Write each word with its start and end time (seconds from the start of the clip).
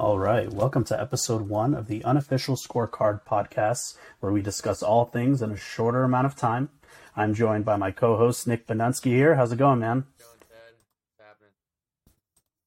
All 0.00 0.18
right, 0.18 0.50
welcome 0.50 0.82
to 0.84 0.98
episode 0.98 1.50
one 1.50 1.74
of 1.74 1.86
the 1.86 2.02
unofficial 2.04 2.56
scorecard 2.56 3.20
podcast, 3.26 3.98
where 4.20 4.32
we 4.32 4.40
discuss 4.40 4.82
all 4.82 5.04
things 5.04 5.42
in 5.42 5.50
a 5.50 5.58
shorter 5.58 6.04
amount 6.04 6.24
of 6.24 6.34
time. 6.34 6.70
I'm 7.14 7.34
joined 7.34 7.66
by 7.66 7.76
my 7.76 7.90
co-host 7.90 8.46
Nick 8.46 8.66
Benunsky 8.66 9.10
here. 9.10 9.34
How's 9.34 9.52
it 9.52 9.58
going, 9.58 9.78
man? 9.78 10.04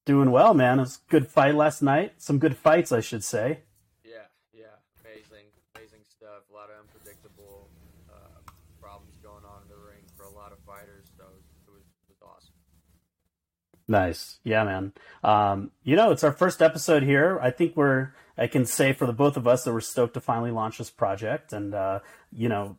Doing 0.06 0.30
well, 0.30 0.54
man. 0.54 0.78
It 0.78 0.82
was 0.82 1.00
a 1.08 1.10
good 1.10 1.26
fight 1.26 1.56
last 1.56 1.82
night. 1.82 2.12
Some 2.18 2.38
good 2.38 2.56
fights, 2.56 2.92
I 2.92 3.00
should 3.00 3.24
say. 3.24 3.64
Yeah, 4.04 4.30
yeah, 4.52 4.78
amazing, 5.04 5.50
amazing 5.74 6.06
stuff. 6.08 6.46
A 6.48 6.54
lot 6.54 6.70
of 6.70 6.86
unpredictable 6.86 7.68
uh, 8.14 8.52
problems 8.80 9.16
going 9.24 9.42
on 9.44 9.62
in 9.62 9.68
the 9.68 9.82
ring 9.82 10.06
for 10.16 10.22
a 10.22 10.30
lot 10.30 10.52
of 10.52 10.58
fighters. 10.60 11.10
So 11.18 11.24
it 11.66 11.72
was, 11.72 11.82
it 11.82 12.14
was 12.14 12.22
awesome. 12.22 12.54
Nice. 13.86 14.38
Yeah, 14.44 14.64
man. 14.64 14.92
Um, 15.22 15.70
you 15.82 15.96
know, 15.96 16.10
it's 16.10 16.24
our 16.24 16.32
first 16.32 16.62
episode 16.62 17.02
here. 17.02 17.38
I 17.42 17.50
think 17.50 17.76
we're, 17.76 18.12
I 18.36 18.46
can 18.46 18.64
say 18.64 18.92
for 18.92 19.06
the 19.06 19.12
both 19.12 19.36
of 19.36 19.46
us 19.46 19.64
that 19.64 19.72
we're 19.72 19.80
stoked 19.80 20.14
to 20.14 20.20
finally 20.20 20.50
launch 20.50 20.78
this 20.78 20.90
project. 20.90 21.52
And, 21.52 21.74
uh, 21.74 22.00
you 22.32 22.48
know, 22.48 22.78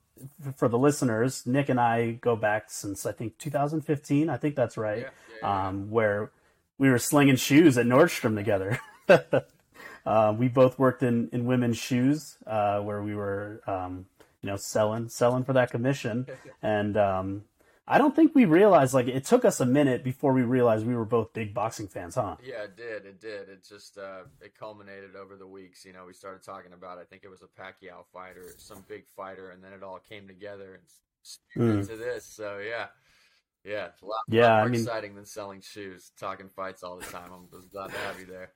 for 0.56 0.68
the 0.68 0.78
listeners, 0.78 1.46
Nick 1.46 1.70
and 1.70 1.80
I 1.80 2.14
go 2.14 2.36
back 2.36 2.72
since 2.72 3.06
I 3.06 3.12
think 3.12 3.38
2015. 3.38 4.30
I 4.30 4.38
think 4.38 4.56
that's 4.56 4.78
right. 4.78 5.00
Yeah, 5.00 5.10
yeah, 5.30 5.38
yeah. 5.42 5.68
Um, 5.68 5.92
where 5.92 6.32
we 6.78 6.90
were 6.90 7.00
slinging 7.00 7.36
shoes 7.36 7.78
at 7.78 7.86
Nordstrom 7.86 8.36
together. 8.36 8.80
uh, 10.06 10.36
we 10.38 10.48
both 10.48 10.80
worked 10.80 11.04
in, 11.04 11.30
in 11.32 11.46
women's 11.46 11.78
shoes, 11.78 12.38
uh, 12.48 12.80
where 12.80 13.02
we 13.04 13.14
were, 13.16 13.62
um, 13.68 14.08
you 14.42 14.50
know, 14.50 14.58
selling, 14.58 15.10
selling 15.10 15.44
for 15.44 15.54
that 15.54 15.72
commission. 15.72 16.26
And, 16.64 16.98
um, 16.98 17.44
I 17.88 17.98
don't 18.00 18.16
think 18.16 18.34
we 18.34 18.46
realized 18.46 18.94
like 18.96 19.08
it 19.08 19.26
took 19.26 19.46
us 19.46 19.60
a 19.60 19.66
minute 19.66 20.04
before 20.04 20.34
we 20.34 20.42
realized 20.42 20.88
we 20.88 20.96
were 20.96 21.06
both 21.06 21.34
big 21.34 21.54
boxing 21.54 21.88
fans, 21.88 22.16
huh? 22.16 22.36
Yeah, 22.44 22.64
it 22.64 22.76
did. 22.76 23.06
It 23.06 23.22
did. 23.22 23.48
It 23.50 23.64
just 23.68 23.98
uh, 23.98 24.24
it 24.42 24.58
culminated 24.58 25.16
over 25.16 25.36
the 25.36 25.46
weeks. 25.48 25.86
You 25.86 25.94
know, 25.94 26.06
we 26.08 26.14
started 26.14 26.42
talking 26.44 26.74
about. 26.74 26.98
I 26.98 27.04
think 27.04 27.24
it 27.24 27.30
was 27.30 27.44
a 27.44 27.62
Pacquiao 27.62 28.06
fighter, 28.12 28.46
some 28.58 28.84
big 28.88 29.06
fighter, 29.16 29.52
and 29.52 29.64
then 29.64 29.72
it 29.74 29.84
all 29.84 30.00
came 30.00 30.28
together 30.28 30.74
and 30.76 30.84
Mm. 31.58 31.80
into 31.80 31.96
this. 31.98 32.24
So 32.26 32.60
yeah, 32.60 32.86
yeah, 33.64 33.88
a 34.00 34.06
lot, 34.06 34.18
Yeah, 34.28 34.42
lot 34.44 34.52
I 34.52 34.60
more 34.62 34.70
mean- 34.70 34.82
exciting 34.82 35.16
than 35.16 35.26
selling 35.26 35.62
shoes. 35.62 36.12
Talking 36.20 36.50
fights 36.50 36.84
all 36.84 36.98
the 36.98 37.06
time. 37.06 37.32
I'm 37.34 37.48
just 37.50 37.72
glad 37.72 37.88
to 37.92 37.98
have 37.98 38.20
you 38.20 38.28
there. 38.28 38.52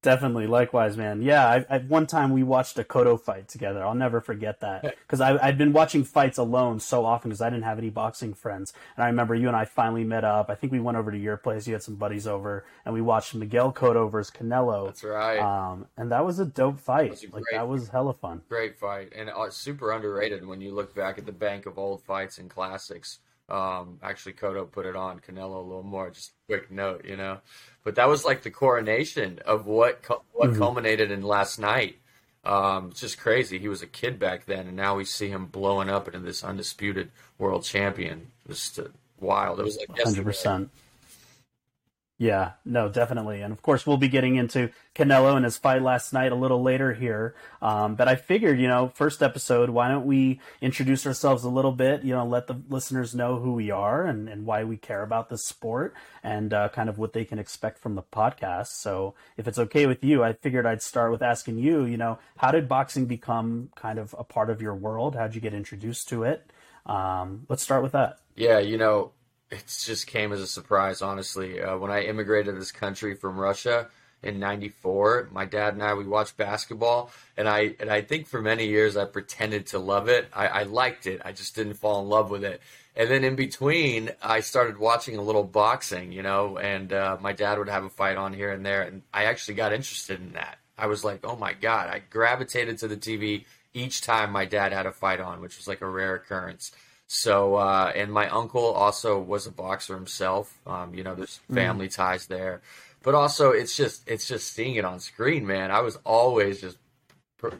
Definitely, 0.00 0.46
likewise, 0.46 0.96
man. 0.96 1.22
Yeah, 1.22 1.44
I, 1.48 1.66
I 1.68 1.78
one 1.78 2.06
time 2.06 2.32
we 2.32 2.44
watched 2.44 2.78
a 2.78 2.84
Cotto 2.84 3.20
fight 3.20 3.48
together. 3.48 3.84
I'll 3.84 3.96
never 3.96 4.20
forget 4.20 4.60
that 4.60 4.96
because 5.06 5.20
I'd 5.20 5.58
been 5.58 5.72
watching 5.72 6.04
fights 6.04 6.38
alone 6.38 6.78
so 6.78 7.04
often 7.04 7.30
because 7.30 7.40
I 7.40 7.50
didn't 7.50 7.64
have 7.64 7.78
any 7.78 7.90
boxing 7.90 8.32
friends. 8.32 8.72
And 8.96 9.02
I 9.02 9.08
remember 9.08 9.34
you 9.34 9.48
and 9.48 9.56
I 9.56 9.64
finally 9.64 10.04
met 10.04 10.22
up. 10.22 10.50
I 10.50 10.54
think 10.54 10.72
we 10.72 10.78
went 10.78 10.98
over 10.98 11.10
to 11.10 11.18
your 11.18 11.36
place. 11.36 11.66
You 11.66 11.72
had 11.72 11.82
some 11.82 11.96
buddies 11.96 12.28
over, 12.28 12.64
and 12.84 12.94
we 12.94 13.00
watched 13.00 13.34
Miguel 13.34 13.72
Cotto 13.72 14.08
versus 14.08 14.32
Canelo. 14.34 14.86
That's 14.86 15.02
right. 15.02 15.40
Um, 15.40 15.86
and 15.96 16.12
that 16.12 16.24
was 16.24 16.38
a 16.38 16.46
dope 16.46 16.78
fight. 16.78 17.10
was 17.10 17.24
a 17.24 17.34
like 17.34 17.44
that 17.50 17.66
was 17.66 17.88
hella 17.88 18.14
fun. 18.14 18.42
Great 18.48 18.78
fight 18.78 19.12
and 19.16 19.28
uh, 19.28 19.50
super 19.50 19.90
underrated 19.90 20.46
when 20.46 20.60
you 20.60 20.72
look 20.72 20.94
back 20.94 21.18
at 21.18 21.26
the 21.26 21.32
bank 21.32 21.66
of 21.66 21.76
old 21.76 22.02
fights 22.04 22.38
and 22.38 22.48
classics. 22.48 23.18
Um, 23.48 23.98
actually, 24.02 24.34
Cotto 24.34 24.70
put 24.70 24.84
it 24.86 24.94
on 24.94 25.20
Canelo 25.20 25.56
a 25.56 25.66
little 25.66 25.82
more. 25.82 26.10
Just 26.10 26.30
a 26.30 26.52
quick 26.52 26.70
note, 26.70 27.04
you 27.04 27.16
know. 27.16 27.38
But 27.82 27.94
that 27.94 28.08
was 28.08 28.24
like 28.24 28.42
the 28.42 28.50
coronation 28.50 29.38
of 29.46 29.66
what 29.66 30.04
what 30.32 30.50
Mhm. 30.50 30.58
culminated 30.58 31.10
in 31.10 31.22
last 31.22 31.58
night. 31.58 31.98
Um, 32.44 32.90
it's 32.90 33.00
just 33.00 33.18
crazy. 33.18 33.58
He 33.58 33.68
was 33.68 33.82
a 33.82 33.86
kid 33.86 34.18
back 34.18 34.46
then, 34.46 34.66
and 34.68 34.76
now 34.76 34.94
we 34.96 35.04
see 35.04 35.28
him 35.28 35.46
blowing 35.46 35.88
up 35.90 36.06
into 36.08 36.20
this 36.20 36.44
undisputed 36.44 37.10
world 37.38 37.64
champion. 37.64 38.30
Just 38.46 38.78
wild. 39.18 39.60
It 39.60 39.64
was 39.64 39.78
like 39.78 39.98
Hundred 40.02 40.24
percent. 40.24 40.70
Yeah, 42.20 42.54
no, 42.64 42.88
definitely, 42.88 43.42
and 43.42 43.52
of 43.52 43.62
course 43.62 43.86
we'll 43.86 43.96
be 43.96 44.08
getting 44.08 44.34
into 44.34 44.70
Canelo 44.92 45.36
and 45.36 45.44
his 45.44 45.56
fight 45.56 45.82
last 45.82 46.12
night 46.12 46.32
a 46.32 46.34
little 46.34 46.60
later 46.60 46.92
here. 46.92 47.36
Um, 47.62 47.94
but 47.94 48.08
I 48.08 48.16
figured, 48.16 48.58
you 48.58 48.66
know, 48.66 48.90
first 48.92 49.22
episode, 49.22 49.70
why 49.70 49.86
don't 49.86 50.04
we 50.04 50.40
introduce 50.60 51.06
ourselves 51.06 51.44
a 51.44 51.48
little 51.48 51.70
bit? 51.70 52.02
You 52.02 52.14
know, 52.14 52.26
let 52.26 52.48
the 52.48 52.60
listeners 52.68 53.14
know 53.14 53.38
who 53.38 53.52
we 53.52 53.70
are 53.70 54.04
and, 54.04 54.28
and 54.28 54.46
why 54.46 54.64
we 54.64 54.76
care 54.76 55.04
about 55.04 55.28
this 55.30 55.44
sport 55.44 55.94
and 56.24 56.52
uh, 56.52 56.70
kind 56.70 56.88
of 56.88 56.98
what 56.98 57.12
they 57.12 57.24
can 57.24 57.38
expect 57.38 57.78
from 57.78 57.94
the 57.94 58.02
podcast. 58.02 58.72
So, 58.72 59.14
if 59.36 59.46
it's 59.46 59.58
okay 59.58 59.86
with 59.86 60.02
you, 60.02 60.24
I 60.24 60.32
figured 60.32 60.66
I'd 60.66 60.82
start 60.82 61.12
with 61.12 61.22
asking 61.22 61.58
you. 61.58 61.84
You 61.84 61.98
know, 61.98 62.18
how 62.38 62.50
did 62.50 62.68
boxing 62.68 63.06
become 63.06 63.70
kind 63.76 64.00
of 64.00 64.12
a 64.18 64.24
part 64.24 64.50
of 64.50 64.60
your 64.60 64.74
world? 64.74 65.14
How'd 65.14 65.36
you 65.36 65.40
get 65.40 65.54
introduced 65.54 66.08
to 66.08 66.24
it? 66.24 66.50
Um, 66.84 67.46
let's 67.48 67.62
start 67.62 67.84
with 67.84 67.92
that. 67.92 68.18
Yeah, 68.34 68.58
you 68.58 68.76
know, 68.76 69.12
it 69.50 69.64
just 69.66 70.06
came 70.06 70.32
as 70.32 70.40
a 70.40 70.46
surprise, 70.46 71.02
honestly. 71.02 71.60
Uh, 71.60 71.76
when 71.78 71.90
I 71.90 72.02
immigrated 72.02 72.54
to 72.54 72.58
this 72.58 72.72
country 72.72 73.14
from 73.14 73.38
Russia 73.38 73.88
in 74.22 74.38
'94, 74.38 75.28
my 75.32 75.44
dad 75.44 75.74
and 75.74 75.82
I 75.82 75.94
we 75.94 76.04
watched 76.04 76.36
basketball, 76.36 77.10
and 77.36 77.48
I 77.48 77.74
and 77.80 77.90
I 77.90 78.02
think 78.02 78.26
for 78.26 78.42
many 78.42 78.66
years 78.66 78.96
I 78.96 79.04
pretended 79.04 79.66
to 79.68 79.78
love 79.78 80.08
it. 80.08 80.28
I, 80.34 80.46
I 80.48 80.62
liked 80.64 81.06
it, 81.06 81.22
I 81.24 81.32
just 81.32 81.54
didn't 81.54 81.74
fall 81.74 82.02
in 82.02 82.08
love 82.08 82.30
with 82.30 82.44
it. 82.44 82.60
And 82.94 83.08
then 83.08 83.22
in 83.22 83.36
between, 83.36 84.10
I 84.20 84.40
started 84.40 84.76
watching 84.76 85.16
a 85.16 85.22
little 85.22 85.44
boxing, 85.44 86.10
you 86.10 86.22
know, 86.22 86.58
and 86.58 86.92
uh, 86.92 87.16
my 87.20 87.32
dad 87.32 87.58
would 87.58 87.68
have 87.68 87.84
a 87.84 87.90
fight 87.90 88.16
on 88.16 88.32
here 88.32 88.50
and 88.50 88.66
there, 88.66 88.82
and 88.82 89.02
I 89.14 89.24
actually 89.26 89.54
got 89.54 89.72
interested 89.72 90.20
in 90.20 90.32
that. 90.32 90.58
I 90.76 90.86
was 90.86 91.04
like, 91.04 91.24
oh 91.24 91.36
my 91.36 91.54
god! 91.54 91.88
I 91.88 92.02
gravitated 92.10 92.78
to 92.78 92.88
the 92.88 92.96
TV 92.96 93.44
each 93.72 94.00
time 94.00 94.30
my 94.30 94.44
dad 94.44 94.72
had 94.72 94.86
a 94.86 94.92
fight 94.92 95.20
on, 95.20 95.40
which 95.40 95.56
was 95.56 95.68
like 95.68 95.80
a 95.80 95.88
rare 95.88 96.14
occurrence. 96.14 96.72
So, 97.08 97.54
uh, 97.54 97.90
and 97.96 98.12
my 98.12 98.28
uncle 98.28 98.66
also 98.66 99.18
was 99.18 99.46
a 99.46 99.50
boxer 99.50 99.94
himself. 99.94 100.58
Um, 100.66 100.94
you 100.94 101.02
know, 101.02 101.14
there's 101.14 101.40
family 101.52 101.88
ties 101.88 102.26
there, 102.26 102.60
but 103.02 103.14
also 103.14 103.50
it's 103.50 103.74
just 103.74 104.06
it's 104.06 104.28
just 104.28 104.52
seeing 104.52 104.74
it 104.74 104.84
on 104.84 105.00
screen, 105.00 105.46
man. 105.46 105.70
I 105.70 105.80
was 105.80 105.96
always 106.04 106.60
just 106.60 106.76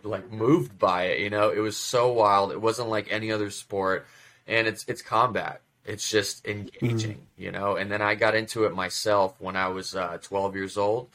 like 0.03 0.31
moved 0.31 0.79
by 0.79 1.05
it. 1.05 1.21
You 1.21 1.31
know, 1.31 1.49
it 1.49 1.61
was 1.61 1.79
so 1.79 2.13
wild. 2.13 2.53
It 2.53 2.61
wasn't 2.61 2.91
like 2.91 3.11
any 3.11 3.33
other 3.33 3.49
sport, 3.49 4.07
and 4.47 4.67
it's 4.69 4.85
it's 4.87 5.01
combat. 5.01 5.63
It's 5.87 6.11
just 6.11 6.47
engaging, 6.47 7.27
you 7.39 7.51
know. 7.51 7.77
And 7.77 7.91
then 7.91 8.03
I 8.03 8.17
got 8.17 8.35
into 8.35 8.67
it 8.67 8.75
myself 8.75 9.35
when 9.41 9.57
I 9.57 9.69
was 9.69 9.95
uh, 9.95 10.19
12 10.21 10.57
years 10.57 10.77
old, 10.77 11.09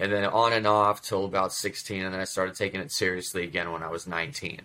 and 0.00 0.10
then 0.10 0.24
on 0.24 0.52
and 0.52 0.66
off 0.66 1.02
till 1.02 1.24
about 1.24 1.52
16, 1.52 2.02
and 2.02 2.12
then 2.12 2.20
I 2.20 2.24
started 2.24 2.56
taking 2.56 2.80
it 2.80 2.90
seriously 2.90 3.44
again 3.44 3.70
when 3.70 3.84
I 3.84 3.90
was 3.90 4.08
19. 4.08 4.62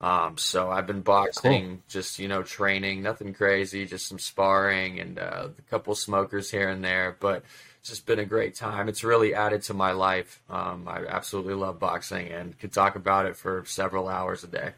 Um, 0.00 0.38
so 0.38 0.70
I've 0.70 0.86
been 0.86 1.02
boxing, 1.02 1.82
just 1.88 2.18
you 2.18 2.26
know, 2.26 2.42
training, 2.42 3.02
nothing 3.02 3.34
crazy, 3.34 3.84
just 3.84 4.08
some 4.08 4.18
sparring 4.18 4.98
and 4.98 5.18
uh, 5.18 5.48
a 5.58 5.62
couple 5.70 5.94
smokers 5.94 6.50
here 6.50 6.70
and 6.70 6.82
there. 6.82 7.16
But 7.20 7.44
it's 7.80 7.90
just 7.90 8.06
been 8.06 8.18
a 8.18 8.24
great 8.24 8.54
time. 8.54 8.88
It's 8.88 9.04
really 9.04 9.34
added 9.34 9.62
to 9.64 9.74
my 9.74 9.92
life. 9.92 10.40
Um, 10.48 10.88
I 10.88 11.04
absolutely 11.06 11.54
love 11.54 11.78
boxing 11.78 12.28
and 12.28 12.58
could 12.58 12.72
talk 12.72 12.96
about 12.96 13.26
it 13.26 13.36
for 13.36 13.62
several 13.66 14.08
hours 14.08 14.42
a 14.42 14.48
day. 14.48 14.72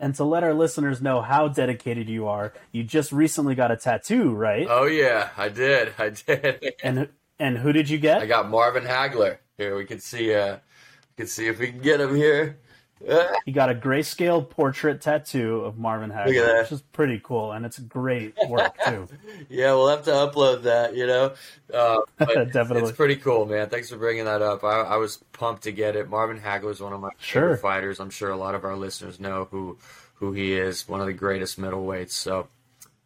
And 0.00 0.14
to 0.14 0.24
let 0.24 0.44
our 0.44 0.54
listeners 0.54 1.02
know 1.02 1.20
how 1.20 1.48
dedicated 1.48 2.08
you 2.08 2.28
are, 2.28 2.52
you 2.72 2.84
just 2.84 3.10
recently 3.10 3.54
got 3.54 3.72
a 3.72 3.76
tattoo, 3.76 4.32
right? 4.32 4.66
Oh 4.70 4.84
yeah, 4.84 5.30
I 5.36 5.48
did, 5.48 5.92
I 5.98 6.10
did. 6.10 6.74
and 6.82 7.08
and 7.38 7.58
who 7.58 7.72
did 7.72 7.90
you 7.90 7.98
get? 7.98 8.22
I 8.22 8.26
got 8.26 8.48
Marvin 8.48 8.84
Hagler 8.84 9.38
here. 9.56 9.76
We 9.76 9.84
can 9.84 10.00
see, 10.00 10.34
uh, 10.34 10.56
we 10.56 11.22
can 11.22 11.26
see 11.26 11.46
if 11.46 11.58
we 11.58 11.68
can 11.68 11.80
get 11.80 12.00
him 12.00 12.14
here. 12.14 12.58
He 13.44 13.52
got 13.52 13.70
a 13.70 13.74
grayscale 13.74 14.48
portrait 14.48 15.00
tattoo 15.00 15.60
of 15.64 15.78
Marvin 15.78 16.10
Look 16.10 16.18
at 16.18 16.26
Hagler, 16.28 16.46
that. 16.46 16.62
which 16.64 16.72
is 16.72 16.82
pretty 16.92 17.20
cool, 17.22 17.52
and 17.52 17.64
it's 17.64 17.78
great 17.78 18.34
work 18.48 18.76
too. 18.84 19.08
yeah, 19.48 19.72
we'll 19.72 19.88
have 19.88 20.04
to 20.04 20.10
upload 20.10 20.62
that, 20.62 20.94
you 20.94 21.06
know. 21.06 21.32
Uh, 21.72 22.00
Definitely. 22.18 22.82
it's 22.82 22.92
pretty 22.96 23.16
cool, 23.16 23.46
man. 23.46 23.68
Thanks 23.68 23.88
for 23.90 23.96
bringing 23.96 24.24
that 24.26 24.42
up. 24.42 24.64
I, 24.64 24.80
I 24.82 24.96
was 24.96 25.18
pumped 25.32 25.62
to 25.62 25.72
get 25.72 25.96
it. 25.96 26.08
Marvin 26.10 26.38
Hagler 26.40 26.70
is 26.72 26.80
one 26.80 26.92
of 26.92 27.00
my 27.00 27.10
Sure. 27.18 27.42
favorite 27.42 27.58
fighters. 27.60 28.00
I'm 28.00 28.10
sure 28.10 28.30
a 28.30 28.36
lot 28.36 28.54
of 28.54 28.64
our 28.64 28.76
listeners 28.76 29.18
know 29.20 29.48
who 29.50 29.78
who 30.14 30.32
he 30.32 30.52
is. 30.54 30.88
One 30.88 31.00
of 31.00 31.06
the 31.06 31.12
greatest 31.12 31.60
middleweights. 31.60 32.10
So, 32.10 32.48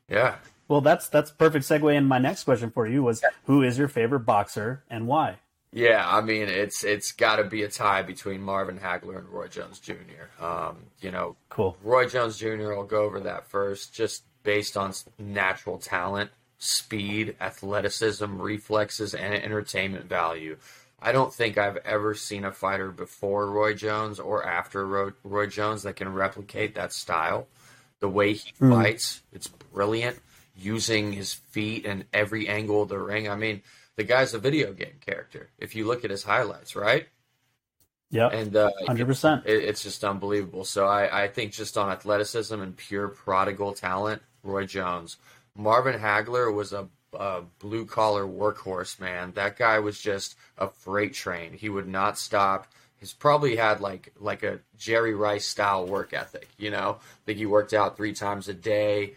yeah. 0.08 0.36
Well, 0.69 0.81
that's 0.81 1.08
that's 1.08 1.31
perfect 1.31 1.66
segue. 1.66 1.94
And 1.97 2.08
my 2.08 2.19
next 2.19 2.44
question 2.44 2.70
for 2.70 2.86
you 2.86 3.02
was, 3.02 3.22
who 3.44 3.62
is 3.62 3.76
your 3.78 3.88
favorite 3.88 4.20
boxer 4.20 4.82
and 4.88 5.06
why? 5.06 5.36
Yeah, 5.72 6.04
I 6.06 6.20
mean 6.20 6.48
it's 6.48 6.84
it's 6.84 7.12
got 7.12 7.36
to 7.36 7.44
be 7.44 7.62
a 7.62 7.69
tie 7.69 8.02
between 8.02 8.42
Marvin 8.42 8.78
Hagler 8.78 9.19
and 9.19 9.28
Roy 9.28 9.48
Jones 9.48 9.80
Jr. 9.80 10.44
Um, 10.44 10.76
you 11.00 11.10
know, 11.10 11.36
Cool. 11.48 11.76
Roy 11.82 12.06
Jones 12.06 12.36
Jr. 12.38 12.74
will 12.74 12.84
go 12.84 13.02
over 13.04 13.20
that 13.20 13.46
first, 13.48 13.94
just 13.94 14.22
based 14.42 14.76
on 14.76 14.92
natural 15.19 15.78
talent, 15.78 16.30
speed, 16.58 17.36
athleticism, 17.40 18.40
reflexes, 18.40 19.14
and 19.14 19.32
entertainment 19.34 20.06
value. 20.08 20.56
I 21.00 21.10
don't 21.12 21.32
think 21.32 21.56
I've 21.58 21.78
ever 21.78 22.14
seen 22.14 22.44
a 22.44 22.52
fighter 22.52 22.90
before 22.92 23.50
Roy 23.50 23.72
Jones 23.75 24.20
or 24.20 24.44
after 24.46 24.86
Roy, 24.86 25.10
Roy 25.25 25.46
Jones 25.46 25.82
that 25.84 25.96
can 25.96 26.12
replicate 26.12 26.75
that 26.75 26.92
style. 26.92 27.46
The 28.00 28.08
way 28.08 28.34
he 28.34 28.52
Mm. 28.60 28.70
fights, 28.82 29.22
it's 29.32 29.48
brilliant. 29.48 30.20
Using 30.54 31.12
his 31.12 31.32
feet 31.32 31.86
in 31.86 32.04
every 32.12 32.46
angle 32.46 32.82
of 32.82 32.88
the 32.90 32.98
ring. 32.98 33.28
I 33.28 33.36
mean, 33.36 33.62
the 33.96 34.04
guy's 34.04 34.34
a 34.34 34.38
video 34.38 34.72
game 34.72 34.96
character. 35.00 35.50
If 35.58 35.74
you 35.74 35.86
look 35.86 36.04
at 36.04 36.10
his 36.10 36.24
highlights, 36.24 36.74
right? 36.76 37.06
Yeah, 38.10 38.28
And 38.28 38.54
uh, 38.54 38.70
Hundred 38.86 39.06
percent. 39.06 39.46
it, 39.46 39.64
it's 39.64 39.82
just 39.82 40.04
unbelievable. 40.04 40.64
So 40.64 40.86
I, 40.86 41.24
I 41.24 41.28
think 41.28 41.52
just 41.52 41.78
on 41.78 41.90
athleticism 41.90 42.60
and 42.60 42.76
pure 42.76 43.08
prodigal 43.08 43.72
talent, 43.72 44.20
Roy 44.42 44.66
Jones. 44.66 45.16
Marvin 45.56 45.98
Hagler 45.98 46.52
was 46.52 46.72
a 46.72 46.88
a 47.14 47.42
blue 47.58 47.84
collar 47.84 48.24
workhorse, 48.24 48.98
man. 48.98 49.32
That 49.32 49.56
guy 49.58 49.78
was 49.80 50.00
just 50.00 50.34
a 50.56 50.68
freight 50.68 51.14
train. 51.14 51.52
He 51.52 51.68
would 51.68 51.86
not 51.88 52.18
stop. 52.18 52.66
He's 52.96 53.12
probably 53.12 53.56
had 53.56 53.80
like 53.80 54.12
like 54.18 54.42
a 54.42 54.60
Jerry 54.76 55.14
Rice 55.14 55.46
style 55.46 55.86
work 55.86 56.12
ethic, 56.12 56.48
you 56.56 56.70
know. 56.70 56.98
I 57.00 57.24
think 57.26 57.38
he 57.38 57.46
worked 57.46 57.72
out 57.72 57.96
three 57.96 58.12
times 58.12 58.48
a 58.48 58.54
day. 58.54 59.14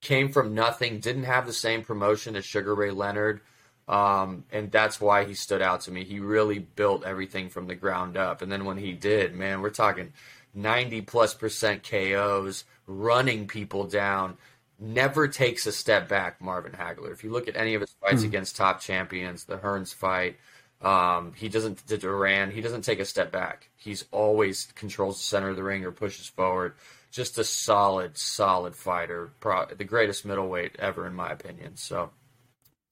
Came 0.00 0.28
from 0.30 0.54
nothing, 0.54 1.00
didn't 1.00 1.24
have 1.24 1.46
the 1.46 1.52
same 1.52 1.82
promotion 1.82 2.36
as 2.36 2.44
Sugar 2.44 2.74
Ray 2.74 2.90
Leonard. 2.92 3.40
Um, 3.88 4.44
and 4.52 4.70
that's 4.70 5.00
why 5.00 5.24
he 5.24 5.32
stood 5.32 5.62
out 5.62 5.80
to 5.82 5.90
me. 5.90 6.04
He 6.04 6.20
really 6.20 6.58
built 6.58 7.04
everything 7.04 7.48
from 7.48 7.66
the 7.66 7.74
ground 7.74 8.18
up. 8.18 8.42
And 8.42 8.52
then 8.52 8.66
when 8.66 8.76
he 8.76 8.92
did, 8.92 9.34
man, 9.34 9.62
we're 9.62 9.70
talking 9.70 10.12
90 10.54 11.02
plus 11.02 11.32
percent 11.32 11.88
KOs, 11.88 12.64
running 12.86 13.46
people 13.46 13.84
down, 13.84 14.36
never 14.78 15.26
takes 15.26 15.66
a 15.66 15.72
step 15.72 16.06
back, 16.06 16.40
Marvin 16.40 16.72
Hagler. 16.72 17.12
If 17.12 17.24
you 17.24 17.30
look 17.30 17.48
at 17.48 17.56
any 17.56 17.74
of 17.74 17.80
his 17.80 17.94
fights 18.00 18.22
mm 18.22 18.26
against 18.26 18.56
top 18.56 18.80
champions, 18.80 19.44
the 19.44 19.56
Hearns 19.56 19.94
fight, 19.94 20.36
um, 20.82 21.32
he 21.34 21.48
doesn't, 21.48 21.86
the 21.86 21.98
Duran, 21.98 22.50
he 22.50 22.60
doesn't 22.60 22.82
take 22.82 23.00
a 23.00 23.04
step 23.04 23.32
back. 23.32 23.70
He's 23.76 24.04
always 24.12 24.66
controls 24.74 25.16
the 25.16 25.24
center 25.24 25.48
of 25.48 25.56
the 25.56 25.62
ring 25.62 25.84
or 25.84 25.92
pushes 25.92 26.26
forward. 26.28 26.74
Just 27.10 27.38
a 27.38 27.44
solid, 27.44 28.18
solid 28.18 28.76
fighter. 28.76 29.30
Pro- 29.40 29.66
the 29.66 29.84
greatest 29.84 30.26
middleweight 30.26 30.76
ever, 30.78 31.06
in 31.06 31.14
my 31.14 31.30
opinion. 31.30 31.76
So, 31.76 32.10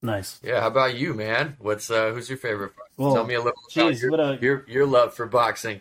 Nice. 0.07 0.41
Yeah. 0.43 0.61
How 0.61 0.69
about 0.69 0.97
you, 0.97 1.15
man? 1.15 1.57
What's 1.59 1.91
uh, 1.91 2.13
who's 2.13 2.29
your 2.29 2.39
favorite? 2.39 2.73
Well, 2.97 3.15
Tell 3.15 3.27
me 3.27 3.35
a 3.35 3.41
little 3.41 3.61
geez, 3.71 4.05
about 4.05 4.19
your, 4.19 4.21
a, 4.21 4.39
your, 4.41 4.65
your 4.69 4.87
love 4.87 5.15
for 5.15 5.27
boxing. 5.27 5.81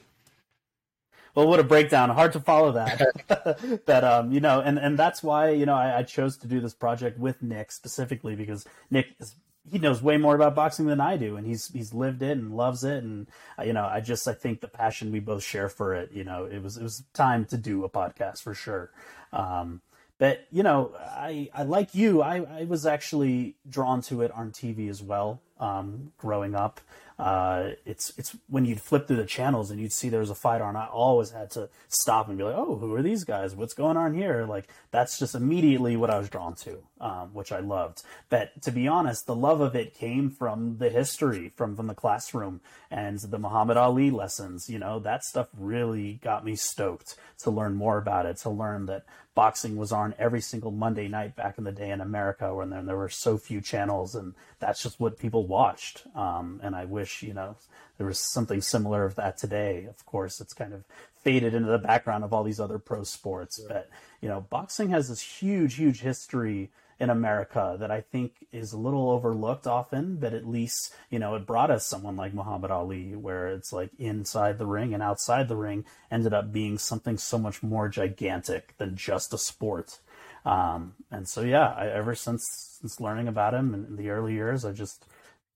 Well, 1.36 1.48
what 1.48 1.60
a 1.60 1.64
breakdown! 1.64 2.10
Hard 2.10 2.34
to 2.34 2.40
follow 2.40 2.72
that. 2.72 3.82
but 3.86 4.04
um, 4.04 4.32
you 4.32 4.40
know, 4.40 4.62
and 4.62 4.80
and 4.80 4.98
that's 4.98 5.22
why 5.22 5.52
you 5.52 5.66
know 5.66 5.76
I, 5.76 6.00
I, 6.00 6.04
chose 6.04 6.38
to 6.38 6.48
do 6.48 6.60
this 6.60 6.74
project 6.74 7.20
with 7.20 7.44
Nick 7.44 7.72
specifically 7.72 8.36
because 8.36 8.66
Nick 8.90 9.08
is 9.20 9.36
he 9.70 9.80
knows 9.80 10.02
way 10.02 10.18
more 10.18 10.36
about 10.36 10.56
boxing 10.56 10.86
than 10.88 11.02
I 11.02 11.18
do, 11.18 11.36
and 11.36 11.46
he's 11.46 11.68
he's 11.68 11.94
lived 11.94 12.22
it 12.22 12.38
and 12.38 12.56
loves 12.56 12.84
it, 12.84 13.04
and 13.04 13.28
uh, 13.60 13.64
you 13.64 13.74
know 13.74 13.86
I 13.86 14.00
just 14.00 14.28
I 14.28 14.34
think 14.34 14.62
the 14.62 14.68
passion 14.68 15.12
we 15.12 15.20
both 15.20 15.44
share 15.44 15.70
for 15.70 15.94
it. 15.94 16.12
You 16.14 16.24
know, 16.24 16.46
it 16.46 16.64
was 16.64 16.78
it 16.78 16.84
was 16.84 17.04
time 17.14 17.46
to 17.46 17.58
do 17.58 17.84
a 17.84 17.90
podcast 17.90 18.42
for 18.42 18.54
sure. 18.54 18.92
Um, 19.34 19.82
but 20.18 20.46
you 20.52 20.64
know, 20.64 20.94
I, 21.00 21.50
I 21.54 21.64
like 21.64 21.94
you. 21.96 22.22
I, 22.22 22.62
I 22.62 22.64
was 22.66 22.86
actually 22.86 23.56
drawn 23.70 24.02
to 24.04 24.22
it 24.22 24.32
on 24.32 24.52
TV 24.52 24.90
as 24.90 25.02
well. 25.02 25.42
Um, 25.60 26.12
growing 26.18 26.54
up, 26.54 26.82
uh, 27.18 27.72
it's 27.86 28.12
it's 28.18 28.36
when 28.50 28.66
you'd 28.66 28.82
flip 28.82 29.08
through 29.08 29.16
the 29.18 29.26
channels 29.26 29.72
and 29.72 29.80
you'd 29.80 29.94
see 29.94 30.10
there 30.10 30.20
was 30.20 30.30
a 30.30 30.36
fight 30.36 30.62
on. 30.62 30.76
I 30.76 30.88
always 30.88 31.32
had 31.32 31.50
to 31.52 31.70
stop 31.88 32.28
and 32.28 32.38
be 32.38 32.44
like, 32.44 32.56
"Oh, 32.56 32.76
who 32.76 32.94
are 32.94 33.02
these 33.02 33.24
guys? 33.24 33.56
What's 33.56 33.74
going 33.74 33.96
on 33.96 34.14
here?" 34.14 34.46
Like 34.46 34.68
that's 34.92 35.18
just 35.18 35.34
immediately 35.34 35.96
what 35.96 36.10
I 36.10 36.18
was 36.20 36.30
drawn 36.30 36.56
to, 36.56 36.84
um, 37.00 37.34
which 37.34 37.54
I 37.54 37.60
loved. 37.60 38.04
But 38.30 38.62
to 38.64 38.72
be 38.72 38.88
honest, 38.88 39.28
the 39.28 39.36
love 39.36 39.62
of 39.62 39.76
it 39.76 39.94
came 39.94 40.30
from 40.30 40.78
the 40.78 40.90
history, 40.90 41.54
from 41.56 41.78
from 41.78 41.88
the 41.88 41.94
classroom 41.94 42.60
and 42.92 43.18
the 43.20 43.40
Muhammad 43.40 43.78
Ali 43.78 44.12
lessons. 44.12 44.70
You 44.70 44.80
know, 44.80 45.00
that 45.00 45.24
stuff 45.24 45.48
really 45.58 46.20
got 46.22 46.44
me 46.44 46.56
stoked 46.56 47.16
to 47.40 47.50
learn 47.50 47.76
more 47.76 47.98
about 47.98 48.26
it, 48.26 48.38
to 48.38 48.50
learn 48.50 48.88
that 48.88 49.06
boxing 49.36 49.76
was 49.76 49.92
on 49.92 50.16
every 50.18 50.42
single 50.42 50.72
Monday 50.72 51.08
night 51.08 51.36
back 51.36 51.58
in 51.58 51.66
the 51.66 51.72
day 51.72 51.92
in 51.92 52.02
America 52.02 52.56
when 52.56 52.70
there, 52.70 52.82
there 52.82 52.98
were 52.98 53.10
so 53.10 53.38
few 53.38 53.62
channels, 53.62 54.16
and 54.16 54.34
that's 54.60 54.82
just 54.82 55.00
what 55.00 55.20
people 55.20 55.46
watched. 55.46 56.04
Um, 56.16 56.62
and 56.64 56.76
I 56.76 56.86
wish, 56.86 57.05
you 57.22 57.34
know, 57.34 57.56
there 57.98 58.08
was 58.08 58.20
something 58.20 58.62
similar 58.62 59.06
of 59.06 59.16
that 59.16 59.38
today. 59.38 59.86
Of 59.86 60.06
course, 60.06 60.42
it's 60.42 60.54
kind 60.54 60.74
of 60.74 60.84
faded 61.24 61.54
into 61.54 61.70
the 61.70 61.78
background 61.78 62.24
of 62.24 62.34
all 62.34 62.44
these 62.44 62.60
other 62.60 62.80
pro 62.80 63.04
sports, 63.04 63.60
yeah. 63.62 63.68
but 63.70 63.90
you 64.22 64.30
know, 64.30 64.42
boxing 64.42 64.90
has 64.90 65.10
this 65.10 65.22
huge, 65.22 65.76
huge 65.76 66.02
history 66.02 66.72
in 67.00 67.10
America 67.10 67.76
that 67.80 67.92
I 67.92 68.02
think 68.02 68.48
is 68.54 68.72
a 68.72 68.78
little 68.78 69.10
overlooked 69.10 69.68
often, 69.68 70.16
but 70.16 70.34
at 70.34 70.48
least, 70.48 70.94
you 71.10 71.20
know, 71.20 71.36
it 71.36 71.46
brought 71.46 71.70
us 71.70 71.86
someone 71.86 72.16
like 72.16 72.34
Muhammad 72.34 72.72
Ali, 72.72 73.16
where 73.16 73.48
it's 73.50 73.74
like 73.74 73.92
inside 74.00 74.58
the 74.58 74.66
ring 74.66 74.94
and 74.94 75.04
outside 75.04 75.50
the 75.50 75.58
ring 75.58 75.84
ended 76.10 76.34
up 76.34 76.54
being 76.54 76.78
something 76.78 77.18
so 77.18 77.38
much 77.38 77.62
more 77.62 77.90
gigantic 77.90 78.78
than 78.78 78.96
just 78.96 79.34
a 79.34 79.38
sport. 79.38 80.00
Um, 80.46 80.94
and 81.12 81.28
so, 81.28 81.42
yeah, 81.42 81.74
I, 81.76 81.88
ever 81.88 82.16
since 82.16 82.78
since 82.80 83.02
learning 83.02 83.28
about 83.28 83.54
him 83.54 83.74
in, 83.74 83.86
in 83.86 83.96
the 83.96 84.10
early 84.10 84.34
years, 84.34 84.64
I 84.64 84.72
just 84.72 85.06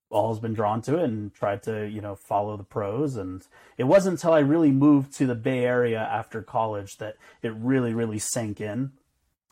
always 0.09 0.39
been 0.39 0.53
drawn 0.53 0.81
to 0.83 0.97
it 0.97 1.03
and 1.03 1.33
tried 1.33 1.63
to, 1.63 1.87
you 1.87 2.01
know, 2.01 2.15
follow 2.15 2.57
the 2.57 2.63
pros. 2.63 3.15
And 3.15 3.45
it 3.77 3.83
wasn't 3.83 4.13
until 4.13 4.33
I 4.33 4.39
really 4.39 4.71
moved 4.71 5.13
to 5.15 5.27
the 5.27 5.35
Bay 5.35 5.65
Area 5.65 5.99
after 5.99 6.41
college 6.41 6.97
that 6.97 7.15
it 7.41 7.53
really, 7.53 7.93
really 7.93 8.19
sank 8.19 8.59
in. 8.59 8.91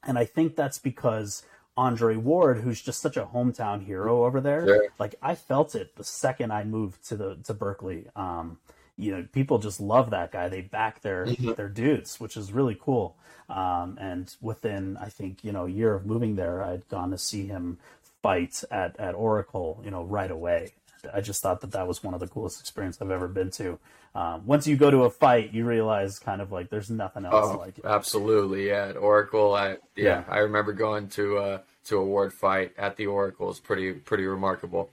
And 0.04 0.18
I 0.18 0.26
think 0.26 0.56
that's 0.56 0.80
because 0.80 1.44
Andre 1.76 2.16
Ward, 2.16 2.60
who's 2.60 2.82
just 2.82 3.02
such 3.02 3.18
a 3.18 3.26
hometown 3.26 3.86
hero 3.86 4.26
over 4.26 4.42
there. 4.42 4.66
Sure. 4.66 4.88
Like 4.98 5.16
I 5.22 5.36
felt 5.36 5.76
it 5.76 5.96
the 5.96 6.04
second 6.04 6.52
I 6.52 6.64
moved 6.64 7.08
to 7.10 7.16
the 7.16 7.38
to 7.44 7.54
Berkeley. 7.54 8.08
Um, 8.16 8.58
you 8.98 9.12
know, 9.12 9.28
people 9.32 9.60
just 9.60 9.80
love 9.80 10.10
that 10.10 10.32
guy. 10.32 10.50
They 10.50 10.62
back 10.62 11.02
their 11.02 11.28
mm-hmm. 11.28 11.54
their 11.54 11.70
dudes, 11.70 12.20
which 12.20 12.36
is 12.36 12.52
really 12.52 12.78
cool. 12.82 13.16
Um, 13.50 13.98
and 14.02 14.34
within, 14.42 14.98
I 14.98 15.10
think, 15.10 15.44
you 15.44 15.52
know, 15.52 15.68
a 15.68 15.70
year 15.70 15.94
of 15.94 16.06
moving 16.06 16.36
there, 16.36 16.64
I'd 16.64 16.88
gone 16.90 17.12
to 17.12 17.18
see 17.18 17.46
him 17.46 17.78
fight 18.28 18.62
at 18.72 19.00
at 19.00 19.16
Oracle, 19.16 19.82
you 19.86 19.92
know, 19.92 20.04
right 20.04 20.30
away. 20.30 20.74
I 21.14 21.22
just 21.22 21.42
thought 21.42 21.62
that 21.62 21.72
that 21.72 21.88
was 21.88 22.04
one 22.04 22.14
of 22.14 22.20
the 22.20 22.28
coolest 22.28 22.60
experiences 22.60 23.02
I've 23.02 23.12
ever 23.12 23.30
been 23.30 23.52
to. 23.52 23.80
Um, 24.14 24.46
once 24.46 24.68
you 24.68 24.76
go 24.76 24.92
to 24.92 25.04
a 25.04 25.10
fight, 25.10 25.54
you 25.54 25.64
realize 25.64 26.20
kind 26.20 26.42
of 26.42 26.52
like 26.52 26.70
there's 26.70 26.90
nothing 26.90 27.24
else 27.24 27.56
oh, 27.56 27.58
like 27.58 27.78
it. 27.78 27.86
Absolutely, 27.86 28.68
yeah. 28.68 28.88
At 28.88 28.98
Oracle, 28.98 29.54
I 29.54 29.70
yeah, 29.70 29.78
yeah, 29.96 30.24
I 30.28 30.40
remember 30.40 30.74
going 30.74 31.08
to 31.10 31.38
uh, 31.38 31.60
to 31.86 31.98
a 31.98 32.04
Ward 32.04 32.34
fight 32.34 32.74
at 32.78 32.98
the 32.98 33.08
Oracle. 33.08 33.50
It's 33.50 33.62
pretty 33.62 33.94
pretty 33.94 34.26
remarkable. 34.26 34.90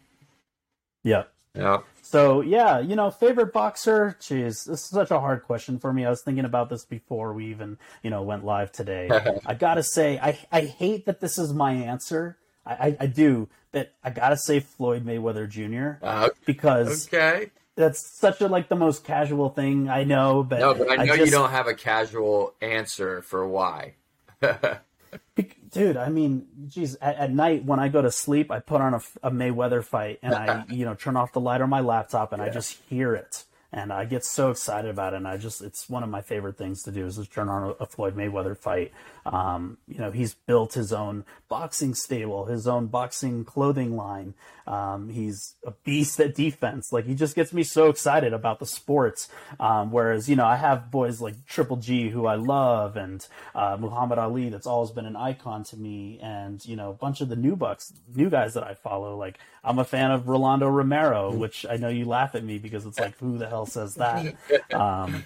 Yeah. 1.02 1.24
Yeah. 1.56 1.78
So 2.02 2.40
yeah, 2.40 2.78
you 2.78 2.94
know, 2.94 3.10
favorite 3.10 3.52
boxer. 3.52 4.16
Jeez, 4.20 4.64
this 4.64 4.68
is 4.68 4.90
such 4.90 5.10
a 5.10 5.18
hard 5.18 5.42
question 5.42 5.80
for 5.80 5.92
me. 5.92 6.04
I 6.04 6.10
was 6.10 6.22
thinking 6.22 6.44
about 6.44 6.68
this 6.68 6.84
before 6.84 7.32
we 7.32 7.46
even 7.46 7.78
you 8.04 8.10
know 8.10 8.22
went 8.22 8.44
live 8.44 8.70
today. 8.70 9.10
I 9.46 9.54
gotta 9.54 9.82
say, 9.82 10.20
I 10.20 10.38
I 10.52 10.60
hate 10.60 11.06
that 11.06 11.20
this 11.20 11.36
is 11.36 11.52
my 11.52 11.72
answer 11.72 12.36
I, 12.66 12.96
I, 12.98 13.06
do, 13.06 13.48
but 13.72 13.92
I 14.02 14.10
gotta 14.10 14.36
say 14.36 14.60
Floyd 14.60 15.04
Mayweather 15.04 15.48
Jr. 15.48 16.04
Uh, 16.04 16.30
because 16.46 17.06
okay, 17.08 17.50
that's 17.76 18.18
such 18.18 18.40
a 18.40 18.48
like 18.48 18.68
the 18.68 18.76
most 18.76 19.04
casual 19.04 19.50
thing 19.50 19.88
I 19.88 20.04
know. 20.04 20.42
But 20.42 20.60
no, 20.60 20.74
but 20.74 20.90
I 20.90 20.96
know 20.96 21.12
I 21.12 21.16
just, 21.16 21.26
you 21.26 21.30
don't 21.30 21.50
have 21.50 21.66
a 21.66 21.74
casual 21.74 22.54
answer 22.60 23.22
for 23.22 23.46
why. 23.46 23.94
Dude, 25.70 25.96
I 25.96 26.08
mean, 26.08 26.46
geez, 26.68 26.94
at, 26.96 27.16
at, 27.16 27.32
night 27.32 27.64
when 27.64 27.80
I 27.80 27.88
go 27.88 28.00
to 28.00 28.10
sleep, 28.10 28.50
I 28.50 28.60
put 28.60 28.80
on 28.80 28.94
a, 28.94 29.00
a 29.24 29.30
Mayweather 29.30 29.82
fight 29.82 30.20
and 30.22 30.34
I, 30.34 30.64
you 30.70 30.84
know, 30.84 30.94
turn 30.94 31.16
off 31.16 31.32
the 31.32 31.40
light 31.40 31.60
on 31.60 31.68
my 31.68 31.80
laptop 31.80 32.32
and 32.32 32.40
yeah. 32.40 32.48
I 32.48 32.52
just 32.52 32.78
hear 32.88 33.14
it 33.14 33.44
and 33.74 33.92
I 33.92 34.04
get 34.04 34.24
so 34.24 34.52
excited 34.52 34.88
about 34.88 35.14
it. 35.14 35.16
And 35.16 35.26
I 35.26 35.36
just, 35.36 35.60
it's 35.60 35.90
one 35.90 36.04
of 36.04 36.08
my 36.08 36.22
favorite 36.22 36.56
things 36.56 36.84
to 36.84 36.92
do 36.92 37.06
is 37.06 37.16
just 37.16 37.32
turn 37.32 37.48
on 37.48 37.74
a, 37.80 37.86
Floyd 37.86 38.16
Mayweather 38.16 38.56
fight. 38.56 38.92
Um, 39.26 39.78
you 39.88 39.98
know, 39.98 40.12
he's 40.12 40.34
built 40.34 40.74
his 40.74 40.92
own 40.92 41.24
boxing 41.48 41.94
stable, 41.94 42.44
his 42.44 42.68
own 42.68 42.86
boxing 42.86 43.44
clothing 43.44 43.96
line. 43.96 44.34
Um, 44.66 45.08
he's 45.08 45.56
a 45.66 45.72
beast 45.72 46.20
at 46.20 46.36
defense. 46.36 46.92
Like 46.92 47.04
he 47.04 47.16
just 47.16 47.34
gets 47.34 47.52
me 47.52 47.64
so 47.64 47.88
excited 47.88 48.32
about 48.32 48.60
the 48.60 48.66
sports. 48.66 49.28
Um, 49.58 49.90
whereas, 49.90 50.28
you 50.28 50.36
know, 50.36 50.46
I 50.46 50.54
have 50.54 50.92
boys 50.92 51.20
like 51.20 51.44
Triple 51.46 51.78
G 51.78 52.10
who 52.10 52.26
I 52.26 52.36
love 52.36 52.96
and, 52.96 53.26
uh, 53.56 53.76
Muhammad 53.78 54.18
Ali 54.18 54.50
that's 54.50 54.68
always 54.68 54.92
been 54.92 55.06
an 55.06 55.16
icon 55.16 55.64
to 55.64 55.76
me. 55.76 56.20
And, 56.22 56.64
you 56.64 56.76
know, 56.76 56.90
a 56.90 56.94
bunch 56.94 57.20
of 57.20 57.28
the 57.28 57.36
new 57.36 57.56
bucks, 57.56 57.92
new 58.14 58.30
guys 58.30 58.54
that 58.54 58.62
I 58.62 58.74
follow, 58.74 59.16
like 59.16 59.40
I'm 59.64 59.78
a 59.78 59.84
fan 59.84 60.12
of 60.12 60.28
Rolando 60.28 60.68
Romero, 60.68 61.32
mm. 61.32 61.38
which 61.38 61.66
I 61.68 61.76
know 61.76 61.88
you 61.88 62.04
laugh 62.04 62.34
at 62.34 62.44
me 62.44 62.58
because 62.58 62.86
it's 62.86 63.00
like, 63.00 63.18
who 63.18 63.36
the 63.38 63.48
hell 63.48 63.63
says 63.66 63.94
that? 63.96 64.34
Um, 64.72 65.24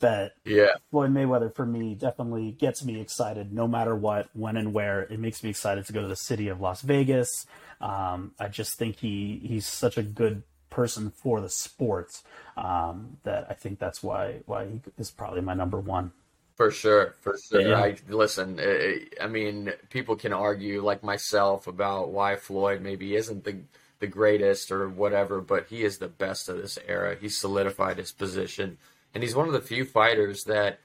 but 0.00 0.32
yeah, 0.44 0.72
Floyd 0.90 1.12
Mayweather 1.12 1.54
for 1.54 1.64
me 1.64 1.94
definitely 1.94 2.52
gets 2.52 2.84
me 2.84 3.00
excited 3.00 3.52
no 3.52 3.66
matter 3.66 3.94
what, 3.94 4.28
when 4.34 4.56
and 4.56 4.74
where. 4.74 5.02
It 5.02 5.18
makes 5.18 5.42
me 5.42 5.50
excited 5.50 5.86
to 5.86 5.92
go 5.92 6.02
to 6.02 6.08
the 6.08 6.16
city 6.16 6.48
of 6.48 6.60
Las 6.60 6.82
Vegas. 6.82 7.46
Um, 7.80 8.32
I 8.38 8.48
just 8.48 8.76
think 8.76 8.96
he 8.96 9.40
he's 9.42 9.66
such 9.66 9.96
a 9.96 10.02
good 10.02 10.42
person 10.68 11.10
for 11.10 11.40
the 11.40 11.48
sports 11.48 12.22
um, 12.56 13.16
that 13.22 13.46
I 13.48 13.54
think 13.54 13.78
that's 13.78 14.02
why 14.02 14.40
why 14.46 14.66
he 14.66 14.80
is 14.98 15.10
probably 15.10 15.40
my 15.40 15.54
number 15.54 15.78
one. 15.78 16.12
For 16.56 16.70
sure, 16.70 17.14
for 17.20 17.36
sure. 17.38 17.62
Yeah. 17.62 17.80
I 17.80 17.96
listen. 18.08 18.60
Eh, 18.60 19.06
I 19.20 19.26
mean, 19.26 19.72
people 19.90 20.16
can 20.16 20.32
argue 20.32 20.82
like 20.82 21.02
myself 21.02 21.66
about 21.66 22.10
why 22.10 22.36
Floyd 22.36 22.80
maybe 22.80 23.16
isn't 23.16 23.44
the 23.44 23.56
the 24.00 24.06
greatest 24.06 24.70
or 24.70 24.88
whatever, 24.88 25.40
but 25.40 25.66
he 25.68 25.82
is 25.82 25.98
the 25.98 26.08
best 26.08 26.48
of 26.48 26.56
this 26.56 26.78
era. 26.86 27.16
He 27.20 27.28
solidified 27.28 27.98
his 27.98 28.12
position, 28.12 28.78
and 29.14 29.22
he's 29.22 29.34
one 29.34 29.46
of 29.46 29.52
the 29.52 29.60
few 29.60 29.84
fighters 29.84 30.44
that 30.44 30.80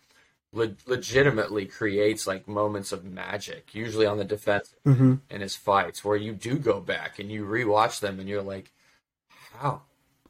le- 0.52 0.76
legitimately 0.86 1.66
creates 1.66 2.28
like 2.28 2.48
moments 2.48 2.92
of 2.92 3.04
magic, 3.04 3.74
usually 3.74 4.06
on 4.06 4.18
the 4.18 4.26
defense 4.26 4.74
mm-hmm. 4.86 5.16
in 5.30 5.42
his 5.42 5.56
fights, 5.56 6.04
where 6.04 6.18
you 6.18 6.34
do 6.34 6.58
go 6.58 6.80
back 6.80 7.20
and 7.20 7.32
you 7.32 7.46
rewatch 7.46 8.00
them, 8.00 8.20
and 8.20 8.30
you're 8.30 8.42
like, 8.42 8.72
how? 9.54 9.82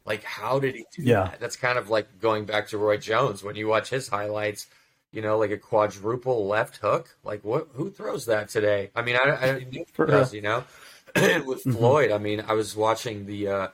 Like, 0.05 0.23
how 0.23 0.59
did 0.59 0.75
he 0.75 0.85
do 0.95 1.03
yeah. 1.03 1.25
that? 1.25 1.39
That's 1.39 1.55
kind 1.55 1.77
of 1.77 1.89
like 1.89 2.19
going 2.19 2.45
back 2.45 2.69
to 2.69 2.77
Roy 2.77 2.97
Jones 2.97 3.43
when 3.43 3.55
you 3.55 3.67
watch 3.67 3.89
his 3.89 4.07
highlights 4.07 4.67
you 5.11 5.21
know, 5.21 5.37
like 5.37 5.51
a 5.51 5.57
quadruple 5.57 6.47
left 6.47 6.77
hook. 6.77 7.15
Like 7.23 7.43
what? 7.43 7.69
Who 7.73 7.89
throws 7.89 8.25
that 8.25 8.49
today? 8.49 8.91
I 8.95 9.01
mean, 9.01 9.15
I, 9.15 9.57
I 9.57 10.05
does, 10.05 10.33
you 10.33 10.41
know. 10.41 10.63
with 11.45 11.59
mm-hmm. 11.59 11.71
Floyd, 11.73 12.11
I 12.11 12.17
mean, 12.17 12.43
I 12.47 12.53
was 12.53 12.75
watching 12.75 13.25
the 13.25 13.47
uh, 13.47 13.67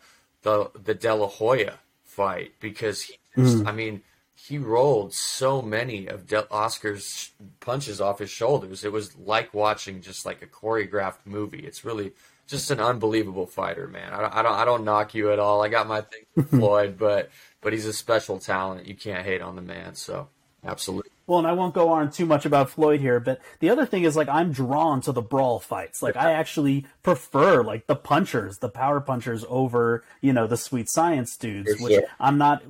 the 0.44 0.72
the 0.84 0.94
De 0.94 1.14
La 1.14 1.28
Hoya 1.28 1.80
fight 2.04 2.54
because 2.60 3.02
he, 3.04 3.16
just, 3.36 3.58
mm-hmm. 3.58 3.68
I 3.68 3.72
mean, 3.72 4.02
he 4.36 4.58
rolled 4.58 5.14
so 5.14 5.62
many 5.62 6.08
of 6.08 6.28
De- 6.28 6.50
Oscar's 6.52 7.32
punches 7.60 8.00
off 8.00 8.20
his 8.20 8.30
shoulders. 8.30 8.84
It 8.84 8.92
was 8.92 9.16
like 9.18 9.54
watching 9.54 10.02
just 10.02 10.26
like 10.26 10.42
a 10.42 10.48
choreographed 10.48 11.26
movie. 11.26 11.60
It's 11.60 11.84
really 11.84 12.14
just 12.48 12.70
an 12.70 12.80
unbelievable 12.80 13.48
fighter, 13.48 13.88
man. 13.88 14.14
I, 14.14 14.40
I 14.40 14.44
don't 14.44 14.54
I 14.54 14.66
don't 14.66 14.84
knock 14.84 15.16
you 15.16 15.32
at 15.32 15.40
all. 15.40 15.64
I 15.64 15.70
got 15.70 15.88
my 15.88 16.02
thing 16.02 16.26
with 16.36 16.50
Floyd, 16.50 16.98
but 16.98 17.32
but 17.62 17.74
he's 17.74 17.86
a 17.86 17.94
special 17.94 18.40
talent. 18.40 18.88
You 18.88 18.96
can't 18.96 19.26
hate 19.26 19.42
on 19.42 19.56
the 19.56 19.62
man. 19.62 19.96
So 19.96 20.30
absolutely. 20.64 21.12
Well, 21.28 21.40
and 21.40 21.48
I 21.48 21.54
won't 21.54 21.74
go 21.74 21.90
on 21.90 22.12
too 22.12 22.26
much 22.28 22.46
about 22.46 22.70
Floyd 22.70 23.00
here, 23.00 23.20
but 23.20 23.42
the 23.60 23.72
other 23.72 23.86
thing 23.86 24.04
is 24.04 24.16
like 24.16 24.30
I'm 24.30 24.52
drawn 24.52 25.02
to 25.02 25.12
the 25.12 25.24
brawl 25.24 25.60
fights. 25.60 26.04
Like 26.04 26.16
I 26.16 26.34
actually 26.34 26.86
prefer 27.02 27.64
like 27.64 27.88
the 27.88 27.96
punchers, 27.96 28.60
the 28.60 28.70
power 28.70 29.02
punchers 29.02 29.44
over, 29.50 30.04
you 30.22 30.34
know, 30.34 30.46
the 30.46 30.58
sweet 30.58 30.88
science 30.88 31.36
dudes, 31.36 31.82
which 31.82 32.04
I'm 32.20 32.38
not 32.38 32.64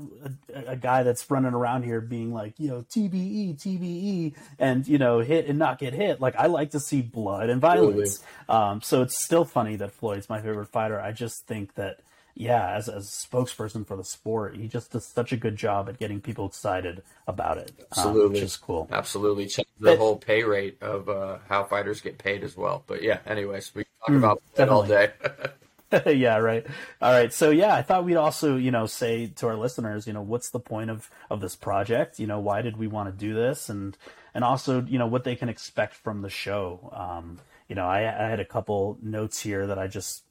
a, 0.54 0.72
a, 0.72 0.76
guy 0.78 1.04
that's 1.04 1.30
running 1.30 1.54
around 1.54 1.84
here 1.84 2.00
being 2.00 2.34
like, 2.34 2.54
you 2.58 2.70
know, 2.70 2.86
TBE, 2.96 3.58
TBE 3.58 4.34
and, 4.58 4.88
you 4.88 4.98
know, 5.00 5.20
hit 5.20 5.48
and 5.48 5.60
not 5.60 5.78
get 5.78 5.94
hit. 5.94 6.22
Like 6.22 6.38
I 6.38 6.46
like 6.46 6.72
to 6.72 6.80
see 6.80 7.02
blood 7.02 7.50
and 7.50 7.60
violence. 7.60 8.24
Um, 8.48 8.82
so 8.82 9.02
it's 9.02 9.22
still 9.22 9.44
funny 9.44 9.76
that 9.76 9.92
Floyd's 9.92 10.30
my 10.30 10.40
favorite 10.40 10.70
fighter. 10.70 11.00
I 11.00 11.12
just 11.12 11.46
think 11.46 11.76
that 11.76 12.00
yeah, 12.36 12.76
as, 12.76 12.90
as 12.90 13.08
a 13.08 13.28
spokesperson 13.28 13.88
for 13.88 13.96
the 13.96 14.04
sport, 14.04 14.58
he 14.58 14.68
just 14.68 14.92
does 14.92 15.06
such 15.06 15.32
a 15.32 15.38
good 15.38 15.56
job 15.56 15.88
at 15.88 15.98
getting 15.98 16.20
people 16.20 16.46
excited 16.46 17.02
about 17.28 17.58
it. 17.58 17.72
Absolutely, 17.92 18.26
um, 18.26 18.34
which 18.34 18.42
is 18.42 18.58
cool. 18.58 18.88
Absolutely, 18.92 19.48
check 19.48 19.66
the 19.80 19.92
but, 19.92 19.98
whole 19.98 20.18
pay 20.18 20.44
rate 20.44 20.78
of 20.82 21.08
uh, 21.08 21.38
how 21.48 21.64
fighters 21.64 22.02
get 22.02 22.18
paid 22.18 22.44
as 22.44 22.58
well. 22.58 22.84
But 22.88 23.02
yeah, 23.02 23.20
anyways, 23.26 23.74
we 23.74 23.86
talk 24.06 24.10
mm, 24.10 24.18
about 24.18 24.42
that 24.56 24.68
all 24.68 24.86
day. 24.86 25.12
yeah, 26.08 26.38
right. 26.38 26.66
All 27.02 27.12
right. 27.12 27.32
So 27.32 27.52
yeah, 27.52 27.74
I 27.74 27.82
thought 27.82 28.04
we'd 28.04 28.16
also, 28.16 28.58
you 28.58 28.72
know, 28.72 28.86
say 28.86 29.28
to 29.28 29.48
our 29.48 29.56
listeners, 29.56 30.08
you 30.08 30.14
know, 30.14 30.22
what's 30.22 30.50
the 30.50 30.60
point 30.60 30.90
of 30.90 31.10
of 31.30 31.40
this 31.42 31.56
project? 31.56 32.20
You 32.20 32.28
know, 32.28 32.40
why 32.40 32.62
did 32.62 32.76
we 32.76 32.88
want 32.88 33.08
to 33.08 33.18
do 33.18 33.34
this, 33.34 33.70
and 33.70 33.98
and 34.34 34.44
also, 34.44 34.82
you 34.82 35.00
know, 35.00 35.08
what 35.08 35.24
they 35.24 35.36
can 35.36 35.48
expect 35.48 35.94
from 35.94 36.22
the 36.22 36.30
show. 36.30 36.92
Um, 36.94 37.40
you 37.70 37.76
know, 37.76 37.86
I, 37.86 38.00
I 38.00 38.30
had 38.30 38.40
a 38.40 38.46
couple 38.46 38.98
notes 39.02 39.40
here 39.40 39.68
that 39.68 39.80
I 39.80 39.88
just 39.88 40.25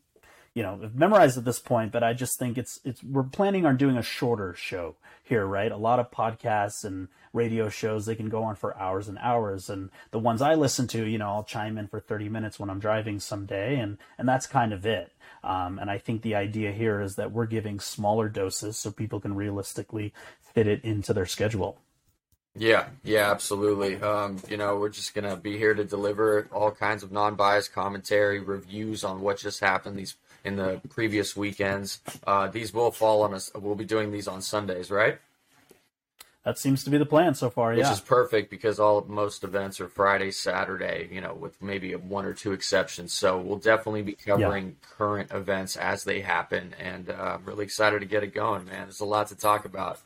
you 0.54 0.62
know 0.62 0.90
memorized 0.94 1.36
at 1.36 1.44
this 1.44 1.58
point, 1.58 1.92
but 1.92 2.02
I 2.02 2.12
just 2.12 2.38
think 2.38 2.56
it's 2.56 2.80
it's 2.84 3.02
we're 3.02 3.24
planning 3.24 3.66
on 3.66 3.76
doing 3.76 3.96
a 3.96 4.02
shorter 4.02 4.54
show 4.54 4.96
here, 5.22 5.44
right? 5.46 5.70
A 5.70 5.76
lot 5.76 5.98
of 5.98 6.10
podcasts 6.10 6.84
and 6.84 7.08
radio 7.32 7.68
shows 7.68 8.06
they 8.06 8.14
can 8.14 8.28
go 8.28 8.44
on 8.44 8.54
for 8.54 8.78
hours 8.78 9.08
and 9.08 9.18
hours, 9.18 9.68
and 9.68 9.90
the 10.12 10.18
ones 10.18 10.40
I 10.40 10.54
listen 10.54 10.86
to, 10.88 11.04
you 11.04 11.18
know, 11.18 11.28
I'll 11.28 11.44
chime 11.44 11.76
in 11.76 11.88
for 11.88 12.00
thirty 12.00 12.28
minutes 12.28 12.58
when 12.58 12.70
I'm 12.70 12.78
driving 12.78 13.18
someday, 13.18 13.78
and 13.80 13.98
and 14.16 14.28
that's 14.28 14.46
kind 14.46 14.72
of 14.72 14.86
it. 14.86 15.12
Um, 15.42 15.78
and 15.78 15.90
I 15.90 15.98
think 15.98 16.22
the 16.22 16.36
idea 16.36 16.72
here 16.72 17.00
is 17.02 17.16
that 17.16 17.32
we're 17.32 17.46
giving 17.46 17.80
smaller 17.80 18.28
doses 18.28 18.78
so 18.78 18.90
people 18.90 19.20
can 19.20 19.34
realistically 19.34 20.14
fit 20.40 20.66
it 20.66 20.84
into 20.84 21.12
their 21.12 21.26
schedule. 21.26 21.78
Yeah, 22.56 22.86
yeah, 23.02 23.32
absolutely. 23.32 24.00
Um, 24.00 24.38
you 24.48 24.56
know, 24.56 24.76
we're 24.78 24.88
just 24.88 25.12
gonna 25.12 25.36
be 25.36 25.58
here 25.58 25.74
to 25.74 25.84
deliver 25.84 26.48
all 26.52 26.70
kinds 26.70 27.02
of 27.02 27.10
non-biased 27.10 27.72
commentary, 27.72 28.38
reviews 28.38 29.02
on 29.02 29.20
what 29.20 29.38
just 29.38 29.58
happened. 29.58 29.98
These 29.98 30.14
in 30.44 30.56
the 30.56 30.80
previous 30.90 31.36
weekends. 31.36 32.00
Uh, 32.26 32.48
these 32.48 32.72
will 32.72 32.90
fall 32.90 33.22
on 33.22 33.34
us. 33.34 33.50
We'll 33.54 33.74
be 33.74 33.84
doing 33.84 34.12
these 34.12 34.28
on 34.28 34.42
Sundays, 34.42 34.90
right? 34.90 35.18
That 36.44 36.58
seems 36.58 36.84
to 36.84 36.90
be 36.90 36.98
the 36.98 37.06
plan 37.06 37.34
so 37.34 37.48
far. 37.48 37.72
Yeah, 37.72 37.88
which 37.88 37.92
is 37.92 38.00
perfect 38.00 38.50
because 38.50 38.78
all 38.78 39.02
most 39.08 39.44
events 39.44 39.80
are 39.80 39.88
Friday, 39.88 40.30
Saturday. 40.30 41.08
You 41.10 41.22
know, 41.22 41.32
with 41.32 41.60
maybe 41.62 41.94
one 41.94 42.26
or 42.26 42.34
two 42.34 42.52
exceptions. 42.52 43.14
So 43.14 43.40
we'll 43.40 43.58
definitely 43.58 44.02
be 44.02 44.12
covering 44.12 44.66
yeah. 44.66 44.88
current 44.96 45.32
events 45.32 45.76
as 45.76 46.04
they 46.04 46.20
happen, 46.20 46.74
and 46.78 47.08
uh, 47.08 47.38
I'm 47.38 47.44
really 47.46 47.64
excited 47.64 48.00
to 48.00 48.06
get 48.06 48.22
it 48.22 48.34
going, 48.34 48.66
man. 48.66 48.84
There's 48.84 49.00
a 49.00 49.06
lot 49.06 49.28
to 49.28 49.36
talk 49.36 49.64
about. 49.64 50.00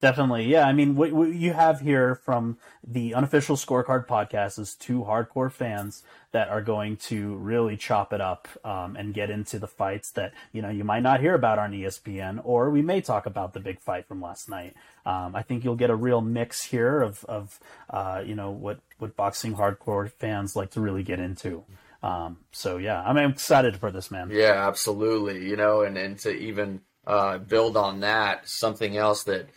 Definitely, 0.00 0.44
yeah. 0.44 0.66
I 0.66 0.74
mean, 0.74 0.94
what, 0.94 1.12
what, 1.12 1.32
you 1.32 1.54
have 1.54 1.80
here 1.80 2.14
from 2.14 2.58
the 2.86 3.14
unofficial 3.14 3.56
scorecard 3.56 4.06
podcast 4.06 4.58
is 4.58 4.74
two 4.74 5.00
hardcore 5.00 5.50
fans 5.50 6.02
that 6.32 6.50
are 6.50 6.60
going 6.60 6.98
to 6.98 7.34
really 7.36 7.78
chop 7.78 8.12
it 8.12 8.20
up 8.20 8.46
um, 8.62 8.94
and 8.96 9.14
get 9.14 9.30
into 9.30 9.58
the 9.58 9.66
fights 9.66 10.10
that 10.10 10.34
you 10.52 10.60
know 10.60 10.68
you 10.68 10.84
might 10.84 11.02
not 11.02 11.20
hear 11.20 11.34
about 11.34 11.58
on 11.58 11.72
ESPN, 11.72 12.42
or 12.44 12.68
we 12.68 12.82
may 12.82 13.00
talk 13.00 13.24
about 13.24 13.54
the 13.54 13.60
big 13.60 13.80
fight 13.80 14.06
from 14.06 14.20
last 14.20 14.50
night. 14.50 14.74
Um, 15.06 15.34
I 15.34 15.40
think 15.40 15.64
you'll 15.64 15.76
get 15.76 15.88
a 15.88 15.96
real 15.96 16.20
mix 16.20 16.62
here 16.62 17.00
of 17.00 17.24
of 17.24 17.58
uh, 17.88 18.22
you 18.24 18.34
know 18.34 18.50
what 18.50 18.80
what 18.98 19.16
boxing 19.16 19.54
hardcore 19.54 20.10
fans 20.10 20.54
like 20.54 20.72
to 20.72 20.80
really 20.82 21.04
get 21.04 21.20
into. 21.20 21.64
Um, 22.02 22.36
so 22.52 22.76
yeah, 22.76 23.02
I'm 23.02 23.16
excited 23.16 23.78
for 23.78 23.90
this, 23.90 24.10
man. 24.10 24.28
Yeah, 24.30 24.68
absolutely. 24.68 25.48
You 25.48 25.56
know, 25.56 25.80
and 25.80 25.96
and 25.96 26.18
to 26.18 26.30
even 26.30 26.82
uh, 27.06 27.38
build 27.38 27.78
on 27.78 28.00
that, 28.00 28.46
something 28.46 28.94
else 28.98 29.24
that 29.24 29.48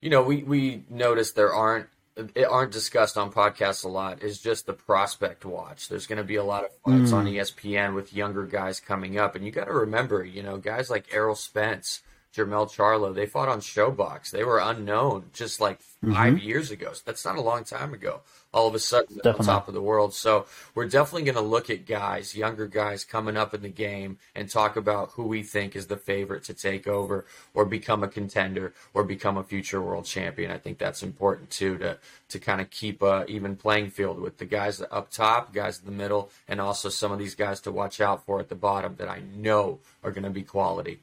you 0.00 0.10
know, 0.10 0.22
we 0.22 0.42
we 0.42 0.84
noticed 0.88 1.34
there 1.36 1.52
aren't 1.52 1.88
it 2.34 2.44
aren't 2.44 2.72
discussed 2.72 3.16
on 3.16 3.32
podcasts 3.32 3.84
a 3.84 3.88
lot 3.88 4.22
is 4.22 4.40
just 4.40 4.66
the 4.66 4.72
prospect 4.72 5.44
watch. 5.44 5.88
There's 5.88 6.06
going 6.06 6.18
to 6.18 6.24
be 6.24 6.36
a 6.36 6.44
lot 6.44 6.64
of 6.64 6.70
fights 6.84 7.12
mm. 7.12 7.14
on 7.14 7.26
ESPN 7.26 7.94
with 7.94 8.12
younger 8.12 8.44
guys 8.44 8.80
coming 8.80 9.18
up, 9.18 9.36
and 9.36 9.44
you 9.44 9.52
got 9.52 9.66
to 9.66 9.72
remember, 9.72 10.24
you 10.24 10.42
know, 10.42 10.56
guys 10.58 10.90
like 10.90 11.06
Errol 11.12 11.36
Spence, 11.36 12.02
Jermell 12.34 12.68
Charlo, 12.68 13.14
they 13.14 13.26
fought 13.26 13.48
on 13.48 13.60
ShoBox. 13.60 14.30
They 14.30 14.42
were 14.42 14.58
unknown 14.58 15.30
just 15.32 15.60
like 15.60 15.80
mm-hmm. 16.04 16.12
5 16.12 16.38
years 16.40 16.70
ago. 16.70 16.92
So 16.92 17.02
that's 17.04 17.24
not 17.24 17.36
a 17.36 17.42
long 17.42 17.62
time 17.64 17.94
ago 17.94 18.22
all 18.52 18.66
of 18.66 18.74
a 18.74 18.78
sudden 18.78 19.16
definitely. 19.16 19.40
on 19.40 19.46
top 19.46 19.68
of 19.68 19.74
the 19.74 19.82
world. 19.82 20.14
So 20.14 20.46
we're 20.74 20.88
definitely 20.88 21.24
going 21.24 21.34
to 21.34 21.40
look 21.40 21.68
at 21.70 21.86
guys, 21.86 22.34
younger 22.34 22.66
guys 22.66 23.04
coming 23.04 23.36
up 23.36 23.52
in 23.54 23.62
the 23.62 23.68
game, 23.68 24.18
and 24.34 24.48
talk 24.48 24.76
about 24.76 25.10
who 25.12 25.24
we 25.24 25.42
think 25.42 25.76
is 25.76 25.86
the 25.86 25.96
favorite 25.96 26.44
to 26.44 26.54
take 26.54 26.86
over 26.86 27.26
or 27.54 27.64
become 27.64 28.02
a 28.02 28.08
contender 28.08 28.72
or 28.94 29.04
become 29.04 29.36
a 29.36 29.44
future 29.44 29.82
world 29.82 30.06
champion. 30.06 30.50
I 30.50 30.58
think 30.58 30.78
that's 30.78 31.02
important 31.02 31.50
too 31.50 31.78
to 31.78 31.98
to 32.28 32.38
kind 32.38 32.60
of 32.60 32.70
keep 32.70 33.02
a 33.02 33.24
even 33.26 33.56
playing 33.56 33.90
field 33.90 34.20
with 34.20 34.38
the 34.38 34.44
guys 34.44 34.82
up 34.90 35.10
top, 35.10 35.52
guys 35.52 35.80
in 35.80 35.86
the 35.86 35.92
middle, 35.92 36.30
and 36.46 36.60
also 36.60 36.88
some 36.88 37.12
of 37.12 37.18
these 37.18 37.34
guys 37.34 37.60
to 37.62 37.72
watch 37.72 38.00
out 38.00 38.24
for 38.24 38.40
at 38.40 38.48
the 38.48 38.54
bottom 38.54 38.96
that 38.96 39.08
I 39.08 39.20
know 39.34 39.80
are 40.02 40.10
going 40.10 40.24
to 40.24 40.30
be 40.30 40.42
quality. 40.42 41.00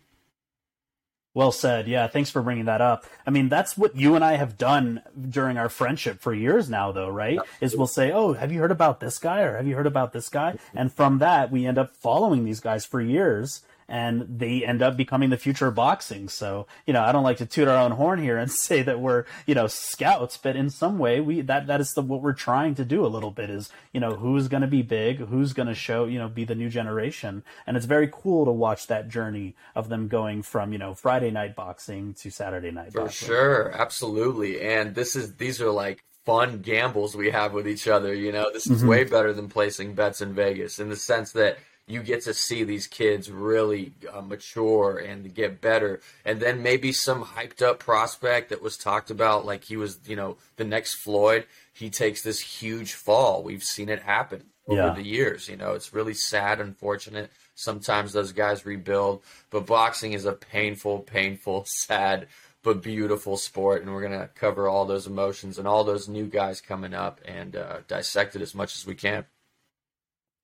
Well 1.35 1.51
said. 1.51 1.87
Yeah, 1.89 2.07
thanks 2.07 2.31
for 2.31 2.41
bringing 2.41 2.65
that 2.65 2.79
up. 2.79 3.05
I 3.27 3.29
mean, 3.29 3.49
that's 3.49 3.77
what 3.77 3.95
you 3.95 4.15
and 4.15 4.23
I 4.23 4.37
have 4.37 4.57
done 4.57 5.01
during 5.29 5.57
our 5.57 5.67
friendship 5.67 6.21
for 6.21 6.33
years 6.33 6.69
now, 6.69 6.93
though, 6.93 7.09
right? 7.09 7.37
Is 7.59 7.75
we'll 7.75 7.87
say, 7.87 8.13
"Oh, 8.13 8.33
have 8.33 8.53
you 8.53 8.59
heard 8.61 8.71
about 8.71 9.01
this 9.01 9.19
guy?" 9.19 9.41
or 9.41 9.57
"Have 9.57 9.67
you 9.67 9.75
heard 9.75 9.85
about 9.85 10.13
this 10.13 10.29
guy?" 10.29 10.55
And 10.73 10.91
from 10.93 11.19
that, 11.19 11.51
we 11.51 11.65
end 11.67 11.77
up 11.77 11.93
following 11.93 12.45
these 12.45 12.61
guys 12.61 12.85
for 12.85 13.01
years 13.01 13.61
and 13.87 14.25
they 14.39 14.65
end 14.65 14.81
up 14.81 14.97
becoming 14.97 15.29
the 15.29 15.37
future 15.37 15.67
of 15.67 15.75
boxing. 15.75 16.27
So, 16.27 16.65
you 16.85 16.93
know, 16.93 17.03
I 17.03 17.11
don't 17.11 17.23
like 17.23 17.37
to 17.37 17.45
toot 17.45 17.67
our 17.67 17.77
own 17.77 17.91
horn 17.91 18.21
here 18.21 18.37
and 18.37 18.51
say 18.65 18.81
that 18.81 18.99
we're, 18.99 19.25
you 19.45 19.55
know, 19.55 19.67
scouts, 19.67 20.37
but 20.37 20.55
in 20.55 20.69
some 20.69 20.97
way 20.97 21.19
we, 21.19 21.41
that, 21.41 21.67
that 21.67 21.81
is 21.81 21.93
the, 21.93 22.01
what 22.01 22.21
we're 22.21 22.33
trying 22.33 22.75
to 22.75 22.85
do 22.85 23.05
a 23.05 23.07
little 23.07 23.31
bit 23.31 23.49
is, 23.49 23.69
you 23.93 23.99
know, 23.99 24.15
who's 24.15 24.47
going 24.47 24.61
to 24.61 24.67
be 24.67 24.81
big, 24.81 25.17
who's 25.17 25.53
going 25.53 25.67
to 25.67 25.75
show, 25.75 26.05
you 26.05 26.17
know, 26.17 26.27
be 26.27 26.45
the 26.45 26.55
new 26.55 26.69
generation. 26.69 27.43
And 27.67 27.77
it's 27.77 27.85
very 27.85 28.09
cool 28.11 28.45
to 28.45 28.51
watch 28.51 28.87
that 28.87 29.07
journey 29.07 29.55
of 29.75 29.89
them 29.89 30.07
going 30.07 30.41
from, 30.41 30.71
you 30.73 30.79
know, 30.79 30.93
Friday 30.93 31.31
night 31.31 31.55
boxing 31.55 32.13
to 32.15 32.31
Saturday 32.31 32.71
night 32.71 32.93
For 32.93 33.01
boxing. 33.01 33.27
sure. 33.27 33.71
Absolutely. 33.71 34.61
And 34.61 34.95
this 34.95 35.15
is, 35.15 35.35
these 35.35 35.61
are 35.61 35.71
like 35.71 36.03
fun 36.25 36.59
gambles 36.59 37.15
we 37.15 37.29
have 37.29 37.53
with 37.53 37.67
each 37.67 37.87
other. 37.87 38.13
You 38.13 38.31
know, 38.31 38.51
this 38.51 38.67
is 38.67 38.79
mm-hmm. 38.79 38.89
way 38.89 39.03
better 39.03 39.31
than 39.31 39.47
placing 39.47 39.93
bets 39.93 40.21
in 40.21 40.33
Vegas 40.33 40.79
in 40.79 40.89
the 40.89 40.95
sense 40.95 41.33
that, 41.33 41.59
you 41.87 42.01
get 42.01 42.23
to 42.23 42.33
see 42.33 42.63
these 42.63 42.87
kids 42.87 43.29
really 43.29 43.93
uh, 44.11 44.21
mature 44.21 44.97
and 44.97 45.33
get 45.33 45.61
better. 45.61 46.01
And 46.23 46.39
then 46.39 46.63
maybe 46.63 46.91
some 46.91 47.23
hyped 47.23 47.61
up 47.61 47.79
prospect 47.79 48.49
that 48.49 48.61
was 48.61 48.75
talked 48.75 49.11
about, 49.11 49.45
like 49.45 49.63
he 49.63 49.77
was, 49.77 49.99
you 50.07 50.15
know, 50.15 50.37
the 50.55 50.63
next 50.63 50.95
Floyd, 50.95 51.45
he 51.73 51.89
takes 51.89 52.23
this 52.23 52.39
huge 52.39 52.93
fall. 52.93 53.43
We've 53.43 53.63
seen 53.63 53.89
it 53.89 54.01
happen 54.01 54.45
over 54.67 54.87
yeah. 54.87 54.93
the 54.93 55.05
years. 55.05 55.47
You 55.47 55.57
know, 55.57 55.73
it's 55.73 55.93
really 55.93 56.15
sad, 56.15 56.59
unfortunate. 56.59 57.29
Sometimes 57.53 58.13
those 58.13 58.31
guys 58.31 58.65
rebuild, 58.65 59.21
but 59.51 59.67
boxing 59.67 60.13
is 60.13 60.25
a 60.25 60.33
painful, 60.33 60.99
painful, 60.99 61.65
sad, 61.67 62.27
but 62.63 62.81
beautiful 62.81 63.37
sport. 63.37 63.83
And 63.83 63.93
we're 63.93 64.07
going 64.07 64.19
to 64.19 64.29
cover 64.33 64.67
all 64.67 64.85
those 64.85 65.05
emotions 65.05 65.59
and 65.59 65.67
all 65.67 65.83
those 65.83 66.09
new 66.09 66.25
guys 66.25 66.61
coming 66.61 66.95
up 66.95 67.21
and 67.25 67.55
uh, 67.55 67.77
dissect 67.87 68.35
it 68.35 68.41
as 68.41 68.55
much 68.55 68.75
as 68.75 68.87
we 68.87 68.95
can. 68.95 69.25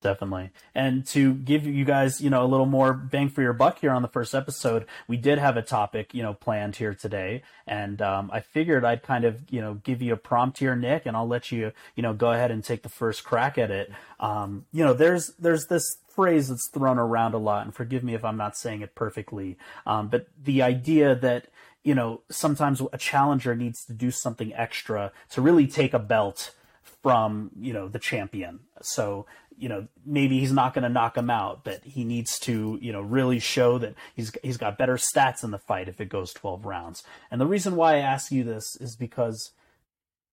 Definitely. 0.02 0.50
And 0.74 1.06
to 1.08 1.36
give 1.36 1.66
you 1.68 1.86
guys, 1.86 2.22
you 2.22 2.32
know, 2.32 2.44
a 2.44 2.48
little 2.48 2.66
more 2.66 2.92
bang 2.92 3.30
for 3.30 3.44
your 3.44 3.54
buck 3.54 3.80
here 3.80 3.92
on 3.92 4.02
the 4.02 4.08
first 4.08 4.34
episode, 4.34 4.88
we 5.08 5.16
did 5.16 5.38
have 5.38 5.58
a 5.58 5.62
topic, 5.62 6.16
you 6.16 6.24
know, 6.24 6.34
planned 6.34 6.76
here 6.78 6.96
today. 6.96 7.44
And 7.68 8.02
um, 8.02 8.32
I 8.34 8.40
figured 8.40 8.84
I'd 8.84 9.04
kind 9.04 9.26
of, 9.26 9.44
you 9.52 9.62
know, 9.62 9.76
give 9.76 10.02
you 10.02 10.14
a 10.14 10.18
prompt 10.18 10.58
here, 10.58 10.76
Nick, 10.76 11.06
and 11.06 11.16
I'll 11.16 11.28
let 11.28 11.52
you, 11.52 11.72
you 11.96 12.02
know, 12.02 12.14
go 12.14 12.32
ahead 12.32 12.50
and 12.50 12.64
take 12.64 12.82
the 12.82 12.90
first 12.90 13.24
crack 13.24 13.60
at 13.60 13.70
it. 13.70 13.92
Um, 14.20 14.66
you 14.74 14.84
know, 14.84 14.94
there's 14.94 15.28
there's 15.38 15.68
this 15.68 15.98
phrase 16.08 16.48
that's 16.50 16.68
thrown 16.68 16.98
around 16.98 17.36
a 17.36 17.38
lot, 17.38 17.66
and 17.66 17.74
forgive 17.74 18.04
me 18.04 18.16
if 18.16 18.26
I'm 18.26 18.38
not 18.38 18.58
saying 18.58 18.82
it 18.82 18.96
perfectly, 18.96 19.56
um, 19.86 20.08
but 20.08 20.28
the 20.44 20.64
idea 20.64 21.14
that 21.14 21.48
you 21.84 21.94
know 21.94 22.22
sometimes 22.30 22.82
a 22.92 22.98
challenger 22.98 23.56
needs 23.56 23.86
to 23.86 23.94
do 23.94 24.10
something 24.10 24.52
extra 24.56 25.12
to 25.30 25.42
really 25.42 25.68
take 25.68 25.94
a 25.94 26.00
belt 26.00 26.54
from 27.02 27.52
you 27.60 27.74
know 27.74 27.88
the 27.88 28.00
champion. 28.00 28.60
So 28.82 29.26
you 29.62 29.70
know 29.70 29.88
maybe 30.06 30.40
he's 30.40 30.52
not 30.52 30.74
going 30.74 30.84
to 30.84 30.90
knock 30.90 31.16
him 31.16 31.30
out, 31.30 31.64
but 31.64 31.84
he 31.84 32.04
needs 32.04 32.40
to 32.40 32.80
you 32.82 32.92
know 32.92 33.02
really 33.02 33.40
show 33.40 33.78
that 33.78 33.94
he's 34.16 34.32
he's 34.44 34.58
got 34.58 34.78
better 34.78 34.98
stats 34.98 35.44
in 35.44 35.52
the 35.52 35.60
fight 35.60 35.88
if 35.88 36.02
it 36.02 36.10
goes 36.10 36.34
12 36.34 36.66
rounds. 36.66 37.04
And 37.30 37.40
the 37.40 37.46
reason 37.46 37.76
why 37.76 37.96
I 37.96 38.00
ask 38.00 38.32
you 38.32 38.44
this 38.44 38.76
is 38.82 38.96
because 38.96 39.52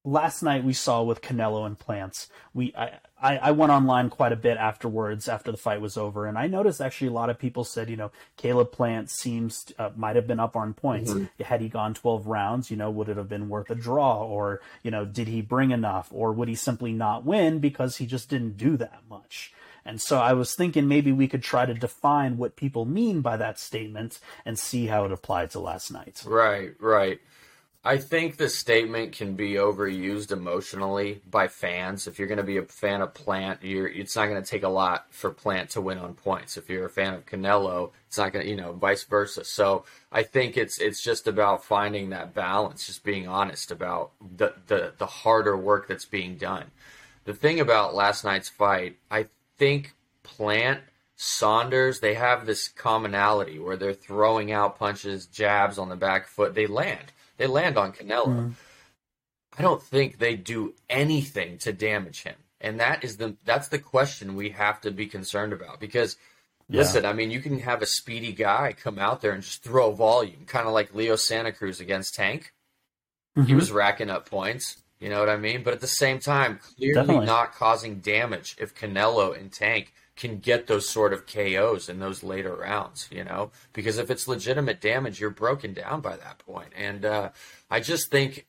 last 0.05 0.43
night 0.43 0.65
we 0.65 0.73
saw 0.73 1.03
with 1.03 1.21
Canelo 1.21 1.67
and 1.67 1.79
Plants, 1.79 2.29
we 2.55 2.75
I, 2.75 2.99
I, 3.21 3.37
I 3.39 3.51
went 3.51 3.73
online 3.73 4.11
quite 4.11 4.33
a 4.33 4.37
bit 4.37 4.57
afterwards 4.59 5.29
after 5.29 5.51
the 5.51 5.57
fight 5.57 5.81
was 5.81 5.97
over, 5.97 6.27
and 6.27 6.39
I 6.39 6.47
noticed 6.47 6.81
actually 6.81 7.09
a 7.09 7.13
lot 7.13 7.31
of 7.31 7.39
people 7.39 7.65
said, 7.65 7.91
you 7.91 7.97
know, 7.97 8.11
Caleb 8.37 8.73
Plant 8.73 9.11
seems 9.11 9.73
uh, 9.79 9.91
might 9.97 10.17
have 10.17 10.27
been 10.27 10.41
up 10.41 10.57
on 10.57 10.75
points. 10.75 11.13
Mm-hmm. 11.13 11.43
Had 11.43 11.61
he 11.61 11.69
gone 11.69 11.95
12 11.95 12.27
rounds, 12.27 12.71
you 12.71 12.77
know, 12.77 12.91
would 12.91 13.09
it 13.09 13.17
have 13.17 13.29
been 13.29 13.49
worth 13.49 13.71
a 13.71 13.75
draw, 13.75 14.25
or 14.25 14.61
you 14.83 14.91
know, 14.91 15.05
did 15.05 15.29
he 15.29 15.43
bring 15.43 15.71
enough, 15.71 16.09
or 16.13 16.33
would 16.33 16.49
he 16.49 16.55
simply 16.55 16.93
not 16.93 17.25
win 17.25 17.59
because 17.59 17.97
he 17.97 18.07
just 18.07 18.29
didn't 18.29 18.57
do 18.57 18.77
that 18.77 19.03
much? 19.09 19.53
And 19.85 20.03
so 20.03 20.19
I 20.19 20.35
was 20.35 20.55
thinking 20.55 20.87
maybe 20.87 21.13
we 21.13 21.29
could 21.29 21.43
try 21.43 21.65
to 21.65 21.73
define 21.73 22.37
what 22.37 22.57
people 22.57 22.85
mean 22.85 23.23
by 23.23 23.39
that 23.39 23.59
statement 23.59 24.21
and 24.45 24.59
see 24.59 24.87
how 24.87 25.07
it 25.07 25.13
applied 25.13 25.51
to 25.53 25.61
last 25.61 25.91
night. 25.91 26.23
Right, 26.27 26.75
right. 26.79 27.21
I 27.85 27.99
think 27.99 28.37
the 28.37 28.49
statement 28.49 29.13
can 29.13 29.35
be 29.35 29.53
overused 29.53 30.33
emotionally 30.33 31.23
by 31.31 31.47
fans. 31.47 32.09
If 32.09 32.19
you're 32.19 32.27
going 32.27 32.39
to 32.39 32.45
be 32.45 32.57
a 32.57 32.65
fan 32.65 33.03
of 33.03 33.15
Plant, 33.15 33.61
it's 33.63 34.17
not 34.17 34.27
going 34.27 34.43
to 34.43 34.49
take 34.49 34.65
a 34.65 34.69
lot 34.69 35.07
for 35.11 35.31
Plant 35.31 35.71
to 35.71 35.81
win 35.81 35.99
on 35.99 36.15
points. 36.15 36.57
If 36.57 36.69
you're 36.69 36.87
a 36.87 36.91
fan 36.91 37.15
of 37.15 37.25
Canelo, 37.25 37.93
it's 38.09 38.19
not 38.19 38.33
going 38.33 38.45
to, 38.45 38.51
you 38.51 38.57
know, 38.57 38.73
vice 38.73 39.05
versa. 39.05 39.45
So 39.45 39.85
I 40.11 40.25
think 40.25 40.57
it's 40.57 40.81
it's 40.81 41.01
just 41.01 41.29
about 41.29 41.65
finding 41.65 42.11
that 42.11 42.35
balance, 42.35 42.87
just 42.87 43.05
being 43.05 43.29
honest 43.29 43.71
about 43.71 44.11
the 44.37 44.55
the, 44.67 44.95
the 44.99 45.07
harder 45.07 45.57
work 45.57 45.87
that's 45.87 46.05
being 46.05 46.37
done. 46.37 46.65
The 47.27 47.35
thing 47.35 47.61
about 47.61 47.95
last 47.95 48.25
night's 48.25 48.49
fight, 48.49 48.97
I 49.09 49.29
think 49.57 49.95
Plant 50.25 50.81
Saunders, 51.15 52.01
they 52.01 52.15
have 52.15 52.45
this 52.45 52.69
commonality 52.69 53.61
where 53.61 53.77
they're 53.77 53.95
throwing 53.95 54.51
out 54.51 54.79
punches, 54.79 55.27
jabs 55.27 55.79
on 55.79 55.89
the 55.89 55.97
back 55.97 56.27
foot. 56.27 56.55
They 56.55 56.67
land 56.67 57.13
they 57.39 57.47
land 57.47 57.79
on 57.79 57.93
Canelo. 57.93 58.27
Mm. 58.27 58.53
I 59.59 59.63
don't 59.63 59.83
think 59.83 60.19
they 60.19 60.37
do 60.37 60.75
anything 60.91 61.59
to 61.59 61.73
damage 61.73 62.23
him. 62.23 62.37
And 62.61 62.81
that 62.81 63.05
is 63.05 63.17
the 63.17 63.37
that's 63.45 63.69
the 63.69 63.79
question 63.79 64.35
we 64.35 64.51
have 64.51 64.81
to 64.83 64.91
be 64.91 65.07
concerned 65.07 65.53
about 65.53 65.81
because 65.81 66.17
yeah. 66.69 66.79
listen, 66.79 67.07
I 67.07 67.13
mean, 67.13 67.31
you 67.31 67.41
can 67.41 67.61
have 67.61 67.83
a 67.83 67.87
speedy 67.87 68.33
guy 68.33 68.75
come 68.81 68.99
out 68.99 69.21
there 69.21 69.33
and 69.33 69.43
just 69.43 69.63
throw 69.63 69.93
volume, 69.93 70.45
kind 70.47 70.67
of 70.67 70.75
like 70.75 70.95
Leo 70.95 71.17
Santa 71.17 71.53
Cruz 71.53 71.81
against 71.81 72.15
Tank. 72.15 72.53
Mm-hmm. 73.37 73.49
He 73.49 73.55
was 73.55 73.73
racking 73.73 74.11
up 74.11 74.29
points, 74.29 74.83
you 74.99 75.09
know 75.09 75.21
what 75.21 75.29
I 75.29 75.37
mean? 75.37 75.63
But 75.63 75.75
at 75.75 75.81
the 75.81 75.87
same 75.87 76.19
time, 76.19 76.59
clearly 76.77 76.95
Definitely. 76.95 77.27
not 77.27 77.55
causing 77.55 78.01
damage 78.01 78.57
if 78.59 78.75
Canelo 78.75 79.39
and 79.39 79.53
Tank 79.53 79.93
can 80.19 80.39
get 80.39 80.67
those 80.67 80.89
sort 80.89 81.13
of 81.13 81.27
KOs 81.27 81.89
in 81.89 82.01
those 82.01 82.23
later 82.23 82.55
rounds, 82.55 83.09
you 83.11 83.25
know, 83.25 83.51
because 83.73 83.99
if 83.99 84.11
it's 84.11 84.29
legitimate 84.29 84.81
damage, 84.81 85.21
you're 85.21 85.31
broken 85.31 85.73
down 85.73 86.01
by 86.01 86.17
that 86.17 86.39
point. 86.39 86.71
And 86.77 87.05
uh, 87.05 87.31
I 87.71 87.81
just 87.81 88.11
think, 88.11 88.47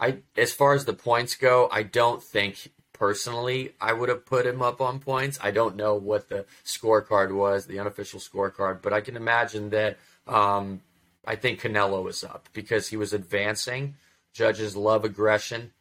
I 0.00 0.18
as 0.36 0.52
far 0.52 0.72
as 0.74 0.86
the 0.86 0.94
points 0.94 1.34
go, 1.34 1.68
I 1.70 1.82
don't 1.82 2.22
think 2.22 2.72
personally 2.92 3.74
I 3.80 3.92
would 3.92 4.08
have 4.08 4.24
put 4.24 4.46
him 4.46 4.62
up 4.62 4.80
on 4.80 4.98
points. 4.98 5.38
I 5.42 5.50
don't 5.50 5.76
know 5.76 5.94
what 5.94 6.28
the 6.28 6.46
scorecard 6.64 7.32
was, 7.32 7.66
the 7.66 7.78
unofficial 7.78 8.18
scorecard, 8.18 8.80
but 8.82 8.92
I 8.92 9.00
can 9.00 9.16
imagine 9.16 9.70
that. 9.70 9.98
Um, 10.26 10.80
I 11.28 11.34
think 11.36 11.60
Canelo 11.60 12.04
was 12.04 12.22
up 12.22 12.48
because 12.52 12.88
he 12.88 12.96
was 12.96 13.12
advancing. 13.12 13.96
Judges 14.32 14.76
love 14.76 15.04
aggression 15.04 15.72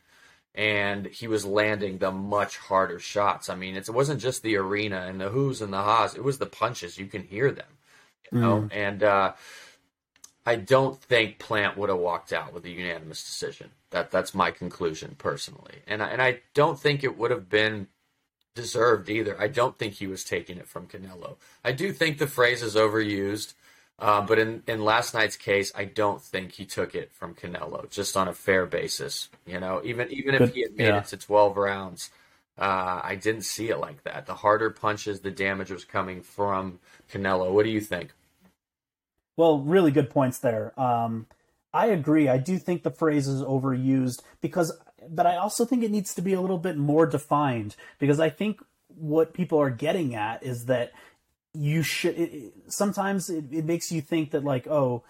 and 0.56 1.06
he 1.08 1.28
was 1.28 1.46
landing 1.46 1.98
the 1.98 2.12
much 2.12 2.58
harder 2.58 2.98
shots. 2.98 3.50
I 3.50 3.56
mean, 3.56 3.76
it 3.76 3.90
wasn't 3.90 4.22
just 4.22 4.42
the 4.42 4.56
arena 4.56 5.06
and 5.08 5.20
the 5.20 5.30
who's 5.30 5.62
and 5.62 5.74
the 5.74 5.84
ha's; 5.84 6.16
it 6.16 6.24
was 6.24 6.38
the 6.38 6.46
punches. 6.46 6.98
You 6.98 7.08
can 7.08 7.24
hear 7.24 7.52
them, 7.52 7.78
you 8.32 8.40
know. 8.40 8.62
Mm. 8.62 8.70
And 8.72 9.04
uh, 9.04 9.34
I 10.46 10.56
don't 10.56 11.00
think 11.00 11.40
Plant 11.40 11.78
would 11.78 11.90
have 11.90 12.00
walked 12.00 12.32
out 12.32 12.54
with 12.54 12.66
a 12.66 12.70
unanimous 12.70 13.24
decision. 13.24 13.72
That 13.90 14.12
that's 14.12 14.34
my 14.34 14.52
conclusion 14.52 15.16
personally, 15.18 15.76
and 15.88 16.02
I, 16.02 16.08
and 16.08 16.22
I 16.22 16.40
don't 16.54 16.80
think 16.80 17.04
it 17.04 17.18
would 17.18 17.32
have 17.32 17.50
been 17.50 17.88
deserved 18.56 19.10
either. 19.10 19.40
I 19.40 19.50
don't 19.50 19.78
think 19.78 19.96
he 19.96 20.08
was 20.08 20.24
taking 20.24 20.58
it 20.58 20.68
from 20.68 20.88
Canelo. 20.88 21.36
I 21.66 21.74
do 21.74 21.92
think 21.92 22.18
the 22.18 22.28
phrase 22.28 22.64
is 22.64 22.76
overused. 22.76 23.54
Uh, 23.98 24.22
but 24.22 24.38
in, 24.38 24.62
in 24.68 24.84
last 24.84 25.14
night's 25.14 25.38
case, 25.38 25.72
I 25.74 25.86
don't 25.86 26.22
think 26.22 26.52
he 26.52 26.66
took 26.66 26.96
it 26.96 27.14
from 27.14 27.34
Canelo 27.34 27.90
just 27.90 28.18
on 28.18 28.28
a 28.28 28.34
fair 28.34 28.66
basis. 28.66 29.30
You 29.46 29.60
know, 29.60 29.82
even 29.86 30.12
even 30.12 30.36
if 30.36 30.54
he 30.54 30.64
had 30.64 30.76
made 30.76 30.88
yeah. 30.88 30.98
it 30.98 31.06
to 31.08 31.18
twelve 31.18 31.56
rounds, 31.56 32.10
uh, 32.58 33.00
I 33.04 33.16
didn't 33.16 33.44
see 33.44 33.70
it 33.70 33.78
like 33.78 34.04
that. 34.04 34.26
The 34.26 34.36
harder 34.36 34.70
punches, 34.70 35.22
the 35.22 35.32
damage 35.32 35.72
was 35.72 35.86
coming 35.86 36.22
from 36.22 36.80
Canelo. 37.12 37.52
What 37.52 37.64
do 37.64 37.72
you 37.72 37.80
think? 37.80 38.14
Well, 39.38 39.60
really 39.60 39.92
good 39.92 40.10
points 40.10 40.40
there. 40.40 40.78
Um, 40.80 41.28
I 41.74 41.88
agree. 41.88 42.30
I 42.30 42.38
do 42.38 42.58
think 42.58 42.84
the 42.84 42.92
phrase 42.92 43.28
is 43.28 43.42
overused 43.42 44.22
because, 44.40 44.78
but 45.10 45.26
I 45.26 45.36
also 45.36 45.66
think 45.66 45.84
it 45.84 45.92
needs 45.92 46.14
to 46.16 46.22
be 46.22 46.34
a 46.34 46.40
little 46.40 46.58
bit 46.58 46.78
more 46.78 47.06
defined 47.06 47.76
because 48.00 48.20
I 48.20 48.30
think 48.30 48.62
what 48.88 49.34
people 49.34 49.60
are 49.60 49.70
getting 49.70 50.16
at 50.16 50.44
is 50.44 50.66
that 50.66 50.94
you 51.56 51.84
should 51.84 52.18
it, 52.18 52.54
sometimes 52.68 53.30
it, 53.30 53.46
it, 53.52 53.66
makes 53.66 53.92
you 53.92 54.02
think 54.02 54.32
that 54.32 54.44
like 54.44 54.68
oh 54.68 55.04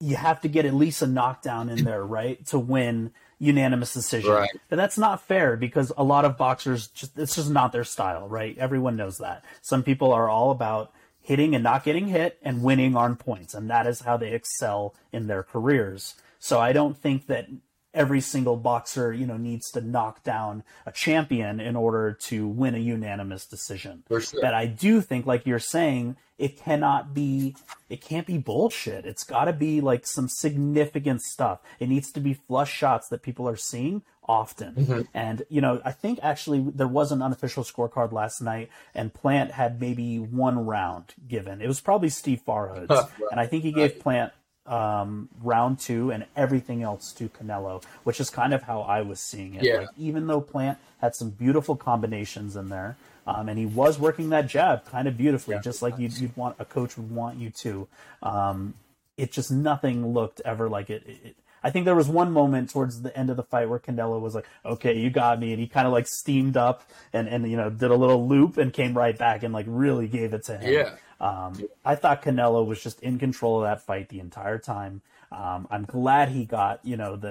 you 0.00 0.16
have 0.16 0.40
to 0.40 0.48
get 0.48 0.64
at 0.64 0.74
least 0.74 1.02
a 1.02 1.06
knockdown 1.06 1.68
in 1.68 1.84
there 1.84 2.04
right 2.04 2.44
to 2.46 2.58
win 2.58 3.12
unanimous 3.38 3.94
decision. 3.94 4.30
Right. 4.30 4.50
but 4.68 4.76
that's 4.76 4.98
not 4.98 5.26
fair 5.26 5.56
because 5.56 5.92
a 5.96 6.04
lot 6.04 6.24
of 6.24 6.36
boxers 6.36 6.88
just 6.88 7.18
it's 7.18 7.36
just 7.36 7.50
not 7.50 7.72
their 7.72 7.84
style 7.84 8.28
right? 8.28 8.56
Everyone 8.58 8.96
knows 8.96 9.18
that. 9.18 9.44
Some 9.62 9.82
people 9.82 10.12
are 10.12 10.28
all 10.28 10.50
about 10.50 10.92
hitting 11.20 11.54
and 11.54 11.62
not 11.62 11.84
getting 11.84 12.08
hit 12.08 12.38
and 12.42 12.62
winning 12.62 12.96
on 12.96 13.16
points 13.16 13.54
and 13.54 13.70
that 13.70 13.86
is 13.86 14.00
how 14.00 14.16
they 14.16 14.32
excel 14.32 14.94
in 15.12 15.26
their 15.26 15.42
careers. 15.42 16.14
So 16.38 16.58
i 16.58 16.72
don't 16.72 16.96
think 16.96 17.26
that 17.26 17.48
every 17.92 18.20
single 18.20 18.56
boxer, 18.56 19.12
you 19.12 19.26
know, 19.26 19.36
needs 19.36 19.70
to 19.72 19.80
knock 19.80 20.22
down 20.22 20.62
a 20.86 20.92
champion 20.92 21.60
in 21.60 21.76
order 21.76 22.12
to 22.12 22.46
win 22.46 22.74
a 22.74 22.78
unanimous 22.78 23.46
decision. 23.46 24.02
For 24.06 24.20
sure. 24.20 24.40
But 24.40 24.54
I 24.54 24.66
do 24.66 25.00
think, 25.00 25.26
like 25.26 25.46
you're 25.46 25.58
saying, 25.58 26.16
it 26.38 26.56
cannot 26.56 27.12
be, 27.12 27.56
it 27.88 28.00
can't 28.00 28.26
be 28.26 28.38
bullshit. 28.38 29.04
It's 29.04 29.24
got 29.24 29.44
to 29.44 29.52
be 29.52 29.80
like 29.80 30.06
some 30.06 30.28
significant 30.28 31.22
stuff. 31.22 31.60
It 31.78 31.88
needs 31.88 32.10
to 32.12 32.20
be 32.20 32.34
flush 32.34 32.72
shots 32.72 33.08
that 33.08 33.22
people 33.22 33.48
are 33.48 33.56
seeing 33.56 34.02
often. 34.26 34.74
Mm-hmm. 34.74 35.00
And, 35.12 35.42
you 35.48 35.60
know, 35.60 35.82
I 35.84 35.92
think 35.92 36.20
actually 36.22 36.64
there 36.74 36.88
was 36.88 37.10
an 37.12 37.20
unofficial 37.20 37.64
scorecard 37.64 38.12
last 38.12 38.40
night 38.40 38.70
and 38.94 39.12
Plant 39.12 39.50
had 39.50 39.80
maybe 39.80 40.18
one 40.18 40.64
round 40.64 41.14
given. 41.26 41.60
It 41.60 41.66
was 41.66 41.80
probably 41.80 42.08
Steve 42.08 42.40
Farhood's. 42.46 42.88
right. 42.90 43.08
And 43.32 43.40
I 43.40 43.46
think 43.46 43.64
he 43.64 43.72
gave 43.72 43.98
Plant 43.98 44.32
um, 44.66 45.28
round 45.42 45.78
two 45.78 46.10
and 46.10 46.26
everything 46.36 46.82
else 46.82 47.12
to 47.12 47.28
Canelo, 47.28 47.82
which 48.04 48.20
is 48.20 48.30
kind 48.30 48.54
of 48.54 48.62
how 48.62 48.82
I 48.82 49.02
was 49.02 49.20
seeing 49.20 49.54
it. 49.54 49.62
Yeah. 49.62 49.78
Like, 49.78 49.88
even 49.98 50.26
though 50.26 50.40
Plant 50.40 50.78
had 51.00 51.14
some 51.14 51.30
beautiful 51.30 51.76
combinations 51.76 52.56
in 52.56 52.68
there, 52.68 52.96
um, 53.26 53.48
and 53.48 53.58
he 53.58 53.66
was 53.66 53.98
working 53.98 54.30
that 54.30 54.46
jab 54.46 54.84
kind 54.86 55.06
of 55.06 55.16
beautifully, 55.16 55.56
yeah. 55.56 55.60
just 55.60 55.82
like 55.82 55.98
you'd, 55.98 56.16
you'd, 56.18 56.36
want 56.36 56.56
a 56.58 56.64
coach 56.64 56.96
would 56.96 57.10
want 57.10 57.38
you 57.38 57.50
to. 57.50 57.88
Um, 58.22 58.74
it 59.16 59.32
just 59.32 59.50
nothing 59.50 60.14
looked 60.14 60.40
ever 60.44 60.68
like 60.68 60.90
it, 60.90 61.04
it, 61.06 61.36
I 61.62 61.70
think 61.70 61.84
there 61.84 61.94
was 61.94 62.08
one 62.08 62.32
moment 62.32 62.70
towards 62.70 63.02
the 63.02 63.16
end 63.16 63.30
of 63.30 63.36
the 63.36 63.42
fight 63.42 63.68
where 63.68 63.78
Canelo 63.78 64.20
was 64.20 64.34
like, 64.34 64.46
"Okay, 64.64 64.98
you 64.98 65.10
got 65.10 65.38
me," 65.38 65.52
and 65.52 65.60
he 65.60 65.66
kind 65.66 65.86
of 65.86 65.92
like 65.92 66.06
steamed 66.06 66.56
up 66.56 66.82
and 67.12 67.28
and 67.28 67.48
you 67.50 67.56
know 67.56 67.70
did 67.70 67.90
a 67.90 67.96
little 67.96 68.26
loop 68.26 68.56
and 68.56 68.72
came 68.72 68.96
right 68.96 69.16
back 69.16 69.42
and 69.42 69.52
like 69.52 69.66
really 69.68 70.08
gave 70.08 70.34
it 70.34 70.44
to 70.44 70.58
him. 70.58 70.72
Yeah. 70.72 70.90
Um, 71.20 71.62
I 71.84 71.96
thought 71.96 72.22
Canelo 72.22 72.66
was 72.66 72.82
just 72.82 73.00
in 73.00 73.18
control 73.18 73.58
of 73.58 73.64
that 73.64 73.82
fight 73.82 74.08
the 74.08 74.20
entire 74.20 74.58
time. 74.58 75.02
Um, 75.32 75.68
I'm 75.70 75.84
glad 75.84 76.30
he 76.30 76.44
got 76.44 76.80
you 76.84 76.96
know 76.96 77.14
the 77.14 77.30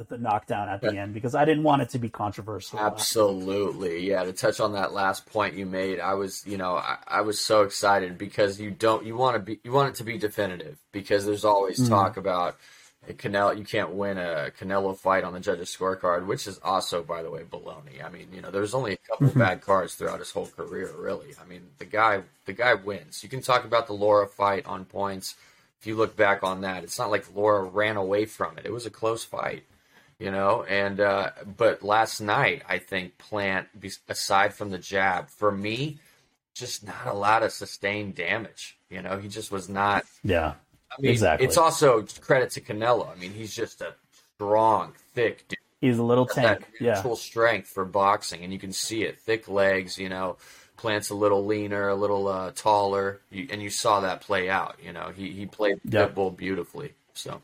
uh, 0.00 0.04
the 0.08 0.18
knockdown 0.18 0.68
at 0.68 0.80
the 0.80 0.96
end 0.96 1.14
because 1.14 1.36
I 1.36 1.44
didn't 1.44 1.62
want 1.62 1.82
it 1.82 1.90
to 1.90 1.98
be 1.98 2.08
controversial. 2.08 2.80
Absolutely, 2.80 4.08
yeah. 4.08 4.24
To 4.24 4.32
touch 4.32 4.58
on 4.58 4.72
that 4.72 4.92
last 4.92 5.24
point 5.26 5.54
you 5.54 5.64
made, 5.64 6.00
I 6.00 6.14
was 6.14 6.44
you 6.46 6.56
know 6.56 6.74
I, 6.74 6.96
I 7.06 7.20
was 7.20 7.38
so 7.38 7.62
excited 7.62 8.18
because 8.18 8.60
you 8.60 8.72
don't 8.72 9.06
you 9.06 9.16
want 9.16 9.36
to 9.36 9.40
be 9.40 9.60
you 9.62 9.70
want 9.70 9.90
it 9.90 9.94
to 9.96 10.04
be 10.04 10.18
definitive 10.18 10.78
because 10.90 11.26
there's 11.26 11.44
always 11.44 11.78
mm-hmm. 11.78 11.90
talk 11.90 12.16
about 12.16 12.56
Canelo, 13.06 13.56
you 13.56 13.64
can't 13.64 13.90
win 13.90 14.18
a 14.18 14.50
Canelo 14.58 14.96
fight 14.96 15.24
on 15.24 15.32
the 15.32 15.40
judges' 15.40 15.74
scorecard, 15.74 16.26
which 16.26 16.46
is 16.46 16.58
also, 16.62 17.02
by 17.02 17.22
the 17.22 17.30
way, 17.30 17.42
baloney. 17.42 18.04
I 18.04 18.10
mean, 18.10 18.28
you 18.32 18.42
know, 18.42 18.50
there's 18.50 18.74
only 18.74 18.94
a 18.94 18.96
couple 18.96 19.28
mm-hmm. 19.28 19.38
bad 19.38 19.60
cards 19.62 19.94
throughout 19.94 20.18
his 20.18 20.30
whole 20.30 20.46
career, 20.46 20.92
really. 20.96 21.28
I 21.40 21.46
mean, 21.46 21.62
the 21.78 21.84
guy, 21.84 22.22
the 22.44 22.52
guy 22.52 22.74
wins. 22.74 23.22
You 23.22 23.28
can 23.28 23.40
talk 23.40 23.64
about 23.64 23.86
the 23.86 23.94
Lara 23.94 24.26
fight 24.26 24.66
on 24.66 24.84
points. 24.84 25.36
If 25.80 25.86
you 25.86 25.94
look 25.94 26.16
back 26.16 26.42
on 26.42 26.62
that, 26.62 26.82
it's 26.82 26.98
not 26.98 27.10
like 27.10 27.34
Lara 27.34 27.64
ran 27.64 27.96
away 27.96 28.26
from 28.26 28.58
it. 28.58 28.66
It 28.66 28.72
was 28.72 28.84
a 28.84 28.90
close 28.90 29.24
fight, 29.24 29.62
you 30.18 30.30
know. 30.30 30.64
And 30.64 31.00
uh, 31.00 31.30
but 31.56 31.82
last 31.82 32.20
night, 32.20 32.62
I 32.68 32.78
think 32.78 33.16
Plant, 33.16 33.68
aside 34.08 34.54
from 34.54 34.70
the 34.70 34.78
jab, 34.78 35.30
for 35.30 35.52
me, 35.52 35.98
just 36.52 36.84
not 36.84 37.06
a 37.06 37.12
lot 37.14 37.44
of 37.44 37.52
sustained 37.52 38.16
damage. 38.16 38.76
You 38.90 39.02
know, 39.02 39.18
he 39.18 39.28
just 39.28 39.52
was 39.52 39.68
not. 39.68 40.04
Yeah 40.24 40.54
I 40.90 41.00
mean, 41.00 41.10
exactly. 41.12 41.46
It's 41.46 41.56
also 41.56 42.04
credit 42.20 42.50
to 42.52 42.60
Canelo. 42.60 43.10
I 43.10 43.14
mean, 43.16 43.32
he's 43.32 43.54
just 43.54 43.80
a 43.80 43.94
strong, 44.36 44.94
thick 45.14 45.46
dude. 45.48 45.58
He's 45.80 45.98
a 45.98 46.02
little 46.02 46.26
tank. 46.26 46.66
That 46.80 46.80
yeah. 46.80 47.14
strength 47.14 47.68
for 47.68 47.84
boxing, 47.84 48.42
and 48.42 48.52
you 48.52 48.58
can 48.58 48.72
see 48.72 49.04
it. 49.04 49.20
Thick 49.20 49.48
legs, 49.48 49.98
you 49.98 50.08
know. 50.08 50.36
Plant's 50.76 51.10
a 51.10 51.14
little 51.14 51.44
leaner, 51.44 51.88
a 51.88 51.94
little 51.94 52.28
uh, 52.28 52.52
taller, 52.54 53.20
you, 53.30 53.48
and 53.50 53.60
you 53.60 53.68
saw 53.68 54.00
that 54.00 54.20
play 54.20 54.48
out. 54.48 54.76
You 54.82 54.92
know, 54.92 55.12
he 55.14 55.30
he 55.30 55.46
played 55.46 55.80
Yep. 55.84 56.14
Pitbull 56.14 56.36
beautifully. 56.36 56.94
So 57.14 57.42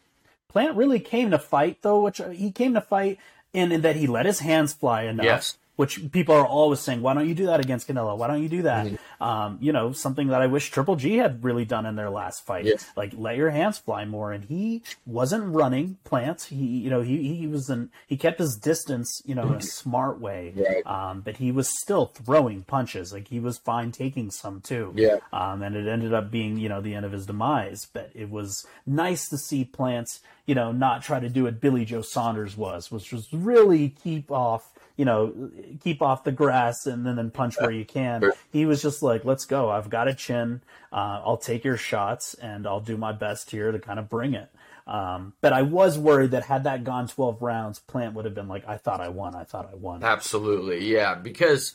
Plant 0.49 0.77
really 0.77 1.01
came 1.01 1.33
to 1.33 1.39
fight, 1.39 1.79
though, 1.83 2.01
which 2.01 2.21
uh, 2.21 2.29
he 2.29 2.53
came 2.53 2.75
to 2.75 2.81
fight 2.81 3.19
in, 3.53 3.73
in 3.73 3.81
that 3.81 3.97
he 3.97 4.07
let 4.07 4.25
his 4.25 4.39
hands 4.39 4.73
fly 4.73 5.03
enough. 5.03 5.25
Yes. 5.25 5.59
Which 5.77 6.13
people 6.13 6.37
are 6.37 6.47
always 6.47 6.79
saying, 6.79 7.03
why 7.03 7.15
don't 7.15 7.29
you 7.29 7.35
do 7.35 7.47
that 7.47 7.59
against 7.59 7.89
Canelo? 7.89 8.17
Why 8.17 8.29
don't 8.29 8.43
you 8.45 8.49
do 8.49 8.63
that? 8.63 8.87
Mm-hmm. 8.87 9.23
Um, 9.23 9.59
you 9.61 9.73
know, 9.73 9.91
something 9.91 10.29
that 10.29 10.41
I 10.41 10.47
wish 10.47 10.71
Triple 10.71 10.95
G 10.95 11.17
had 11.17 11.43
really 11.43 11.65
done 11.65 11.85
in 11.85 11.97
their 11.97 12.11
last 12.11 12.47
fight. 12.47 12.65
Yes. 12.65 12.89
Like, 12.97 13.13
let 13.17 13.37
your 13.37 13.51
hands 13.51 13.79
fly 13.79 14.05
more. 14.05 14.31
And 14.31 14.45
he 14.45 14.85
wasn't 15.05 15.53
running 15.53 15.99
plants. 16.05 16.45
He, 16.47 16.57
you 16.57 16.91
know, 16.91 17.01
he, 17.03 17.35
he 17.35 17.49
was 17.49 17.69
in, 17.69 17.91
he 18.07 18.17
kept 18.17 18.39
his 18.39 18.55
distance, 18.57 19.21
you 19.25 19.35
know, 19.35 19.49
in 19.49 19.55
a 19.55 19.63
smart 19.63 20.21
way. 20.21 20.53
Right. 20.55 20.87
Um, 20.87 21.23
but 21.23 21.39
he 21.39 21.51
was 21.51 21.69
still 21.81 22.07
throwing 22.07 22.63
punches. 22.63 23.13
Like, 23.13 23.27
he 23.27 23.41
was 23.41 23.59
fine 23.59 23.91
taking 23.91 24.31
some 24.31 24.61
too. 24.61 24.93
Yeah. 24.95 25.17
Um, 25.33 25.63
and 25.63 25.75
it 25.75 25.89
ended 25.89 26.15
up 26.15 26.31
being, 26.31 26.57
you 26.57 26.69
know, 26.69 26.81
the 26.81 26.95
end 26.95 27.05
of 27.05 27.11
his 27.11 27.27
demise. 27.27 27.89
But 27.93 28.13
it 28.15 28.31
was 28.31 28.65
nice 28.87 29.29
to 29.31 29.39
see 29.39 29.65
Plants, 29.65 30.21
you 30.47 30.55
know, 30.55 30.71
not 30.71 31.03
try 31.03 31.19
to 31.19 31.29
do 31.29 31.45
what 31.45 31.61
Billy 31.61 31.85
Joe 31.85 32.03
Saunders 32.03 32.57
was, 32.57 32.93
which 32.93 33.13
was 33.13 33.33
really 33.33 33.89
keep 33.89 34.31
off, 34.31 34.71
you 34.97 35.05
know, 35.05 35.51
keep 35.83 36.03
off 36.03 36.25
the 36.25 36.33
grass 36.33 36.87
and 36.87 37.05
then, 37.05 37.17
then 37.17 37.31
punch 37.31 37.61
where 37.61 37.71
you 37.71 37.85
can. 37.85 38.21
Sure. 38.21 38.35
He 38.53 38.65
was 38.65 38.81
just 38.81 39.03
like, 39.03 39.25
let's 39.25 39.45
go. 39.45 39.71
I've 39.71 39.91
got 39.91 40.07
a 40.07 40.15
chin. 40.15 40.63
Uh, 40.93 41.21
I'll 41.25 41.37
take 41.37 41.65
your 41.65 41.77
shots 41.77 42.35
and 42.35 42.67
I'll 42.67 42.81
do 42.81 42.97
my 42.97 43.13
best 43.13 43.51
here 43.51 43.73
to 43.73 43.79
kind 43.79 43.99
of 43.99 44.09
bring 44.09 44.35
it. 44.35 44.51
Um, 44.87 45.33
but 45.41 45.53
I 45.53 45.63
was 45.63 45.99
worried 45.99 46.33
that 46.33 46.45
had 46.45 46.65
that 46.65 46.85
gone 46.85 47.09
12 47.09 47.43
rounds, 47.43 47.79
Plant 47.79 48.15
would 48.15 48.25
have 48.27 48.35
been 48.35 48.49
like, 48.49 48.69
I 48.69 48.77
thought 48.77 49.01
I 49.01 49.09
won. 49.09 49.35
I 49.35 49.45
thought 49.45 49.69
I 49.73 49.75
won. 49.75 50.05
Absolutely, 50.05 50.93
yeah, 50.93 51.15
because 51.15 51.75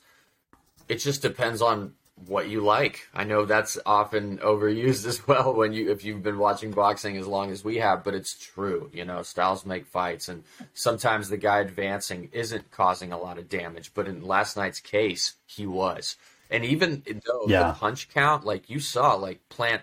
it 0.88 0.98
just 0.98 1.22
depends 1.22 1.62
on 1.62 1.94
what 2.28 2.50
you 2.50 2.62
like. 2.62 3.08
I 3.14 3.24
know 3.24 3.46
that's 3.46 3.78
often 3.86 4.38
overused 4.44 5.06
as 5.06 5.26
well 5.28 5.54
when 5.54 5.74
you 5.74 5.92
if 5.92 6.04
you've 6.04 6.24
been 6.24 6.38
watching 6.38 6.72
boxing 6.72 7.18
as 7.18 7.28
long 7.28 7.52
as 7.52 7.64
we 7.64 7.78
have, 7.78 8.04
but 8.04 8.14
it's 8.16 8.38
true. 8.38 8.90
You 8.94 9.06
know, 9.06 9.22
styles 9.24 9.66
make 9.66 9.86
fights, 9.86 10.28
and 10.30 10.44
sometimes 10.74 11.30
the 11.30 11.38
guy 11.38 11.60
advancing 11.60 12.30
isn't 12.32 12.72
causing 12.72 13.12
a 13.12 13.18
lot 13.20 13.38
of 13.38 13.50
damage. 13.50 13.92
But 13.94 14.08
in 14.08 14.22
last 14.24 14.58
night's 14.58 14.80
case, 14.80 15.36
he 15.46 15.66
was, 15.66 16.16
and 16.50 16.66
even 16.66 17.04
though 17.26 17.46
Yeah. 17.48 17.68
the 17.68 17.74
punch 17.74 18.10
count, 18.10 18.46
like 18.46 18.70
you 18.70 18.80
saw, 18.80 19.14
like 19.16 19.48
Plant 19.50 19.82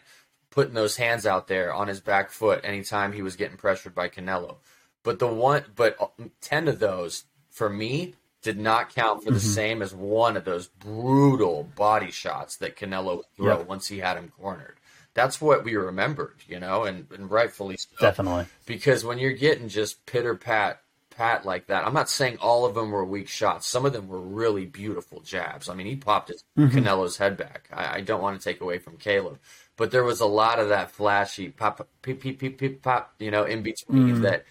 putting 0.51 0.75
those 0.75 0.97
hands 0.97 1.27
out 1.27 1.49
there 1.49 1.73
on 1.75 1.89
his 1.89 2.01
back 2.01 2.31
foot 2.31 2.61
anytime 2.65 3.13
he 3.13 3.23
was 3.23 3.37
getting 3.37 3.57
pressured 3.59 3.95
by 3.95 4.09
Canelo. 4.09 4.57
But 5.03 5.19
the 5.19 5.27
one, 5.27 5.65
but 5.75 5.97
uh, 6.01 6.07
ten 6.41 6.67
of 6.69 6.79
those 6.79 7.25
for 7.51 7.69
me 7.69 8.15
did 8.47 8.61
not 8.61 8.95
count 8.95 9.25
for 9.25 9.33
the 9.33 9.39
mm-hmm. 9.39 9.49
same 9.49 9.83
as 9.83 9.93
one 9.93 10.37
of 10.37 10.45
those 10.45 10.69
brutal 10.69 11.65
body 11.75 12.13
shots 12.13 12.59
that 12.59 12.77
Canelo 12.77 13.23
throw 13.37 13.59
Yep. 13.59 13.67
once 13.67 13.89
he 13.89 13.99
had 13.99 14.17
him 14.17 14.33
cornered. 14.39 14.77
That's 15.15 15.41
what 15.41 15.65
we 15.65 15.75
remembered, 15.75 16.37
you 16.47 16.61
know, 16.61 16.85
and, 16.85 17.09
and 17.11 17.29
rightfully 17.29 17.77
so. 17.77 17.89
Definitely. 18.01 18.47
Because 18.65 19.05
when 19.05 19.19
you're 19.19 19.33
getting 19.33 19.69
just 19.69 20.07
pitter 20.07 20.37
pat 20.37 20.81
pat 21.11 21.45
like 21.45 21.67
that, 21.67 21.85
I'm 21.85 21.95
not 21.95 22.09
saying 22.09 22.39
all 22.41 22.65
of 22.65 22.77
them 22.77 22.93
were 22.93 23.05
weak 23.05 23.27
shots. 23.27 23.67
Some 23.67 23.85
of 23.85 23.93
them 23.93 24.07
were 24.07 24.21
really 24.21 24.65
beautiful 24.65 25.21
jabs. 25.23 25.69
I 25.69 25.75
mean, 25.75 25.89
he 25.89 25.97
popped 25.97 26.29
his 26.29 26.45
mm-hmm. 26.57 26.79
Canelo's 26.79 27.17
head 27.17 27.37
back. 27.37 27.69
I, 27.73 27.97
I 27.97 28.01
don't 28.03 28.23
want 28.23 28.41
to 28.41 28.45
take 28.45 28.61
away 28.61 28.79
from 28.79 28.97
Caleb, 28.97 29.41
but 29.77 29.91
there 29.91 30.05
was 30.05 30.21
a 30.21 30.27
lot 30.27 30.61
of 30.61 30.69
that 30.69 30.93
flashy 30.93 31.49
pop, 31.49 31.89
peep, 32.03 32.21
peep, 32.21 32.39
peep, 32.39 32.59
peep, 32.59 32.81
pop, 32.81 33.13
you 33.19 33.33
know, 33.33 33.43
in 33.43 33.63
between 33.63 34.07
mm-hmm. 34.07 34.23
that 34.23 34.45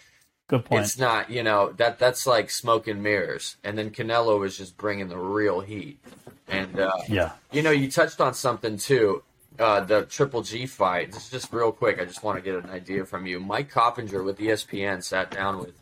Good 0.48 0.66
point. 0.66 0.84
it's 0.84 1.00
not, 1.00 1.32
you 1.32 1.42
know, 1.42 1.72
that 1.78 1.98
that's 1.98 2.28
like 2.28 2.50
smoke 2.52 2.88
and 2.88 3.02
mirrors. 3.02 3.58
And 3.64 3.78
then 3.78 3.90
Canelo 3.90 4.40
was 4.40 4.58
just 4.58 4.78
bringing 4.78 5.08
the 5.08 5.18
real 5.18 5.62
heat. 5.62 6.00
And 6.48 6.80
uh, 6.80 6.98
yeah. 7.08 7.32
you 7.52 7.64
know, 7.64 7.72
you 7.72 7.90
touched 7.90 8.22
on 8.22 8.34
something 8.34 8.78
too. 8.78 9.24
Uh, 9.58 9.80
the 9.80 10.04
Triple 10.04 10.44
G 10.44 10.66
fight. 10.66 11.14
This 11.14 11.26
is 11.26 11.30
just 11.32 11.54
real 11.54 11.72
quick. 11.72 12.00
I 12.00 12.06
just 12.06 12.24
want 12.24 12.38
to 12.38 12.44
get 12.44 12.62
an 12.64 12.70
idea 12.70 13.06
from 13.06 13.26
you. 13.26 13.40
Mike 13.40 13.72
Coppinger 13.72 14.22
with 14.22 14.38
ESPN 14.38 15.02
sat 15.02 15.32
down 15.32 15.60
with 15.60 15.74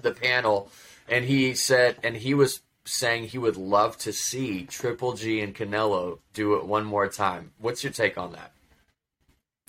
the 0.00 0.12
panel, 0.12 0.70
and 1.08 1.24
he 1.24 1.54
said, 1.54 1.96
and 2.04 2.16
he 2.16 2.34
was 2.34 2.60
saying 2.84 3.24
he 3.24 3.38
would 3.38 3.56
love 3.56 3.98
to 3.98 4.12
see 4.12 4.64
Triple 4.64 5.14
G 5.14 5.40
and 5.40 5.54
Canelo 5.54 6.20
do 6.34 6.54
it 6.54 6.64
one 6.64 6.84
more 6.84 7.08
time. 7.08 7.50
What's 7.58 7.82
your 7.82 7.92
take 7.92 8.16
on 8.16 8.32
that? 8.32 8.52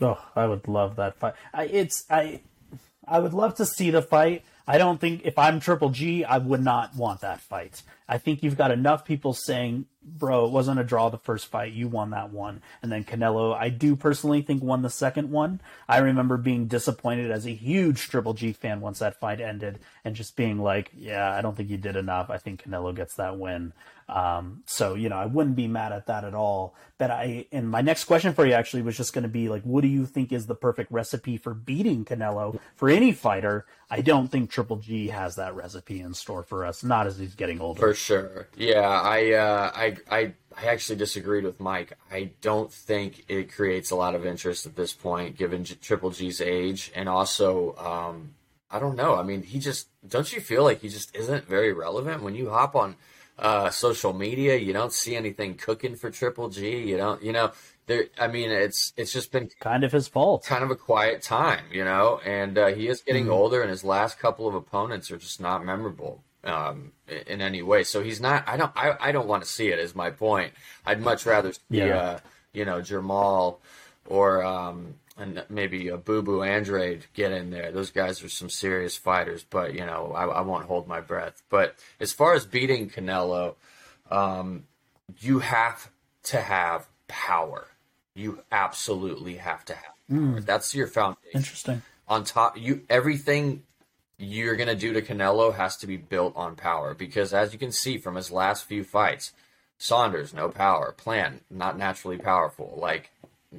Oh, 0.02 0.24
I 0.36 0.46
would 0.46 0.68
love 0.68 0.96
that 0.96 1.18
fight. 1.18 1.34
I, 1.54 1.66
it's 1.66 2.06
I, 2.10 2.42
I 3.12 3.20
would 3.20 3.34
love 3.34 3.56
to 3.56 3.66
see 3.66 3.92
the 3.92 4.02
fight. 4.02 4.44
I 4.66 4.78
don't 4.78 5.00
think 5.00 5.26
if 5.26 5.38
I'm 5.38 5.60
Triple 5.60 5.90
G, 5.90 6.24
I 6.24 6.38
would 6.38 6.64
not 6.64 6.96
want 6.96 7.20
that 7.20 7.42
fight. 7.42 7.82
I 8.08 8.18
think 8.18 8.44
you've 8.44 8.58
got 8.58 8.72
enough 8.72 9.06
people 9.06 9.34
saying, 9.34 9.86
"Bro, 10.04 10.46
it 10.46 10.52
wasn't 10.52 10.80
a 10.80 10.84
draw 10.84 11.10
the 11.10 11.18
first 11.18 11.48
fight. 11.48 11.74
You 11.74 11.88
won 11.88 12.10
that 12.12 12.32
one." 12.32 12.62
And 12.82 12.92
then 12.92 13.04
Canelo, 13.04 13.56
I 13.56 13.70
do 13.70 13.96
personally 13.96 14.42
think 14.42 14.64
won 14.64 14.82
the 14.82 14.90
second 14.90 15.32
one. 15.32 15.62
I 15.88 15.98
remember 16.00 16.38
being 16.38 16.68
disappointed 16.68 17.32
as 17.32 17.46
a 17.46 17.54
huge 17.54 18.10
Triple 18.10 18.34
G 18.34 18.54
fan 18.54 18.82
once 18.82 19.00
that 19.00 19.20
fight 19.20 19.40
ended, 19.40 19.80
and 20.04 20.16
just 20.16 20.36
being 20.36 20.60
like, 20.60 20.92
"Yeah, 20.94 21.32
I 21.32 21.42
don't 21.42 21.56
think 21.56 21.70
you 21.70 21.78
did 21.78 21.96
enough. 21.96 22.30
I 22.30 22.38
think 22.38 22.64
Canelo 22.64 22.96
gets 22.96 23.16
that 23.16 23.38
win." 23.38 23.74
Um, 24.10 24.64
so 24.66 24.96
you 24.96 25.08
know, 25.08 25.18
I 25.18 25.26
wouldn't 25.26 25.56
be 25.56 25.68
mad 25.68 25.94
at 25.94 26.08
that 26.08 26.26
at 26.26 26.34
all. 26.34 26.76
But 26.98 27.10
I, 27.10 27.48
and 27.52 27.68
my 27.68 27.82
next 27.82 28.04
question 28.04 28.34
for 28.34 28.46
you 28.46 28.54
actually 28.54 28.84
was 28.84 28.96
just 28.96 29.14
going 29.14 29.24
to 29.24 29.30
be 29.30 29.50
like, 29.50 29.64
what 29.64 29.82
do 29.82 29.88
you 29.88 30.06
think 30.06 30.32
is 30.32 30.46
the 30.46 30.54
perfect 30.54 30.92
recipe 30.92 31.36
for 31.36 31.54
beating 31.54 32.06
Canelo 32.06 32.60
for 32.76 32.90
any 32.90 33.12
fighter? 33.12 33.66
I 33.90 34.02
don't 34.02 34.28
think 34.28 34.52
Triple 34.52 34.78
G 34.78 35.08
has 35.08 35.36
that 35.38 35.56
recipe 35.56 36.00
in 36.00 36.14
store 36.14 36.44
for 36.44 36.64
us. 36.64 36.84
Not 36.84 37.08
as 37.08 37.18
he's 37.18 37.34
getting 37.34 37.60
older. 37.60 37.82
Sure. 38.02 38.48
Yeah, 38.58 38.80
I, 38.90 39.34
uh, 39.34 39.72
I, 39.76 39.98
I, 40.10 40.34
I 40.58 40.66
actually 40.66 40.96
disagreed 40.96 41.44
with 41.44 41.60
Mike. 41.60 41.94
I 42.12 42.32
don't 42.42 42.72
think 42.74 43.24
it 43.28 43.54
creates 43.54 43.92
a 43.92 43.96
lot 43.96 44.16
of 44.16 44.26
interest 44.26 44.66
at 44.66 44.76
this 44.76 44.92
point, 44.94 45.38
given 45.38 45.64
J- 45.64 45.76
Triple 45.76 46.10
G's 46.10 46.42
age, 46.42 46.92
and 46.96 47.08
also, 47.08 47.76
um, 47.78 48.34
I 48.72 48.80
don't 48.80 48.96
know. 48.96 49.16
I 49.16 49.24
mean, 49.24 49.44
he 49.44 49.60
just 49.60 49.88
don't 50.08 50.32
you 50.34 50.42
feel 50.42 50.64
like 50.64 50.82
he 50.82 50.90
just 50.90 51.16
isn't 51.16 51.46
very 51.48 51.74
relevant 51.74 52.24
when 52.24 52.34
you 52.34 52.50
hop 52.50 52.76
on 52.76 52.96
uh, 53.38 53.70
social 53.70 54.14
media? 54.14 54.56
You 54.56 54.74
don't 54.74 54.94
see 54.94 55.16
anything 55.16 55.56
cooking 55.56 55.96
for 55.96 56.10
Triple 56.10 56.50
G. 56.50 56.80
You 56.80 56.98
don't, 56.98 57.22
you 57.22 57.32
know. 57.34 57.52
There, 57.86 58.06
I 58.20 58.28
mean, 58.28 58.50
it's 58.52 58.94
it's 58.98 59.14
just 59.14 59.32
been 59.32 59.50
Kind 59.60 59.84
of 59.84 59.92
his 59.92 60.08
fault. 60.08 60.44
kind 60.46 60.64
of 60.64 60.72
a 60.72 60.76
quiet 60.76 61.22
time, 61.22 61.66
you 61.72 61.84
know, 61.84 62.20
and 62.26 62.58
uh, 62.58 62.68
he 62.68 62.88
is 62.88 63.02
getting 63.02 63.30
older, 63.30 63.62
and 63.62 63.70
his 63.70 63.84
last 63.84 64.18
couple 64.18 64.48
of 64.48 64.56
opponents 64.56 65.12
are 65.12 65.18
just 65.18 65.40
not 65.40 65.64
memorable 65.66 66.24
um, 66.44 66.92
in 67.28 67.42
any 67.42 67.62
way. 67.62 67.84
So 67.84 68.02
he's 68.02 68.20
not. 68.22 68.48
I 68.48 68.58
don't. 68.58 68.72
I, 68.76 68.96
I 69.00 69.12
don't 69.12 69.28
want 69.28 69.44
to 69.44 69.50
see 69.50 69.68
it. 69.70 69.80
Is 69.80 69.96
my 69.96 70.10
point. 70.12 70.54
I'd 70.86 71.02
much 71.02 71.26
rather 71.26 71.54
see, 71.54 71.60
Yeah. 71.70 71.98
uh, 71.98 72.20
you 72.54 72.66
know, 72.66 72.80
Jermall 72.82 73.58
or 74.08 74.44
um, 74.44 74.96
and 75.18 75.44
maybe 75.50 75.90
a 75.90 75.98
Boo 75.98 76.22
Boo 76.22 76.42
Andrade 76.42 77.06
get 77.14 77.32
in 77.32 77.52
there. 77.52 77.72
Those 77.72 77.92
guys 77.92 78.24
are 78.24 78.30
some 78.30 78.50
serious 78.50 78.98
fighters, 78.98 79.44
but 79.44 79.74
you 79.74 79.86
know, 79.86 80.14
I, 80.16 80.26
I 80.26 80.42
won't 80.42 80.66
hold 80.66 80.88
my 80.88 81.02
breath. 81.02 81.42
But 81.50 81.76
as 82.00 82.12
far 82.12 82.34
as 82.34 82.46
beating 82.46 82.90
Canelo, 82.90 83.56
um, 84.10 84.64
you 85.20 85.40
have 85.40 85.90
to 86.24 86.42
have 86.42 86.88
power. 87.08 87.68
You 88.16 88.40
absolutely 88.52 89.36
have 89.36 89.64
to 89.66 89.74
have 89.74 89.84
power. 90.10 90.42
That's 90.42 90.76
your 90.76 90.88
foundation 90.88 91.30
Interesting. 91.34 91.82
on 92.08 92.24
top 92.26 92.58
you 92.58 92.82
everything 92.90 93.64
you're 94.22 94.56
going 94.56 94.70
to 94.70 94.76
do 94.76 94.94
to 94.94 95.02
Canelo 95.02 95.54
has 95.56 95.76
to 95.78 95.88
be 95.88 95.98
built 95.98 96.36
on 96.36 96.56
power. 96.56 96.94
Because 96.94 97.34
as 97.34 97.54
you 97.54 97.60
can 97.60 97.72
see 97.72 97.98
from 97.98 98.16
his 98.16 98.32
last 98.32 98.66
few 98.66 98.84
fights 98.84 99.32
Saunders 99.78 100.32
no 100.32 100.50
power. 100.50 100.94
Plan, 100.96 101.42
not 101.50 101.76
naturally 101.76 102.20
powerful. 102.20 102.78
Like 102.80 103.10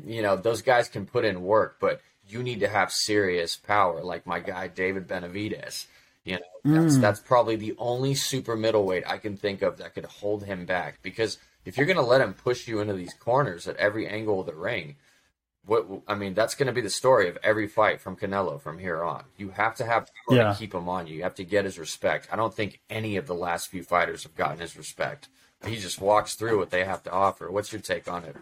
you 0.06 0.22
know 0.22 0.36
those 0.36 0.62
guys 0.62 0.88
can 0.88 1.04
put 1.04 1.24
in 1.24 1.42
work 1.42 1.76
but 1.80 2.00
you 2.26 2.42
need 2.42 2.60
to 2.60 2.68
have 2.68 2.90
serious 2.90 3.56
power 3.56 4.02
like 4.02 4.26
my 4.26 4.40
guy 4.40 4.68
David 4.68 5.06
Benavidez. 5.06 5.86
you 6.24 6.34
know 6.34 6.40
that's 6.64 6.94
hmm. 6.94 7.00
that's 7.00 7.20
probably 7.20 7.56
the 7.56 7.74
only 7.76 8.14
super 8.14 8.56
middleweight 8.56 9.02
I 9.06 9.18
can 9.18 9.36
think 9.36 9.62
of 9.62 9.78
that 9.78 9.94
could 9.94 10.04
hold 10.04 10.44
him 10.44 10.64
back. 10.64 11.00
Because 11.02 11.38
if 11.64 11.76
you're 11.76 11.86
going 11.86 11.96
to 11.96 12.02
let 12.02 12.20
him 12.20 12.34
push 12.34 12.68
you 12.68 12.80
into 12.80 12.94
these 12.94 13.14
corners 13.14 13.66
at 13.66 13.76
every 13.76 14.06
angle 14.06 14.40
of 14.40 14.46
the 14.46 14.54
ring 14.54 14.96
what 15.64 15.86
I 16.08 16.14
mean, 16.14 16.34
that's 16.34 16.54
going 16.54 16.66
to 16.66 16.72
be 16.72 16.80
the 16.80 16.90
story 16.90 17.28
of 17.28 17.38
every 17.42 17.68
fight 17.68 18.00
from 18.00 18.16
Canelo 18.16 18.60
from 18.60 18.78
here 18.78 19.02
on. 19.02 19.24
You 19.36 19.50
have 19.50 19.76
to 19.76 19.84
have 19.84 20.10
power 20.28 20.36
Yeah. 20.38 20.52
to 20.52 20.58
keep 20.58 20.74
him 20.74 20.88
on 20.88 21.06
you. 21.06 21.16
You 21.16 21.22
have 21.22 21.36
to 21.36 21.44
get 21.44 21.64
his 21.64 21.78
respect. 21.78 22.28
I 22.32 22.36
don't 22.36 22.54
think 22.54 22.80
any 22.90 23.16
of 23.16 23.26
the 23.26 23.34
last 23.34 23.68
few 23.68 23.82
fighters 23.82 24.24
have 24.24 24.34
gotten 24.34 24.58
his 24.58 24.76
respect. 24.76 25.28
He 25.64 25.76
just 25.76 26.00
walks 26.00 26.34
through 26.34 26.58
what 26.58 26.70
they 26.70 26.84
have 26.84 27.04
to 27.04 27.12
offer. 27.12 27.50
What's 27.50 27.72
your 27.72 27.80
take 27.80 28.08
on 28.08 28.24
it? 28.24 28.36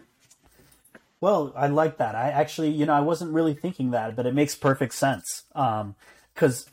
Well, 1.19 1.53
I 1.55 1.67
like 1.67 1.97
that. 1.97 2.15
I 2.15 2.29
actually, 2.29 2.71
you 2.71 2.87
know, 2.87 2.93
I 2.93 3.01
wasn't 3.01 3.31
really 3.31 3.53
thinking 3.53 3.91
that, 3.91 4.15
but 4.15 4.25
it 4.25 4.33
makes 4.33 4.55
perfect 4.55 4.95
sense. 4.95 5.43
Um, 5.53 5.93
because 6.33 6.67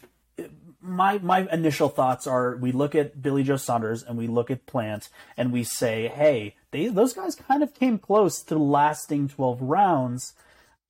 my 0.81 1.19
my 1.19 1.49
initial 1.53 1.89
thoughts 1.89 2.27
are: 2.27 2.57
we 2.57 2.73
look 2.73 2.95
at 2.95 3.21
Billy 3.21 3.43
Joe 3.43 3.57
Saunders 3.57 4.03
and 4.03 4.17
we 4.17 4.27
look 4.27 4.51
at 4.51 4.67
Plant, 4.67 5.09
and 5.37 5.53
we 5.53 5.65
say, 5.65 6.09
"Hey, 6.09 6.57
they, 6.71 6.89
those 6.89 7.13
guys 7.13 7.35
kind 7.35 7.63
of 7.63 7.75
came 7.75 7.99
close 7.99 8.43
to 8.45 8.59
lasting 8.59 9.29
twelve 9.29 9.61
rounds." 9.61 10.35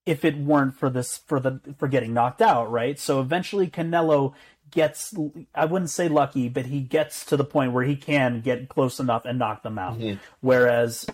If 0.06 0.24
it 0.24 0.38
weren't 0.38 0.74
for 0.74 0.88
this, 0.88 1.18
for 1.18 1.38
the 1.38 1.60
for 1.78 1.86
getting 1.86 2.14
knocked 2.14 2.40
out, 2.40 2.70
right? 2.70 2.98
So 2.98 3.20
eventually, 3.20 3.68
Canelo 3.68 4.32
gets 4.70 5.14
I 5.54 5.64
wouldn't 5.66 5.90
say 5.90 6.08
lucky, 6.08 6.48
but 6.48 6.66
he 6.66 6.80
gets 6.80 7.24
to 7.26 7.36
the 7.36 7.44
point 7.44 7.72
where 7.72 7.84
he 7.84 7.96
can 7.96 8.40
get 8.40 8.68
close 8.68 8.98
enough 8.98 9.24
and 9.24 9.38
knock 9.38 9.62
them 9.62 9.78
out. 9.78 9.98
Mm-hmm. 9.98 10.18
Whereas 10.40 11.06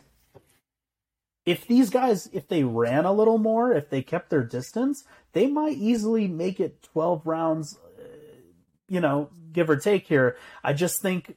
if 1.46 1.66
these 1.66 1.90
guys, 1.90 2.28
if 2.32 2.48
they 2.48 2.64
ran 2.64 3.04
a 3.04 3.12
little 3.12 3.38
more, 3.38 3.72
if 3.72 3.90
they 3.90 4.02
kept 4.02 4.30
their 4.30 4.42
distance, 4.42 5.04
they 5.32 5.46
might 5.46 5.76
easily 5.76 6.26
make 6.26 6.58
it 6.58 6.82
12 6.82 7.26
rounds, 7.26 7.78
you 8.88 9.00
know, 9.00 9.30
give 9.52 9.70
or 9.70 9.76
take 9.76 10.06
here. 10.06 10.36
I 10.62 10.72
just 10.72 11.00
think 11.00 11.36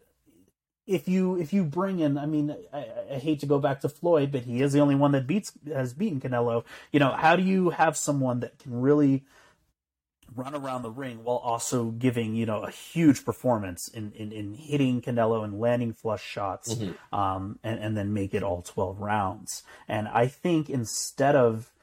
if 0.87 1.07
you 1.07 1.35
if 1.35 1.51
you 1.53 1.63
bring 1.63 1.99
in, 1.99 2.17
I 2.17 2.25
mean, 2.25 2.55
I, 2.73 2.87
I, 3.11 3.15
hate 3.15 3.41
to 3.41 3.45
go 3.45 3.59
back 3.59 3.81
to 3.81 3.89
Floyd, 3.89 4.31
but 4.31 4.43
he 4.43 4.61
is 4.61 4.71
the 4.71 4.79
only 4.79 4.95
one 4.95 5.11
that 5.11 5.27
beats 5.27 5.51
has 5.67 5.93
beaten 5.93 6.21
Canelo. 6.21 6.63
You 6.91 6.99
know, 6.99 7.11
how 7.11 7.35
do 7.35 7.43
you 7.43 7.71
have 7.71 7.97
someone 7.97 8.39
that 8.39 8.57
can 8.57 8.79
really 8.79 9.25
run 10.35 10.55
around 10.55 10.83
the 10.83 10.91
ring 10.91 11.23
while 11.23 11.37
also 11.37 11.85
giving 11.85 12.35
you 12.35 12.45
know 12.45 12.63
a 12.63 12.71
huge 12.71 13.25
performance 13.25 13.89
in 13.89 14.13
in, 14.13 14.31
in 14.31 14.53
hitting 14.53 15.01
Canelo 15.01 15.43
and 15.43 15.59
landing 15.59 15.93
flush 15.93 16.23
shots, 16.23 16.73
mm-hmm. 16.73 17.15
um, 17.15 17.59
and 17.63 17.79
and 17.79 17.97
then 17.97 18.13
make 18.13 18.33
it 18.33 18.41
all 18.41 18.61
twelve 18.61 18.99
rounds? 19.01 19.63
And 19.89 20.07
I 20.07 20.27
think 20.27 20.69
instead 20.69 21.35
of 21.35 21.73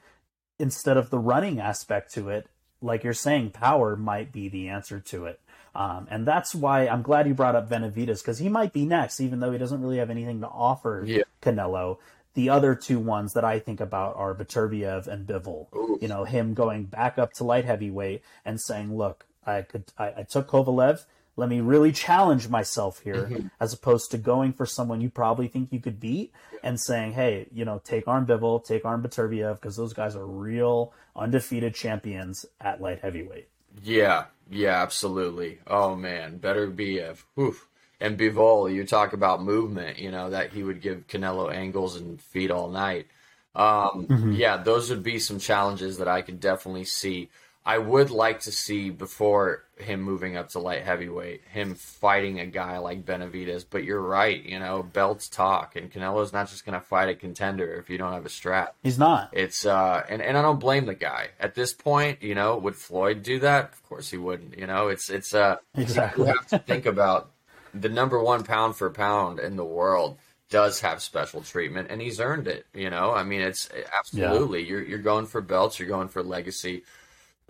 instead 0.57 0.97
of 0.97 1.11
the 1.11 1.19
running 1.19 1.59
aspect 1.59 2.11
to 2.13 2.29
it, 2.29 2.47
like 2.81 3.03
you're 3.03 3.13
saying, 3.13 3.51
power 3.51 3.95
might 3.95 4.31
be 4.31 4.49
the 4.49 4.69
answer 4.69 4.99
to 4.99 5.25
it. 5.25 5.39
Um, 5.75 6.07
and 6.09 6.25
that's 6.25 6.55
why 6.55 6.87
I'm 6.87 7.01
glad 7.01 7.27
you 7.27 7.33
brought 7.33 7.55
up 7.55 7.69
Benavidez 7.69 8.21
because 8.21 8.39
he 8.39 8.47
might 8.47 8.71
be 8.71 8.85
next, 8.85 9.19
even 9.19 9.41
though 9.41 9.51
he 9.51 9.57
doesn't 9.57 9.81
really 9.81 9.97
have 9.97 10.09
anything 10.09 10.39
to 10.41 10.47
offer 10.47 11.03
yeah. 11.05 11.23
Canelo. 11.41 11.97
The 12.33 12.49
other 12.49 12.75
two 12.75 12.99
ones 12.99 13.33
that 13.33 13.43
I 13.43 13.59
think 13.59 13.81
about 13.81 14.15
are 14.15 14.33
Beterbiev 14.33 15.07
and 15.07 15.27
Bivol. 15.27 15.67
Ooh. 15.75 15.97
You 16.01 16.07
know, 16.07 16.23
him 16.23 16.53
going 16.53 16.85
back 16.85 17.17
up 17.17 17.33
to 17.33 17.43
light 17.43 17.65
heavyweight 17.65 18.23
and 18.45 18.59
saying, 18.59 18.95
"Look, 18.95 19.25
I 19.45 19.61
could, 19.61 19.85
I, 19.97 20.13
I 20.17 20.23
took 20.23 20.47
Kovalev. 20.47 21.03
Let 21.37 21.49
me 21.49 21.59
really 21.59 21.91
challenge 21.91 22.47
myself 22.47 22.99
here, 22.99 23.27
mm-hmm. 23.29 23.47
as 23.59 23.73
opposed 23.73 24.11
to 24.11 24.17
going 24.17 24.53
for 24.53 24.65
someone 24.65 25.01
you 25.01 25.09
probably 25.09 25.49
think 25.49 25.73
you 25.73 25.81
could 25.81 25.99
beat 25.99 26.31
and 26.63 26.79
saying, 26.79 27.13
"Hey, 27.13 27.47
you 27.53 27.65
know, 27.65 27.81
take 27.83 28.07
Arn 28.07 28.25
Bivol, 28.25 28.63
take 28.63 28.85
Arn 28.85 29.01
Beterbiev, 29.01 29.55
because 29.55 29.75
those 29.75 29.93
guys 29.93 30.15
are 30.15 30.25
real 30.25 30.93
undefeated 31.15 31.75
champions 31.75 32.45
at 32.61 32.81
light 32.81 32.99
heavyweight." 32.99 33.49
Yeah, 33.83 34.25
yeah, 34.49 34.81
absolutely. 34.81 35.59
Oh 35.67 35.95
man, 35.95 36.39
Beterbiev 36.39 37.23
whew. 37.35 37.55
And 37.99 38.17
Bivol, 38.17 38.73
you 38.73 38.85
talk 38.85 39.13
about 39.13 39.41
movement, 39.41 39.99
you 39.99 40.11
know, 40.11 40.29
that 40.29 40.51
he 40.51 40.63
would 40.63 40.81
give 40.81 41.07
Canelo 41.07 41.53
angles 41.53 41.95
and 41.95 42.21
feet 42.21 42.51
all 42.51 42.69
night. 42.69 43.07
Um, 43.55 44.07
mm-hmm. 44.09 44.31
Yeah, 44.33 44.57
those 44.57 44.89
would 44.89 45.01
be 45.01 45.17
some 45.17 45.39
challenges 45.39 45.97
that 45.99 46.07
I 46.07 46.21
could 46.21 46.41
definitely 46.41 46.83
see. 46.83 47.29
I 47.65 47.79
would 47.79 48.11
like 48.11 48.41
to 48.41 48.51
see 48.51 48.91
before 48.91 49.63
him 49.77 50.01
moving 50.01 50.37
up 50.37 50.49
to 50.49 50.59
light 50.59 50.83
heavyweight, 50.83 51.41
him 51.51 51.73
fighting 51.73 52.39
a 52.39 52.45
guy 52.45 52.77
like 52.77 53.05
Benavidez. 53.05 53.65
But 53.67 53.83
you're 53.83 54.01
right, 54.01 54.43
you 54.43 54.59
know, 54.59 54.83
belts 54.83 55.27
talk, 55.27 55.75
and 55.75 55.91
Canelo's 55.91 56.31
not 56.31 56.47
just 56.49 56.63
going 56.63 56.79
to 56.79 56.85
fight 56.85 57.09
a 57.09 57.15
contender 57.15 57.73
if 57.73 57.89
you 57.89 57.97
don't 57.97 58.13
have 58.13 58.25
a 58.25 58.29
strap. 58.29 58.75
He's 58.83 58.99
not. 58.99 59.29
It's 59.33 59.65
uh, 59.65 60.05
and 60.07 60.21
and 60.21 60.37
I 60.37 60.43
don't 60.43 60.59
blame 60.59 60.85
the 60.85 60.93
guy 60.93 61.29
at 61.39 61.55
this 61.55 61.73
point. 61.73 62.21
You 62.21 62.35
know, 62.35 62.55
would 62.57 62.75
Floyd 62.75 63.23
do 63.23 63.39
that? 63.39 63.73
Of 63.73 63.83
course 63.89 64.11
he 64.11 64.17
wouldn't. 64.17 64.59
You 64.59 64.67
know, 64.67 64.89
it's 64.89 65.09
it's 65.09 65.33
uh, 65.33 65.57
exactly. 65.75 66.27
You 66.27 66.33
have 66.33 66.47
to 66.49 66.59
think 66.67 66.85
about 66.85 67.31
the 67.73 67.89
number 67.89 68.21
one 68.21 68.43
pound 68.43 68.75
for 68.75 68.91
pound 68.91 69.39
in 69.39 69.55
the 69.55 69.65
world 69.65 70.19
does 70.51 70.81
have 70.81 71.01
special 71.01 71.41
treatment, 71.41 71.87
and 71.89 71.99
he's 71.99 72.19
earned 72.19 72.47
it. 72.47 72.67
You 72.75 72.91
know, 72.91 73.11
I 73.11 73.23
mean, 73.23 73.41
it's 73.41 73.69
absolutely 73.97 74.61
yeah. 74.61 74.69
you're 74.69 74.83
you're 74.83 74.99
going 74.99 75.25
for 75.25 75.41
belts, 75.41 75.79
you're 75.79 75.89
going 75.89 76.09
for 76.09 76.21
legacy 76.21 76.83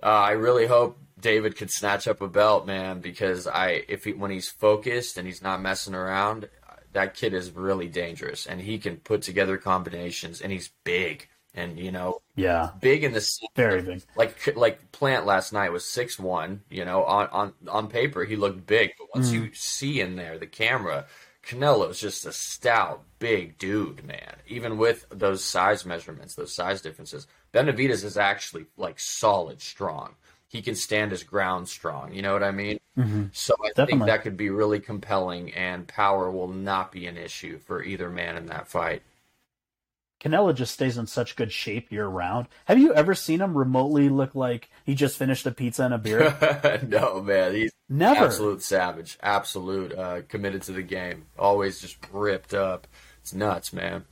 uh, 0.04 0.08
I 0.08 0.32
really 0.32 0.68
hope 0.68 0.98
David 1.20 1.56
could 1.56 1.72
snatch 1.72 2.08
up 2.08 2.22
a 2.22 2.28
belt, 2.28 2.68
man, 2.68 3.00
because 3.00 3.48
I 3.48 3.84
if 3.88 4.04
he 4.04 4.14
when 4.14 4.32
he's 4.32 4.50
focused 4.50 5.18
and 5.18 5.28
he's 5.28 5.42
not 5.42 5.62
messing 5.62 5.96
around, 5.96 6.50
that 6.96 7.14
kid 7.14 7.34
is 7.34 7.52
really 7.52 7.88
dangerous 7.88 8.48
and 8.48 8.60
he 8.60 8.80
can 8.80 8.98
put 8.98 9.22
together 9.22 9.58
combinations 9.58 10.42
and 10.42 10.52
he's 10.52 10.72
big 10.84 11.28
and 11.54 11.78
you 11.78 11.92
know 11.92 12.22
yeah. 12.36 12.72
big 12.80 13.04
in 13.04 13.14
the 13.14 13.40
very 13.56 13.82
big. 13.82 14.02
Like 14.16 14.56
like 14.56 14.92
Plant 14.92 15.26
last 15.26 15.54
night 15.54 15.72
was 15.72 15.86
six 15.86 16.18
one 16.18 16.62
you 16.70 16.86
know 16.86 17.04
on 17.04 17.28
on 17.28 17.54
on 17.68 17.88
paper 17.88 18.24
he 18.24 18.36
looked 18.36 18.66
big 18.66 18.92
but 18.98 19.08
once 19.14 19.30
mm. 19.30 19.34
you 19.34 19.54
see 19.54 20.00
in 20.00 20.16
there 20.16 20.40
the 20.40 20.48
camera 20.48 21.06
Canelo's 21.46 22.00
just 22.00 22.26
a 22.26 22.32
stout 22.32 23.04
big 23.20 23.58
dude 23.58 24.04
man. 24.04 24.36
Even 24.48 24.78
with 24.78 25.06
those 25.10 25.44
size 25.44 25.86
measurements 25.86 26.36
those 26.36 26.54
size 26.54 26.82
differences 26.82 27.28
Benavidez 27.56 28.04
is 28.04 28.18
actually 28.18 28.66
like 28.76 29.00
solid 29.00 29.62
strong. 29.62 30.16
He 30.48 30.62
can 30.62 30.76
stand 30.76 31.12
his 31.12 31.24
ground 31.24 31.70
strong. 31.70 32.14
You 32.14 32.22
know 32.22 32.34
what 32.34 32.44
I 32.44 32.52
mean? 32.52 32.80
Mm-hmm. 32.98 33.26
So 33.32 33.56
I 33.64 33.70
Definitely. 33.70 33.92
think 33.94 34.06
that 34.08 34.24
could 34.24 34.38
be 34.38 34.50
really 34.50 34.80
compelling, 34.80 35.54
and 35.54 35.88
power 35.88 36.30
will 36.30 36.50
not 36.50 36.92
be 36.92 37.08
an 37.08 37.18
issue 37.18 37.58
for 37.58 37.82
either 37.82 38.10
man 38.10 38.36
in 38.36 38.48
that 38.48 38.68
fight. 38.68 39.04
Canelo 40.22 40.54
just 40.56 40.74
stays 40.74 40.98
in 40.98 41.08
such 41.08 41.36
good 41.36 41.52
shape 41.52 41.92
year 41.92 42.08
round. 42.08 42.48
Have 42.66 42.80
you 42.80 42.94
ever 42.94 43.16
seen 43.16 43.42
him 43.42 43.58
remotely 43.58 44.10
look 44.10 44.34
like 44.36 44.70
he 44.86 44.96
just 44.96 45.18
finished 45.18 45.46
a 45.46 45.52
pizza 45.52 45.84
and 45.84 45.94
a 45.94 45.98
beer? 45.98 46.80
no, 46.88 47.22
man. 47.22 47.54
He's 47.54 47.74
never 47.88 48.26
absolute 48.26 48.64
savage, 48.64 49.18
absolute 49.22 49.94
uh, 49.94 50.22
committed 50.28 50.62
to 50.64 50.72
the 50.74 50.82
game. 50.82 51.26
Always 51.38 51.80
just 51.80 51.98
ripped 52.12 52.54
up. 52.54 52.88
It's 53.22 53.34
nuts, 53.34 53.72
man 53.72 54.06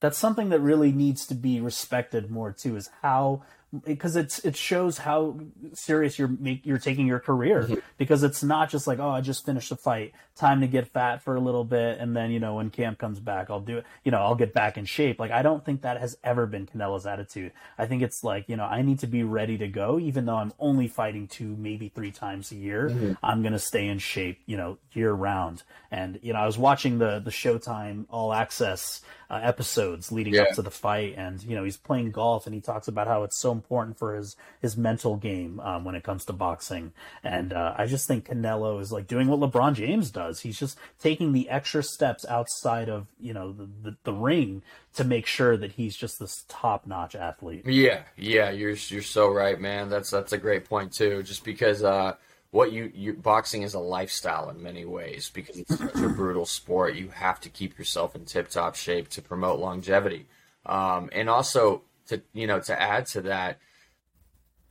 that's 0.00 0.18
something 0.18 0.48
that 0.48 0.60
really 0.60 0.92
needs 0.92 1.26
to 1.26 1.34
be 1.34 1.60
respected 1.60 2.30
more 2.30 2.52
too 2.52 2.76
is 2.76 2.90
how 3.02 3.42
because 3.84 4.16
it's 4.16 4.40
it 4.40 4.56
shows 4.56 4.98
how 4.98 5.38
serious 5.74 6.18
you're 6.18 6.28
make, 6.28 6.66
you're 6.66 6.78
taking 6.78 7.06
your 7.06 7.20
career. 7.20 7.62
Mm-hmm. 7.62 7.74
because 7.98 8.22
it's 8.22 8.42
not 8.42 8.68
just 8.68 8.86
like 8.86 8.98
oh 8.98 9.10
I 9.10 9.20
just 9.20 9.46
finished 9.46 9.70
a 9.70 9.76
fight. 9.76 10.12
Time 10.34 10.62
to 10.62 10.66
get 10.66 10.88
fat 10.88 11.22
for 11.22 11.36
a 11.36 11.40
little 11.40 11.64
bit 11.64 11.98
and 12.00 12.16
then 12.16 12.30
you 12.30 12.40
know 12.40 12.54
when 12.54 12.70
camp 12.70 12.98
comes 12.98 13.20
back 13.20 13.48
I'll 13.48 13.60
do 13.60 13.78
it. 13.78 13.86
You 14.04 14.10
know 14.10 14.18
I'll 14.18 14.34
get 14.34 14.52
back 14.52 14.76
in 14.76 14.86
shape. 14.86 15.20
Like 15.20 15.30
I 15.30 15.42
don't 15.42 15.64
think 15.64 15.82
that 15.82 16.00
has 16.00 16.16
ever 16.24 16.46
been 16.46 16.66
Canelo's 16.66 17.06
attitude. 17.06 17.52
I 17.78 17.86
think 17.86 18.02
it's 18.02 18.24
like 18.24 18.48
you 18.48 18.56
know 18.56 18.64
I 18.64 18.82
need 18.82 19.00
to 19.00 19.06
be 19.06 19.22
ready 19.22 19.58
to 19.58 19.68
go 19.68 20.00
even 20.00 20.24
though 20.24 20.36
I'm 20.36 20.52
only 20.58 20.88
fighting 20.88 21.28
two 21.28 21.54
maybe 21.56 21.88
three 21.88 22.10
times 22.10 22.50
a 22.50 22.56
year. 22.56 22.88
Mm-hmm. 22.88 23.12
I'm 23.22 23.42
gonna 23.42 23.58
stay 23.58 23.86
in 23.86 23.98
shape 23.98 24.40
you 24.46 24.56
know 24.56 24.78
year 24.92 25.12
round. 25.12 25.62
And 25.92 26.18
you 26.22 26.32
know 26.32 26.40
I 26.40 26.46
was 26.46 26.58
watching 26.58 26.98
the 26.98 27.20
the 27.20 27.30
Showtime 27.30 28.06
All 28.08 28.32
Access 28.32 29.00
uh, 29.30 29.40
episodes 29.42 30.10
leading 30.10 30.34
yeah. 30.34 30.42
up 30.42 30.50
to 30.54 30.62
the 30.62 30.70
fight 30.70 31.14
and 31.16 31.42
you 31.44 31.54
know 31.54 31.62
he's 31.62 31.76
playing 31.76 32.10
golf 32.10 32.46
and 32.46 32.54
he 32.54 32.60
talks 32.60 32.88
about 32.88 33.06
how 33.06 33.22
it's 33.22 33.40
so 33.40 33.52
important 33.52 33.96
for 33.98 34.16
his 34.16 34.36
his 34.60 34.76
mental 34.76 35.16
game 35.16 35.60
um, 35.60 35.84
when 35.84 35.94
it 35.94 36.02
comes 36.02 36.24
to 36.24 36.32
boxing. 36.32 36.92
And 37.22 37.52
uh, 37.52 37.74
I 37.76 37.86
just 37.86 38.08
think 38.08 38.26
Canelo 38.26 38.80
is 38.80 38.90
like 38.90 39.06
doing 39.06 39.28
what 39.28 39.40
LeBron 39.40 39.74
James 39.74 40.10
does. 40.10 40.40
He's 40.40 40.58
just 40.58 40.76
taking 40.98 41.32
the 41.32 41.48
extra 41.48 41.82
steps 41.82 42.24
outside 42.26 42.88
of 42.88 43.06
you 43.20 43.32
know 43.32 43.52
the, 43.52 43.68
the, 43.82 43.96
the 44.04 44.12
ring 44.12 44.62
to 44.94 45.04
make 45.04 45.26
sure 45.26 45.56
that 45.56 45.72
he's 45.72 45.96
just 45.96 46.18
this 46.18 46.44
top 46.48 46.86
notch 46.86 47.14
athlete. 47.14 47.66
Yeah, 47.66 48.02
yeah, 48.16 48.50
you're 48.50 48.70
you're 48.70 49.02
so 49.02 49.28
right, 49.28 49.60
man. 49.60 49.88
That's 49.88 50.10
that's 50.10 50.32
a 50.32 50.38
great 50.38 50.64
point 50.64 50.92
too. 50.92 51.22
Just 51.22 51.44
because. 51.44 51.84
Uh, 51.84 52.14
what 52.50 52.72
you, 52.72 52.90
you 52.94 53.14
boxing 53.14 53.62
is 53.62 53.74
a 53.74 53.78
lifestyle 53.78 54.50
in 54.50 54.62
many 54.62 54.84
ways 54.84 55.30
because 55.32 55.58
it's 55.58 55.76
such 55.76 55.96
a 55.96 56.08
brutal 56.08 56.46
sport. 56.46 56.96
You 56.96 57.08
have 57.08 57.40
to 57.40 57.48
keep 57.48 57.78
yourself 57.78 58.16
in 58.16 58.24
tip 58.24 58.48
top 58.48 58.74
shape 58.74 59.08
to 59.10 59.22
promote 59.22 59.60
longevity, 59.60 60.26
um, 60.66 61.10
and 61.12 61.30
also 61.30 61.82
to 62.08 62.22
you 62.32 62.46
know 62.46 62.60
to 62.60 62.80
add 62.80 63.06
to 63.06 63.20
that, 63.22 63.58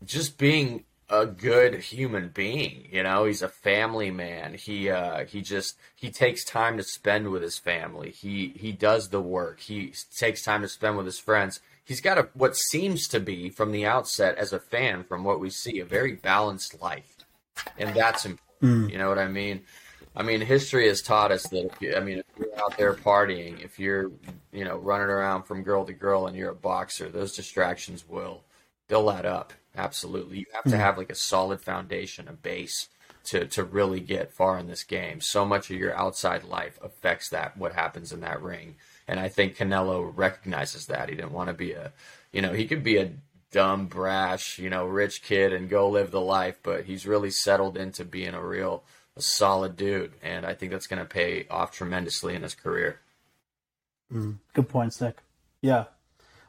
just 0.03 0.37
being 0.37 0.83
a 1.09 1.25
good 1.25 1.75
human 1.75 2.29
being. 2.29 2.87
You 2.91 3.03
know, 3.03 3.25
he's 3.25 3.41
a 3.41 3.49
family 3.49 4.11
man. 4.11 4.53
He 4.53 4.89
uh, 4.89 5.25
he 5.25 5.41
just 5.41 5.77
he 5.95 6.11
takes 6.11 6.43
time 6.43 6.77
to 6.77 6.83
spend 6.83 7.29
with 7.29 7.41
his 7.41 7.57
family. 7.57 8.11
He 8.11 8.53
he 8.55 8.71
does 8.71 9.09
the 9.09 9.21
work. 9.21 9.61
He 9.61 9.93
takes 10.15 10.43
time 10.43 10.61
to 10.61 10.67
spend 10.67 10.97
with 10.97 11.05
his 11.05 11.19
friends. 11.19 11.59
He's 11.83 12.01
got 12.01 12.19
a 12.19 12.29
what 12.33 12.55
seems 12.55 13.07
to 13.07 13.19
be 13.19 13.49
from 13.49 13.71
the 13.71 13.85
outset 13.85 14.37
as 14.37 14.53
a 14.53 14.59
fan, 14.59 15.03
from 15.03 15.23
what 15.23 15.39
we 15.39 15.49
see, 15.49 15.79
a 15.79 15.85
very 15.85 16.13
balanced 16.13 16.81
life, 16.81 17.18
and 17.77 17.95
that's 17.95 18.25
important. 18.25 18.49
Mm. 18.61 18.91
You 18.91 18.97
know 18.97 19.09
what 19.09 19.19
I 19.19 19.27
mean? 19.27 19.61
I 20.15 20.23
mean, 20.23 20.41
history 20.41 20.87
has 20.87 21.01
taught 21.01 21.31
us 21.31 21.43
that. 21.49 21.65
If 21.65 21.81
you, 21.81 21.95
I 21.95 21.99
mean, 21.99 22.19
if 22.19 22.25
you're 22.37 22.59
out 22.59 22.77
there 22.77 22.93
partying, 22.93 23.63
if 23.63 23.79
you're, 23.79 24.11
you 24.51 24.65
know, 24.65 24.77
running 24.77 25.07
around 25.07 25.43
from 25.43 25.63
girl 25.63 25.85
to 25.85 25.93
girl, 25.93 26.27
and 26.27 26.35
you're 26.35 26.51
a 26.51 26.55
boxer, 26.55 27.09
those 27.09 27.35
distractions 27.35 28.07
will 28.07 28.43
they'll 28.87 29.09
add 29.09 29.25
up. 29.25 29.53
Absolutely, 29.75 30.39
you 30.39 30.45
have 30.53 30.63
to 30.65 30.71
hmm. 30.71 30.81
have 30.81 30.97
like 30.97 31.11
a 31.11 31.15
solid 31.15 31.61
foundation, 31.61 32.27
a 32.27 32.33
base 32.33 32.89
to 33.25 33.45
to 33.45 33.63
really 33.63 33.99
get 33.99 34.33
far 34.33 34.57
in 34.57 34.67
this 34.67 34.83
game. 34.83 35.21
So 35.21 35.45
much 35.45 35.69
of 35.69 35.77
your 35.77 35.95
outside 35.95 36.43
life 36.43 36.79
affects 36.81 37.29
that 37.29 37.55
what 37.55 37.73
happens 37.73 38.11
in 38.11 38.21
that 38.21 38.41
ring, 38.41 38.75
and 39.07 39.19
I 39.19 39.29
think 39.29 39.55
Canelo 39.55 40.11
recognizes 40.13 40.87
that. 40.87 41.09
He 41.09 41.15
didn't 41.15 41.31
want 41.31 41.47
to 41.47 41.53
be 41.53 41.73
a, 41.73 41.93
you 42.33 42.41
know, 42.41 42.51
he 42.51 42.67
could 42.67 42.83
be 42.83 42.97
a 42.97 43.11
dumb, 43.51 43.87
brash, 43.87 44.59
you 44.59 44.69
know, 44.69 44.85
rich 44.85 45.23
kid 45.23 45.53
and 45.53 45.69
go 45.69 45.89
live 45.89 46.11
the 46.11 46.21
life, 46.21 46.59
but 46.63 46.85
he's 46.85 47.07
really 47.07 47.31
settled 47.31 47.77
into 47.77 48.05
being 48.05 48.33
a 48.33 48.45
real 48.45 48.83
a 49.15 49.21
solid 49.21 49.75
dude, 49.75 50.13
and 50.23 50.45
I 50.45 50.53
think 50.53 50.71
that's 50.71 50.87
going 50.87 51.01
to 51.01 51.05
pay 51.05 51.45
off 51.49 51.71
tremendously 51.71 52.35
in 52.35 52.43
his 52.43 52.55
career. 52.55 52.99
Mm, 54.11 54.37
good 54.53 54.69
points, 54.69 55.01
Nick. 55.01 55.17
Yeah. 55.61 55.85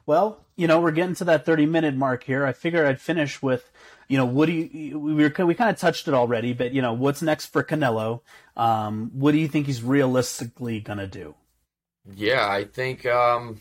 Well, 0.05 0.39
you 0.55 0.67
know, 0.67 0.79
we're 0.79 0.91
getting 0.91 1.15
to 1.15 1.25
that 1.25 1.45
30 1.45 1.65
minute 1.65 1.95
mark 1.95 2.23
here. 2.23 2.45
I 2.45 2.53
figure 2.53 2.85
I'd 2.85 3.01
finish 3.01 3.41
with, 3.41 3.69
you 4.07 4.17
know, 4.17 4.25
what 4.25 4.47
do 4.47 4.53
you, 4.53 4.97
we 4.97 5.13
were, 5.13 5.45
we 5.45 5.53
kind 5.53 5.69
of 5.69 5.77
touched 5.77 6.07
it 6.07 6.13
already, 6.13 6.53
but, 6.53 6.73
you 6.73 6.81
know, 6.81 6.93
what's 6.93 7.21
next 7.21 7.47
for 7.47 7.63
Canelo? 7.63 8.21
Um, 8.55 9.11
what 9.13 9.31
do 9.33 9.37
you 9.37 9.47
think 9.47 9.67
he's 9.67 9.83
realistically 9.83 10.79
going 10.79 10.99
to 10.99 11.07
do? 11.07 11.35
Yeah, 12.15 12.47
I 12.47 12.63
think, 12.63 13.05
um, 13.05 13.59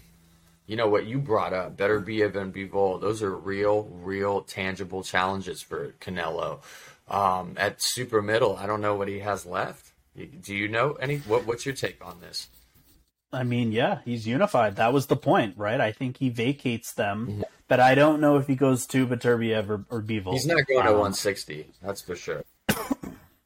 you 0.71 0.77
know 0.77 0.87
what 0.87 1.05
you 1.05 1.19
brought 1.19 1.53
up, 1.53 1.77
Beterbiev 1.77 2.37
and 2.37 2.55
Bivol, 2.55 3.01
those 3.01 3.25
are 3.25 3.35
real, 3.35 3.89
real, 3.91 4.43
tangible 4.43 5.03
challenges 5.03 5.61
for 5.61 5.97
Canelo. 6.01 6.61
Um, 7.09 7.55
at 7.57 7.83
super 7.83 8.23
middle, 8.23 8.57
I 8.57 8.67
don't 8.67 8.81
know 8.81 8.95
what 8.95 9.09
he 9.09 9.19
has 9.19 9.45
left. 9.45 9.91
Do 10.15 10.55
you 10.55 10.69
know 10.69 10.93
any? 10.93 11.17
What, 11.19 11.45
what's 11.45 11.67
your 11.67 11.75
take 11.75 12.07
on 12.07 12.21
this? 12.21 12.47
I 13.33 13.43
mean, 13.43 13.73
yeah, 13.73 13.99
he's 14.05 14.29
unified. 14.29 14.77
That 14.77 14.93
was 14.93 15.07
the 15.07 15.17
point, 15.17 15.55
right? 15.57 15.81
I 15.81 15.91
think 15.91 16.19
he 16.19 16.29
vacates 16.29 16.93
them, 16.93 17.27
mm-hmm. 17.27 17.43
but 17.67 17.81
I 17.81 17.97
don't 17.97 18.21
know 18.21 18.37
if 18.37 18.47
he 18.47 18.55
goes 18.55 18.87
to 18.89 19.09
Beterbiev 19.09 19.69
or, 19.71 19.85
or 19.91 20.01
Bivol. 20.01 20.35
He's 20.35 20.47
not 20.47 20.69
going 20.69 20.87
um, 20.87 20.87
to 20.87 20.93
160. 20.93 21.67
That's 21.83 22.01
for 22.01 22.15
sure. 22.15 22.45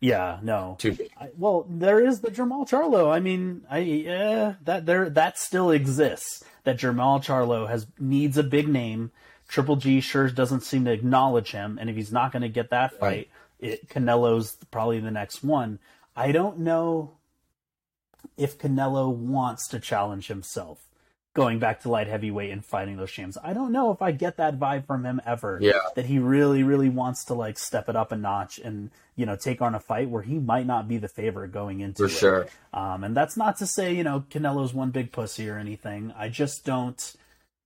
Yeah, 0.04 0.38
no. 0.42 0.76
Too 0.78 0.92
big. 0.92 1.10
I, 1.18 1.30
well, 1.38 1.64
there 1.66 1.98
is 1.98 2.20
the 2.20 2.30
Jermall 2.30 2.68
Charlo. 2.68 3.10
I 3.10 3.20
mean, 3.20 3.62
I 3.70 3.78
yeah, 3.78 4.54
that 4.64 4.84
there 4.84 5.08
that 5.08 5.38
still 5.38 5.70
exists. 5.70 6.44
That 6.64 6.76
Jermall 6.76 7.24
Charlo 7.24 7.66
has 7.66 7.86
needs 7.98 8.36
a 8.36 8.42
big 8.42 8.68
name. 8.68 9.12
Triple 9.48 9.76
G 9.76 10.02
sure 10.02 10.28
doesn't 10.28 10.62
seem 10.62 10.84
to 10.84 10.92
acknowledge 10.92 11.52
him, 11.52 11.78
and 11.80 11.88
if 11.88 11.96
he's 11.96 12.12
not 12.12 12.32
going 12.32 12.42
to 12.42 12.50
get 12.50 12.68
that 12.68 12.98
fight, 13.00 13.30
right. 13.62 13.70
it, 13.72 13.88
Canelo's 13.88 14.58
probably 14.70 15.00
the 15.00 15.10
next 15.10 15.42
one. 15.42 15.78
I 16.14 16.32
don't 16.32 16.58
know 16.58 17.12
if 18.36 18.58
Canelo 18.58 19.10
wants 19.10 19.68
to 19.68 19.80
challenge 19.80 20.28
himself 20.28 20.86
going 21.34 21.58
back 21.58 21.80
to 21.80 21.90
light 21.90 22.06
heavyweight 22.06 22.50
and 22.50 22.64
fighting 22.64 22.96
those 22.96 23.10
champs. 23.10 23.36
I 23.42 23.52
don't 23.52 23.72
know 23.72 23.90
if 23.90 24.00
I 24.00 24.12
get 24.12 24.36
that 24.36 24.58
vibe 24.58 24.86
from 24.86 25.04
him 25.04 25.20
ever. 25.26 25.58
Yeah. 25.60 25.80
That 25.96 26.06
he 26.06 26.20
really, 26.20 26.62
really 26.62 26.88
wants 26.88 27.24
to 27.26 27.34
like 27.34 27.58
step 27.58 27.88
it 27.88 27.96
up 27.96 28.12
a 28.12 28.16
notch 28.16 28.58
and, 28.58 28.90
you 29.16 29.26
know, 29.26 29.34
take 29.34 29.60
on 29.60 29.74
a 29.74 29.80
fight 29.80 30.08
where 30.08 30.22
he 30.22 30.38
might 30.38 30.64
not 30.66 30.86
be 30.86 30.96
the 30.96 31.08
favorite 31.08 31.50
going 31.50 31.80
into 31.80 32.04
For 32.04 32.06
it. 32.06 32.16
sure. 32.16 32.46
Um, 32.72 33.02
and 33.02 33.16
that's 33.16 33.36
not 33.36 33.58
to 33.58 33.66
say, 33.66 33.94
you 33.94 34.04
know, 34.04 34.24
Canelo's 34.30 34.72
one 34.72 34.90
big 34.90 35.10
pussy 35.10 35.48
or 35.50 35.58
anything. 35.58 36.14
I 36.16 36.28
just 36.28 36.64
don't 36.64 37.16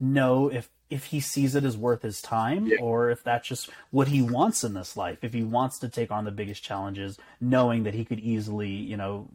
know 0.00 0.48
if 0.48 0.70
if 0.90 1.04
he 1.06 1.20
sees 1.20 1.54
it 1.54 1.64
as 1.64 1.76
worth 1.76 2.02
his 2.02 2.22
time 2.22 2.66
yeah. 2.66 2.78
or 2.80 3.10
if 3.10 3.22
that's 3.22 3.46
just 3.46 3.70
what 3.90 4.08
he 4.08 4.22
wants 4.22 4.64
in 4.64 4.74
this 4.74 4.96
life. 4.96 5.18
If 5.22 5.32
he 5.32 5.42
wants 5.42 5.78
to 5.80 5.88
take 5.88 6.10
on 6.10 6.24
the 6.24 6.30
biggest 6.30 6.62
challenges 6.62 7.18
knowing 7.40 7.84
that 7.84 7.94
he 7.94 8.04
could 8.04 8.20
easily 8.20 8.70
you 8.70 8.96
know 8.96 9.28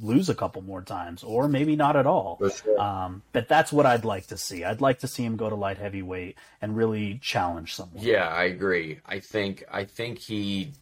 lose 0.00 0.28
a 0.28 0.34
couple 0.34 0.60
more 0.62 0.82
times 0.82 1.22
or 1.22 1.48
maybe 1.48 1.76
not 1.76 1.96
at 1.96 2.06
all. 2.06 2.38
Sure. 2.54 2.80
um, 2.80 3.22
but 3.32 3.48
that's 3.48 3.72
what 3.72 3.86
i'd 3.86 4.04
like 4.04 4.26
to 4.28 4.36
see. 4.36 4.64
I'd 4.64 4.80
like 4.80 5.00
to 5.00 5.08
see 5.08 5.24
him 5.24 5.36
go 5.36 5.48
to 5.48 5.54
light 5.54 5.78
heavyweight 5.78 6.36
and 6.60 6.76
really 6.76 7.18
challenge 7.22 7.74
someone. 7.74 8.02
Yeah 8.02 8.28
i 8.28 8.44
agree. 8.44 9.00
I 9.06 9.20
think 9.20 9.64
i 9.70 9.84
think 9.84 10.18
he 10.18 10.72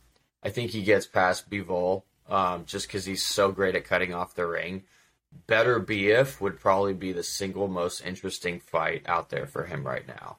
i 0.42 0.50
think 0.50 0.70
he 0.70 0.82
gets 0.82 1.06
past 1.06 1.50
bivol 1.50 2.02
um, 2.28 2.64
just 2.64 2.86
because 2.86 3.04
he's 3.04 3.24
so 3.24 3.50
great 3.50 3.74
at 3.74 3.84
cutting 3.84 4.14
off 4.14 4.34
the 4.34 4.46
ring 4.46 4.84
Beterbiev 5.46 6.40
would 6.40 6.60
probably 6.60 6.94
be 6.94 7.12
the 7.12 7.22
single 7.22 7.68
most 7.68 8.04
interesting 8.04 8.60
fight 8.60 9.02
out 9.06 9.30
there 9.30 9.46
for 9.46 9.64
him 9.64 9.86
right 9.86 10.06
now 10.06 10.38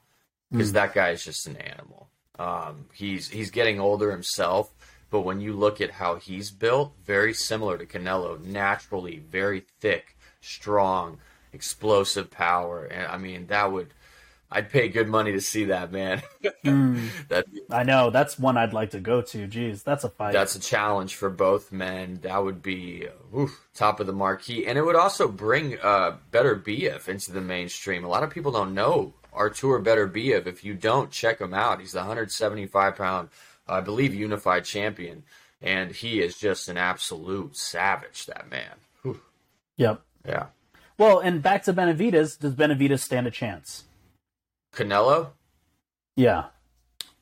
because 0.51 0.71
mm. 0.71 0.75
that 0.75 0.93
guy 0.93 1.09
is 1.09 1.23
just 1.23 1.47
an 1.47 1.57
animal. 1.57 2.09
Um, 2.39 2.85
he's 2.93 3.29
he's 3.29 3.51
getting 3.51 3.79
older 3.79 4.11
himself, 4.11 4.73
but 5.09 5.21
when 5.21 5.41
you 5.41 5.53
look 5.53 5.81
at 5.81 5.91
how 5.91 6.15
he's 6.15 6.51
built, 6.51 6.93
very 7.05 7.33
similar 7.33 7.77
to 7.77 7.85
Canelo, 7.85 8.43
naturally 8.43 9.19
very 9.19 9.65
thick, 9.79 10.17
strong, 10.41 11.19
explosive 11.53 12.31
power, 12.31 12.85
and 12.85 13.07
I 13.07 13.17
mean 13.17 13.47
that 13.47 13.71
would 13.71 13.93
I'd 14.51 14.69
pay 14.69 14.89
good 14.89 15.07
money 15.07 15.31
to 15.31 15.39
see 15.39 15.65
that, 15.65 15.93
man. 15.93 16.21
mm. 16.65 17.07
that 17.29 17.45
I 17.69 17.83
know 17.83 18.09
that's 18.09 18.37
one 18.37 18.57
I'd 18.57 18.73
like 18.73 18.91
to 18.91 18.99
go 18.99 19.21
to. 19.21 19.47
Jeez, 19.47 19.83
that's 19.83 20.03
a 20.03 20.09
fight. 20.09 20.33
That's 20.33 20.55
a 20.55 20.59
challenge 20.59 21.15
for 21.15 21.29
both 21.29 21.71
men. 21.71 22.19
That 22.23 22.43
would 22.43 22.61
be 22.61 23.07
oof, 23.35 23.65
top 23.73 24.01
of 24.01 24.07
the 24.07 24.13
marquee, 24.13 24.67
and 24.67 24.77
it 24.77 24.81
would 24.81 24.97
also 24.97 25.29
bring 25.29 25.79
uh, 25.79 26.17
B.F. 26.31 27.07
into 27.07 27.31
the 27.31 27.39
mainstream. 27.39 28.03
A 28.03 28.09
lot 28.09 28.23
of 28.23 28.29
people 28.29 28.51
don't 28.51 28.73
know 28.73 29.13
Artur 29.31 29.79
Beterbiev. 29.79 30.47
If 30.47 30.65
you 30.65 30.73
don't, 30.73 31.09
check 31.11 31.39
him 31.39 31.53
out. 31.53 31.79
He's 31.79 31.93
the 31.93 31.99
175 31.99 32.97
pound, 32.97 33.29
I 33.69 33.79
believe, 33.79 34.13
unified 34.13 34.65
champion, 34.65 35.23
and 35.61 35.91
he 35.91 36.19
is 36.21 36.37
just 36.37 36.67
an 36.67 36.77
absolute 36.77 37.55
savage. 37.55 38.25
That 38.25 38.49
man. 38.49 38.75
Whew. 39.03 39.21
Yep. 39.77 40.01
Yeah. 40.27 40.47
Well, 40.97 41.19
and 41.19 41.41
back 41.41 41.63
to 41.63 41.73
Benavidez. 41.73 42.37
Does 42.37 42.53
Benavidez 42.53 42.99
stand 42.99 43.27
a 43.27 43.31
chance? 43.31 43.85
Canelo? 44.73 45.29
Yeah. 46.15 46.45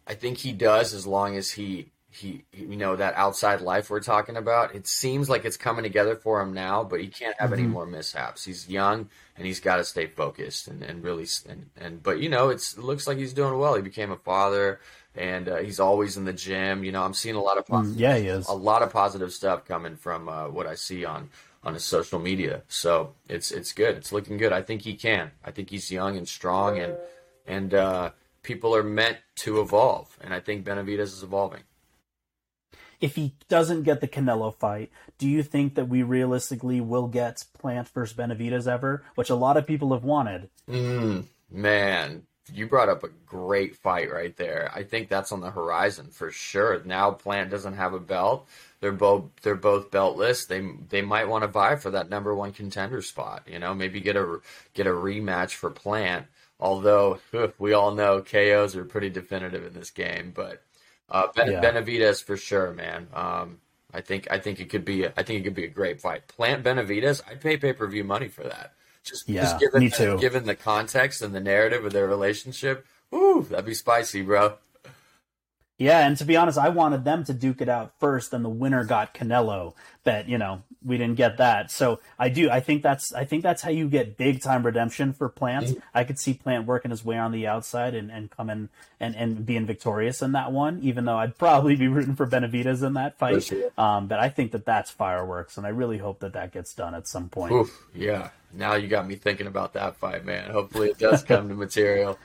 I 0.07 0.13
think 0.15 0.37
he 0.39 0.51
does 0.51 0.93
as 0.93 1.05
long 1.05 1.35
as 1.35 1.51
he 1.51 1.91
he 2.11 2.43
you 2.51 2.75
know 2.75 2.95
that 2.95 3.13
outside 3.15 3.61
life 3.61 3.89
we're 3.89 3.99
talking 3.99 4.35
about. 4.35 4.73
It 4.73 4.87
seems 4.87 5.29
like 5.29 5.45
it's 5.45 5.57
coming 5.57 5.83
together 5.83 6.15
for 6.15 6.41
him 6.41 6.53
now, 6.53 6.83
but 6.83 6.99
he 6.99 7.07
can't 7.07 7.39
have 7.39 7.51
mm-hmm. 7.51 7.59
any 7.59 7.67
more 7.67 7.85
mishaps. 7.85 8.43
He's 8.43 8.67
young 8.67 9.09
and 9.37 9.45
he's 9.45 9.59
got 9.59 9.77
to 9.77 9.83
stay 9.83 10.07
focused 10.07 10.67
and, 10.67 10.81
and 10.81 11.03
really 11.03 11.27
and, 11.47 11.69
and 11.77 12.01
but 12.01 12.19
you 12.19 12.29
know 12.29 12.49
it's 12.49 12.75
it 12.75 12.83
looks 12.83 13.07
like 13.07 13.17
he's 13.17 13.33
doing 13.33 13.57
well. 13.59 13.75
He 13.75 13.81
became 13.81 14.11
a 14.11 14.17
father 14.17 14.79
and 15.15 15.47
uh, 15.47 15.57
he's 15.57 15.79
always 15.79 16.17
in 16.17 16.25
the 16.25 16.33
gym. 16.33 16.83
You 16.83 16.91
know, 16.91 17.03
I'm 17.03 17.13
seeing 17.13 17.35
a 17.35 17.41
lot 17.41 17.57
of 17.57 17.65
mm, 17.65 17.69
positive, 17.69 17.99
yeah, 17.99 18.17
he 18.17 18.27
is 18.27 18.47
a 18.47 18.53
lot 18.53 18.81
of 18.81 18.91
positive 18.91 19.31
stuff 19.31 19.65
coming 19.65 19.95
from 19.95 20.27
uh, 20.27 20.47
what 20.47 20.65
I 20.65 20.75
see 20.75 21.05
on 21.05 21.29
on 21.63 21.73
his 21.73 21.83
social 21.83 22.19
media. 22.19 22.63
So 22.67 23.13
it's 23.27 23.51
it's 23.51 23.73
good. 23.73 23.97
It's 23.97 24.11
looking 24.11 24.37
good. 24.37 24.51
I 24.51 24.63
think 24.63 24.81
he 24.81 24.95
can. 24.95 25.31
I 25.45 25.51
think 25.51 25.69
he's 25.69 25.91
young 25.91 26.17
and 26.17 26.27
strong 26.27 26.79
and 26.79 26.95
and 27.49 27.73
uh, 27.73 28.11
people 28.43 28.75
are 28.75 28.83
meant 28.83 29.17
to 29.37 29.59
evolve, 29.59 30.17
and 30.21 30.33
I 30.33 30.39
think 30.39 30.65
Benavidez 30.65 30.99
is 31.01 31.23
evolving. 31.23 31.63
If 33.01 33.15
he 33.15 33.33
doesn't 33.47 33.83
get 33.83 34.01
the 34.01 34.07
Canelo 34.07 34.53
fight, 34.53 34.91
do 35.17 35.27
you 35.27 35.41
think 35.41 35.75
that 35.75 35.87
we 35.87 36.03
realistically 36.03 36.81
will 36.81 37.07
get 37.07 37.43
Plant 37.57 37.87
versus 37.89 38.15
Benavidez 38.15 38.67
ever, 38.67 39.03
which 39.15 39.29
a 39.29 39.35
lot 39.35 39.57
of 39.57 39.65
people 39.65 39.93
have 39.93 40.03
wanted? 40.03 40.49
Mm, 40.69 41.23
man, 41.49 42.23
you 42.53 42.67
brought 42.67 42.89
up 42.89 43.03
a 43.03 43.09
great 43.25 43.77
fight 43.77 44.11
right 44.11 44.35
there. 44.35 44.69
I 44.75 44.83
think 44.83 45.07
that's 45.07 45.31
on 45.31 45.39
the 45.39 45.51
horizon 45.51 46.09
for 46.11 46.29
sure. 46.29 46.83
Now 46.83 47.11
Plant 47.11 47.51
doesn't 47.51 47.75
have 47.75 47.93
a 47.93 47.99
belt. 47.99 48.47
They're 48.81 48.91
both 48.91 49.25
they're 49.41 49.55
both 49.55 49.91
beltless. 49.91 50.47
They 50.47 50.69
they 50.89 51.01
might 51.01 51.29
want 51.29 51.43
to 51.43 51.47
vie 51.47 51.77
for 51.77 51.91
that 51.91 52.09
number 52.09 52.35
one 52.35 52.51
contender 52.51 53.01
spot. 53.01 53.43
You 53.47 53.59
know, 53.59 53.73
maybe 53.73 54.01
get 54.01 54.17
a 54.17 54.39
get 54.73 54.87
a 54.87 54.91
rematch 54.91 55.51
for 55.51 55.69
Plant. 55.69 56.27
Although 56.59 57.19
we 57.57 57.73
all 57.73 57.93
know 57.93 58.21
KOs 58.21 58.75
are 58.75 58.85
pretty 58.85 59.09
definitive 59.09 59.65
in 59.65 59.73
this 59.73 59.91
game, 59.91 60.31
but 60.35 60.61
uh, 61.09 61.27
ben- 61.35 61.51
yeah. 61.51 61.61
Benavidez 61.61 62.23
for 62.23 62.37
sure, 62.37 62.73
man. 62.73 63.07
Um, 63.13 63.59
I 63.93 64.01
think 64.01 64.27
I 64.29 64.37
think 64.39 64.59
it 64.59 64.69
could 64.69 64.85
be 64.85 65.03
a, 65.03 65.13
I 65.17 65.23
think 65.23 65.41
it 65.41 65.43
could 65.43 65.55
be 65.55 65.65
a 65.65 65.69
great 65.69 65.99
fight. 65.99 66.27
Plant 66.27 66.63
Benavidez, 66.63 67.21
I'd 67.27 67.41
pay 67.41 67.57
pay 67.57 67.73
per 67.73 67.87
view 67.87 68.03
money 68.03 68.27
for 68.27 68.43
that. 68.43 68.73
Just, 69.03 69.27
yeah, 69.27 69.41
just 69.41 69.59
given 69.59 69.79
me 69.79 69.89
too. 69.89 70.17
given 70.19 70.45
the 70.45 70.55
context 70.55 71.21
and 71.21 71.33
the 71.33 71.39
narrative 71.39 71.85
of 71.85 71.93
their 71.93 72.07
relationship, 72.07 72.85
ooh, 73.13 73.45
that'd 73.49 73.65
be 73.65 73.73
spicy, 73.73 74.21
bro. 74.21 74.57
Yeah, 75.77 76.05
and 76.05 76.17
to 76.17 76.25
be 76.25 76.35
honest, 76.35 76.57
I 76.57 76.69
wanted 76.69 77.05
them 77.05 77.23
to 77.23 77.33
duke 77.33 77.61
it 77.61 77.69
out 77.69 77.93
first, 77.99 78.33
and 78.33 78.43
the 78.43 78.49
winner 78.49 78.83
got 78.83 79.13
Canelo. 79.13 79.73
But 80.03 80.27
you 80.27 80.37
know, 80.37 80.61
we 80.85 80.97
didn't 80.97 81.15
get 81.15 81.37
that. 81.37 81.71
So 81.71 81.99
I 82.17 82.29
do. 82.29 82.49
I 82.49 82.59
think 82.59 82.83
that's. 82.83 83.13
I 83.13 83.25
think 83.25 83.43
that's 83.43 83.61
how 83.61 83.69
you 83.69 83.89
get 83.89 84.17
big 84.17 84.41
time 84.41 84.65
redemption 84.65 85.13
for 85.13 85.29
Plant. 85.29 85.65
Mm-hmm. 85.65 85.79
I 85.93 86.03
could 86.03 86.19
see 86.19 86.33
Plant 86.33 86.65
working 86.65 86.91
his 86.91 87.03
way 87.03 87.17
on 87.17 87.31
the 87.31 87.47
outside 87.47 87.95
and, 87.95 88.09
and 88.11 88.31
coming 88.31 88.69
and, 88.99 89.15
and 89.15 89.45
being 89.45 89.65
victorious 89.65 90.21
in 90.21 90.31
that 90.33 90.51
one. 90.51 90.79
Even 90.81 91.05
though 91.05 91.17
I'd 91.17 91.37
probably 91.37 91.75
be 91.75 91.87
rooting 91.87 92.15
for 92.15 92.25
Benavidez 92.25 92.81
in 92.85 92.93
that 92.93 93.17
fight. 93.17 93.43
Sure. 93.43 93.71
Um, 93.77 94.07
but 94.07 94.19
I 94.19 94.29
think 94.29 94.53
that 94.53 94.65
that's 94.65 94.89
fireworks, 94.89 95.57
and 95.57 95.65
I 95.65 95.69
really 95.69 95.97
hope 95.97 96.19
that 96.19 96.33
that 96.33 96.53
gets 96.53 96.73
done 96.73 96.95
at 96.95 97.07
some 97.07 97.29
point. 97.29 97.51
Oof, 97.51 97.87
yeah. 97.93 98.29
Now 98.53 98.75
you 98.75 98.87
got 98.87 99.07
me 99.07 99.15
thinking 99.15 99.47
about 99.47 99.73
that 99.73 99.97
fight, 99.97 100.25
man. 100.25 100.49
Hopefully 100.49 100.89
it 100.89 100.97
does 100.97 101.23
come 101.23 101.49
to 101.49 101.55
material. 101.55 102.17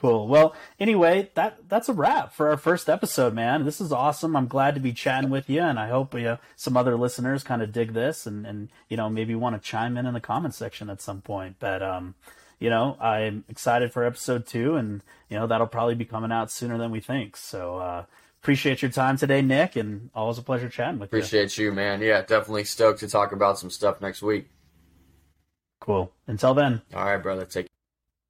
Cool. 0.00 0.28
Well, 0.28 0.54
anyway, 0.78 1.30
that 1.34 1.68
that's 1.68 1.90
a 1.90 1.92
wrap 1.92 2.32
for 2.32 2.48
our 2.48 2.56
first 2.56 2.88
episode, 2.88 3.34
man. 3.34 3.66
This 3.66 3.82
is 3.82 3.92
awesome. 3.92 4.34
I'm 4.34 4.48
glad 4.48 4.74
to 4.74 4.80
be 4.80 4.94
chatting 4.94 5.28
with 5.28 5.50
you, 5.50 5.60
and 5.60 5.78
I 5.78 5.88
hope 5.88 6.14
you 6.14 6.22
know, 6.22 6.38
some 6.56 6.74
other 6.74 6.96
listeners 6.96 7.44
kind 7.44 7.60
of 7.60 7.70
dig 7.70 7.92
this 7.92 8.26
and 8.26 8.46
and 8.46 8.70
you 8.88 8.96
know 8.96 9.10
maybe 9.10 9.34
want 9.34 9.62
to 9.62 9.68
chime 9.68 9.98
in 9.98 10.06
in 10.06 10.14
the 10.14 10.20
comment 10.20 10.54
section 10.54 10.88
at 10.88 11.02
some 11.02 11.20
point. 11.20 11.56
But 11.58 11.82
um, 11.82 12.14
you 12.58 12.70
know, 12.70 12.96
I'm 12.98 13.44
excited 13.50 13.92
for 13.92 14.02
episode 14.02 14.46
two, 14.46 14.76
and 14.76 15.02
you 15.28 15.38
know 15.38 15.46
that'll 15.46 15.66
probably 15.66 15.96
be 15.96 16.06
coming 16.06 16.32
out 16.32 16.50
sooner 16.50 16.78
than 16.78 16.90
we 16.90 17.00
think. 17.00 17.36
So 17.36 17.76
uh, 17.76 18.04
appreciate 18.42 18.80
your 18.80 18.90
time 18.90 19.18
today, 19.18 19.42
Nick, 19.42 19.76
and 19.76 20.08
always 20.14 20.38
a 20.38 20.42
pleasure 20.42 20.70
chatting 20.70 20.98
with 20.98 21.10
appreciate 21.10 21.40
you. 21.40 21.44
Appreciate 21.44 21.64
you, 21.64 21.72
man. 21.72 22.00
Yeah, 22.00 22.22
definitely 22.22 22.64
stoked 22.64 23.00
to 23.00 23.08
talk 23.08 23.32
about 23.32 23.58
some 23.58 23.68
stuff 23.68 24.00
next 24.00 24.22
week. 24.22 24.48
Cool. 25.78 26.10
Until 26.26 26.54
then. 26.54 26.80
All 26.94 27.04
right, 27.04 27.22
brother. 27.22 27.44
Take. 27.44 27.69